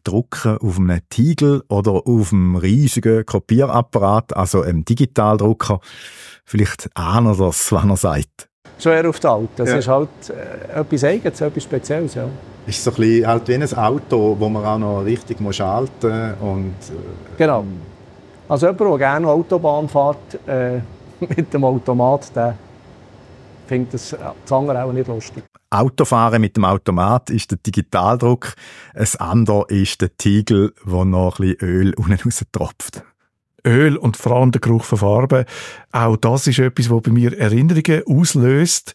drucken 0.04 0.58
auf 0.58 0.78
einem 0.78 1.00
Tiegel 1.08 1.62
oder 1.68 2.06
auf 2.06 2.32
einem 2.32 2.56
riesigen 2.56 3.26
Kopierapparat, 3.26 4.36
also 4.36 4.62
einem 4.62 4.84
Digitaldrucker. 4.84 5.80
Vielleicht 6.44 6.88
ahnen 6.94 7.36
das, 7.36 7.72
was 7.72 7.84
er 7.84 7.96
sagt. 7.96 8.48
Schon 8.78 8.92
eher 8.92 9.08
auf 9.08 9.20
der 9.20 9.30
Alte. 9.30 9.48
Das 9.56 9.70
ja. 9.70 9.76
ist 9.76 9.88
halt 9.88 10.08
äh, 10.28 10.80
etwas 10.80 11.04
Eigenes, 11.04 11.40
etwas 11.40 11.62
Spezielles. 11.62 12.14
Ja. 12.14 12.28
Ist 12.66 12.82
so 12.82 12.90
ein 12.90 12.96
bisschen 12.96 13.26
halt 13.26 13.48
wie 13.48 13.54
ein 13.54 13.74
Auto, 13.74 14.36
wo 14.38 14.48
man 14.48 14.64
auch 14.64 14.78
noch 14.78 15.00
richtig 15.04 15.40
muss 15.40 15.56
schalten 15.56 16.34
und 16.40 16.74
äh, 16.90 17.36
Genau. 17.38 17.64
Also 18.48 18.66
jemand, 18.66 18.80
der 18.80 18.98
gerne 18.98 19.28
Autobahn 19.28 19.88
fährt 19.88 20.46
äh, 20.46 20.80
mit 21.36 21.52
dem 21.52 21.64
Automat, 21.64 22.34
der 22.34 22.56
findet 23.66 23.94
das, 23.94 24.10
das 24.10 24.52
andere 24.52 24.84
auch 24.84 24.92
nicht 24.92 25.08
lustig. 25.08 25.44
Autofahren 25.74 26.40
mit 26.40 26.56
dem 26.56 26.64
Automat 26.64 27.30
ist 27.30 27.50
der 27.50 27.58
Digitaldruck, 27.58 28.54
das 28.94 29.16
andere 29.16 29.66
ist 29.68 30.00
der 30.00 30.16
Tiegel, 30.16 30.72
wo 30.84 31.04
noch 31.04 31.40
ein 31.40 31.48
bisschen 31.48 31.68
Öl 31.68 31.94
unten 31.94 32.20
raus 32.20 32.44
tropft. 32.52 33.02
Öl 33.66 33.96
und 33.96 34.16
vor 34.16 34.32
allem 34.32 34.52
der 34.52 34.60
Geruch 34.60 34.84
von 34.84 34.98
Farbe. 34.98 35.46
Auch 35.92 36.16
das 36.16 36.46
ist 36.46 36.58
etwas, 36.58 36.90
was 36.90 37.02
bei 37.02 37.12
mir 37.12 37.38
Erinnerungen 37.38 38.02
auslöst. 38.06 38.94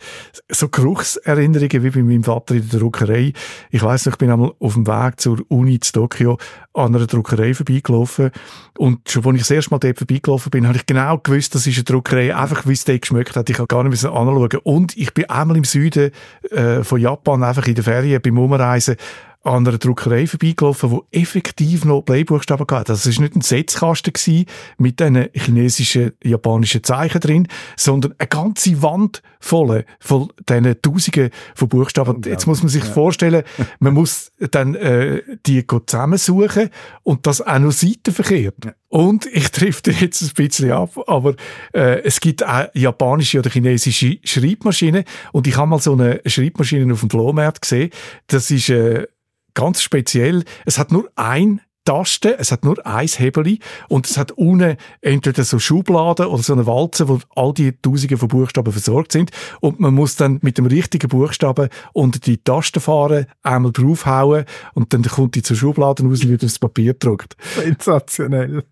So 0.49 0.69
Geruchserinnerungen 0.69 1.83
wie 1.83 1.89
bei 1.89 2.03
meinem 2.03 2.23
Vater 2.23 2.55
in 2.55 2.69
der 2.69 2.79
Druckerei. 2.79 3.33
Ich 3.71 3.81
weiß 3.81 4.05
noch, 4.05 4.13
ich 4.13 4.17
bin 4.17 4.29
einmal 4.29 4.51
auf 4.59 4.73
dem 4.73 4.85
Weg 4.85 5.19
zur 5.19 5.39
Uni 5.47 5.79
zu 5.79 5.93
Tokio 5.93 6.37
an 6.73 6.95
einer 6.95 7.07
Druckerei 7.07 7.53
vorbeigelaufen. 7.53 8.31
Und 8.77 9.09
schon 9.09 9.25
als 9.25 9.35
ich 9.35 9.41
das 9.41 9.51
erste 9.51 9.71
Mal 9.71 9.79
dort 9.79 9.97
vorbeigelaufen 9.97 10.49
bin, 10.51 10.67
habe 10.67 10.77
ich 10.77 10.85
genau 10.85 11.17
gewusst, 11.17 11.55
das 11.55 11.65
ist 11.65 11.77
eine 11.77 11.83
Druckerei, 11.85 12.35
einfach 12.35 12.67
wie 12.67 12.73
es 12.73 12.85
dort 12.85 13.01
geschmeckt 13.01 13.35
hat. 13.35 13.49
Ich 13.49 13.57
habe 13.57 13.67
gar 13.67 13.83
nicht 13.83 14.05
anschauen 14.05 14.59
Und 14.63 14.95
ich 14.95 15.13
bin 15.13 15.29
einmal 15.29 15.57
im 15.57 15.63
Süden 15.63 16.11
äh, 16.51 16.83
von 16.83 16.99
Japan, 16.99 17.43
einfach 17.43 17.67
in 17.67 17.75
der 17.75 17.83
Ferien, 17.83 18.21
beim 18.21 18.37
Umreisen, 18.37 18.95
an 19.41 19.65
einer 19.65 19.77
Druckerei 19.77 20.27
vorbeigelaufen, 20.27 20.91
wo 20.91 21.05
effektiv 21.11 21.85
noch 21.85 22.01
Bleibuchstaben 22.01 22.67
hatte. 22.69 22.91
Also 22.91 23.09
es 23.09 23.17
war 23.17 23.23
nicht 23.23 23.35
ein 23.35 23.41
Setzkasten 23.41 24.45
mit 24.77 24.99
diesen 24.99 25.29
chinesischen, 25.33 26.11
japanischen 26.21 26.83
Zeichen 26.83 27.21
drin, 27.21 27.47
sondern 27.77 28.15
eine 28.17 28.27
ganze 28.27 28.81
Wand 28.81 29.21
voll 29.39 29.85
von 29.99 30.27
diesen 30.47 30.81
Tausenden 30.81 31.29
von 31.55 31.69
Buchstaben. 31.69 32.21
Jetzt 32.25 32.47
muss 32.47 32.61
man 32.61 32.69
sich 32.69 32.83
ja. 32.83 32.89
vorstellen, 32.89 33.43
man 33.79 33.93
muss 33.93 34.31
dann 34.51 34.75
äh, 34.75 35.21
die 35.45 35.65
zusammensuchen 35.65 36.69
und 37.03 37.25
das 37.25 37.41
auch 37.41 37.59
noch 37.59 37.71
seitenverkehrt. 37.71 38.65
Ja. 38.65 38.73
Und 38.89 39.25
ich 39.27 39.51
treffe 39.51 39.91
jetzt 39.91 40.21
ein 40.21 40.31
bisschen 40.35 40.71
ab, 40.71 40.97
aber 41.07 41.35
äh, 41.73 42.01
es 42.01 42.19
gibt 42.19 42.45
auch 42.45 42.67
japanische 42.73 43.39
oder 43.39 43.49
chinesische 43.49 44.17
Schreibmaschinen 44.23 45.05
und 45.31 45.47
ich 45.47 45.55
habe 45.55 45.67
mal 45.67 45.79
so 45.79 45.93
eine 45.93 46.21
Schreibmaschine 46.25 46.91
auf 46.91 46.99
dem 46.99 47.09
Flohmarkt 47.09 47.61
gesehen. 47.61 47.91
Das 48.27 48.51
ist 48.51 48.69
äh, 48.69 49.07
ganz 49.53 49.81
speziell. 49.81 50.43
Es 50.65 50.77
hat 50.77 50.91
nur 50.91 51.09
ein 51.15 51.61
Taste, 51.89 52.37
es 52.37 52.51
hat 52.51 52.63
nur 52.65 52.85
ein 52.85 53.07
Hebel 53.07 53.57
und 53.87 54.07
es 54.07 54.15
hat 54.15 54.31
unten 54.33 54.77
entweder 55.01 55.43
so 55.43 55.57
Schubladen 55.57 56.27
oder 56.27 56.43
so 56.43 56.53
eine 56.53 56.67
Walze, 56.67 57.07
wo 57.07 57.19
all 57.35 57.51
die 57.51 57.71
Tausende 57.81 58.17
von 58.17 58.27
Buchstaben 58.27 58.71
versorgt 58.71 59.11
sind 59.11 59.31
und 59.59 59.79
man 59.79 59.95
muss 59.95 60.15
dann 60.15 60.37
mit 60.43 60.59
dem 60.59 60.67
richtigen 60.67 61.07
Buchstaben 61.07 61.69
unter 61.93 62.19
die 62.19 62.37
Taste 62.37 62.79
fahren, 62.79 63.25
einmal 63.41 63.71
draufhauen 63.71 64.45
und 64.75 64.93
dann 64.93 65.01
kommt 65.01 65.33
die 65.33 65.41
zur 65.41 65.57
Schublade 65.57 66.03
raus 66.03 66.23
und 66.23 66.29
wird 66.29 66.43
das 66.43 66.59
Papier 66.59 66.93
gedruckt. 66.93 67.35
Sensationell. 67.55 68.65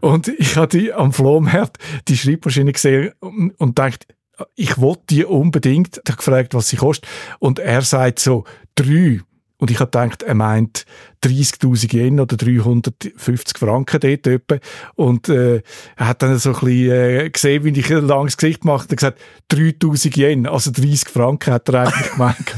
Und 0.00 0.26
ich 0.26 0.56
habe 0.56 0.66
die 0.66 0.92
am 0.92 1.12
Flohmarkt 1.12 1.78
die 2.08 2.16
Schreibmaschine 2.16 2.72
gesehen 2.72 3.12
und, 3.20 3.52
und 3.60 3.78
dachte, 3.78 4.08
ich 4.56 4.78
wollte 4.78 5.02
die 5.10 5.24
unbedingt. 5.24 6.00
Ich 6.04 6.10
habe 6.10 6.16
gefragt, 6.16 6.54
was 6.54 6.70
sie 6.70 6.76
kostet 6.76 7.08
und 7.38 7.60
er 7.60 7.82
sagt 7.82 8.18
so, 8.18 8.42
drei. 8.74 9.20
Und 9.64 9.70
ich 9.70 9.80
habe 9.80 9.90
gedacht, 9.90 10.22
er 10.22 10.34
meint 10.34 10.84
30.000 11.24 11.94
Yen 11.94 12.20
oder 12.20 12.36
350 12.36 13.56
Franken 13.56 13.98
dort 13.98 14.26
etwa. 14.26 14.58
Und 14.94 15.30
äh, 15.30 15.62
er 15.96 16.08
hat 16.08 16.20
dann 16.20 16.38
so 16.38 16.50
ein 16.50 16.60
bisschen 16.60 16.90
äh, 16.90 17.30
gesehen, 17.30 17.64
wie 17.64 17.70
ich 17.70 17.90
ein 17.90 18.06
langes 18.06 18.36
Gesicht 18.36 18.66
mache, 18.66 18.86
und 18.90 18.94
gesagt, 18.94 19.18
3.000 19.50 20.18
Yen, 20.18 20.46
also 20.46 20.70
30 20.70 21.08
Franken 21.08 21.54
hat 21.54 21.66
er 21.70 21.86
eigentlich 21.86 22.10
gemeint. 22.12 22.56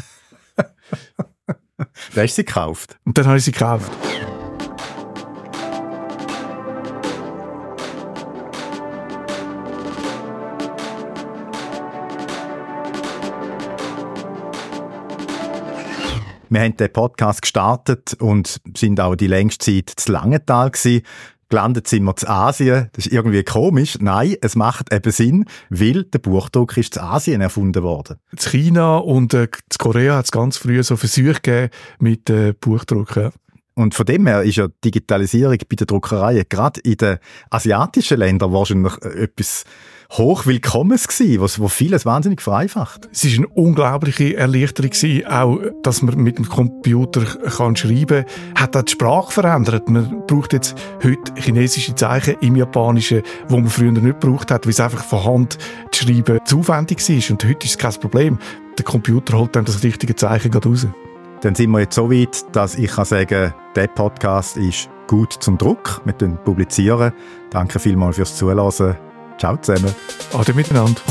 da 0.56 1.86
hast 2.16 2.16
du 2.16 2.26
sie 2.26 2.44
gekauft. 2.44 2.98
Und 3.04 3.16
dann 3.16 3.26
habe 3.26 3.38
ich 3.38 3.44
sie 3.44 3.52
gekauft. 3.52 3.92
Wir 16.48 16.60
haben 16.60 16.76
den 16.76 16.92
Podcast 16.92 17.42
gestartet 17.42 18.14
und 18.20 18.60
sind 18.76 19.00
auch 19.00 19.16
die 19.16 19.26
längste 19.26 19.64
Zeit 19.64 19.92
zu 19.96 20.12
Langenthal 20.12 20.70
gewesen. 20.70 21.02
Gelandet 21.48 21.88
sind 21.88 22.04
wir 22.04 22.14
zu 22.14 22.28
Asien. 22.28 22.88
Das 22.92 23.06
ist 23.06 23.12
irgendwie 23.12 23.42
komisch. 23.42 23.98
Nein, 24.00 24.36
es 24.40 24.54
macht 24.54 24.92
eben 24.92 25.10
Sinn, 25.10 25.44
weil 25.70 26.04
der 26.04 26.20
Buchdruck 26.20 26.76
ist 26.76 26.94
zu 26.94 27.02
Asien 27.02 27.40
erfunden 27.40 27.82
worden. 27.82 28.18
In 28.30 28.38
China 28.38 28.98
und 28.98 29.34
äh, 29.34 29.48
zu 29.68 29.78
Korea 29.78 30.16
hat 30.16 30.26
es 30.26 30.30
ganz 30.30 30.56
früh 30.56 30.82
so 30.82 30.96
Versuche 30.96 31.34
gegeben 31.34 31.70
mit 31.98 32.30
äh, 32.30 32.52
Buchdruck. 32.52 33.16
Ja. 33.16 33.30
Und 33.74 33.94
von 33.94 34.06
dem 34.06 34.26
her 34.26 34.42
ist 34.42 34.56
ja 34.56 34.68
Digitalisierung 34.84 35.58
bei 35.68 35.76
der 35.76 35.86
Druckerei 35.86 36.44
gerade 36.48 36.80
in 36.80 36.96
den 36.96 37.18
asiatischen 37.50 38.18
Ländern 38.18 38.52
wahrscheinlich 38.52 38.94
äh, 39.02 39.24
etwas 39.24 39.64
Hochwillkommenes 40.12 41.08
gewesen, 41.08 41.40
was, 41.40 41.60
was 41.60 41.72
vieles 41.72 42.06
wahnsinnig 42.06 42.40
vereinfacht. 42.40 43.08
Es 43.12 43.24
ist 43.24 43.38
eine 43.38 43.48
unglaubliche 43.48 44.36
Erleichterung 44.36 44.90
gewesen, 44.90 45.26
auch, 45.26 45.58
dass 45.82 46.02
man 46.02 46.16
mit 46.16 46.38
dem 46.38 46.48
Computer 46.48 47.24
kann 47.24 47.76
schreiben 47.76 48.24
kann. 48.24 48.62
Hat 48.62 48.76
auch 48.76 48.82
die 48.82 48.92
Sprache 48.92 49.32
verändert. 49.32 49.88
Man 49.88 50.24
braucht 50.26 50.52
jetzt 50.52 50.76
heute 51.02 51.34
chinesische 51.36 51.94
Zeichen 51.94 52.36
im 52.40 52.56
Japanischen, 52.56 53.22
wo 53.48 53.56
man 53.56 53.68
früher 53.68 53.92
nicht 53.92 54.20
gebraucht 54.20 54.50
hat, 54.50 54.66
weil 54.66 54.72
es 54.72 54.80
einfach 54.80 55.04
von 55.04 55.24
Hand 55.24 55.58
zu 55.90 56.04
schreiben 56.04 56.38
zu 56.44 56.60
aufwendig 56.60 56.98
war. 57.08 57.30
Und 57.30 57.44
heute 57.44 57.66
ist 57.66 57.70
es 57.70 57.78
kein 57.78 57.94
Problem. 57.94 58.38
Der 58.78 58.84
Computer 58.84 59.38
holt 59.38 59.56
dann 59.56 59.64
das 59.64 59.82
richtige 59.82 60.14
Zeichen 60.14 60.50
gerade 60.50 60.68
raus. 60.68 60.86
Dann 61.40 61.54
sind 61.54 61.70
wir 61.70 61.80
jetzt 61.80 61.94
so 61.94 62.10
weit, 62.10 62.44
dass 62.52 62.76
ich 62.76 62.90
kann 62.90 63.04
sagen, 63.04 63.52
der 63.74 63.86
Podcast 63.88 64.56
ist 64.56 64.88
gut 65.06 65.32
zum 65.32 65.58
Druck. 65.58 66.00
Wir 66.04 66.14
publizieren. 66.14 67.12
Danke 67.50 67.78
vielmals 67.78 68.16
fürs 68.16 68.36
Zuhören. 68.36 68.96
Ciao 69.38 69.56
zusammen. 69.60 69.94
Ade 70.32 70.52
miteinander. 70.54 71.02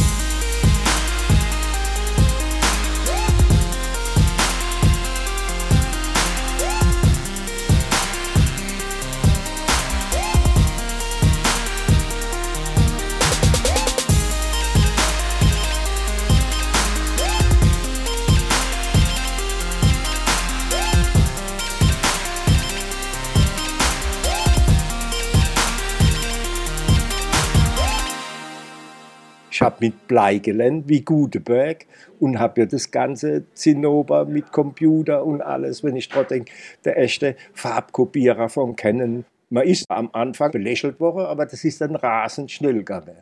Mit 29.85 30.07
Bleigelände 30.07 30.89
wie 30.89 31.01
Gutenberg 31.01 31.85
und 32.19 32.39
habe 32.39 32.61
ja 32.61 32.65
das 32.65 32.89
ganze 32.89 33.43
Zinnober 33.53 34.25
mit 34.25 34.51
Computer 34.51 35.23
und 35.23 35.41
alles, 35.41 35.83
wenn 35.83 35.95
ich 35.95 36.09
dran 36.09 36.25
denke, 36.27 36.51
der 36.83 36.97
echte 36.97 37.35
Farbkopierer 37.53 38.49
von 38.49 38.75
Canon. 38.75 39.25
Man 39.51 39.67
ist 39.67 39.85
am 39.89 40.09
Anfang 40.11 40.49
belächelt 40.49 40.99
worden, 40.99 41.27
aber 41.27 41.45
das 41.45 41.63
ist 41.63 41.81
dann 41.81 41.95
rasend 41.95 42.49
schnell 42.49 42.73
gegangen. 42.73 43.21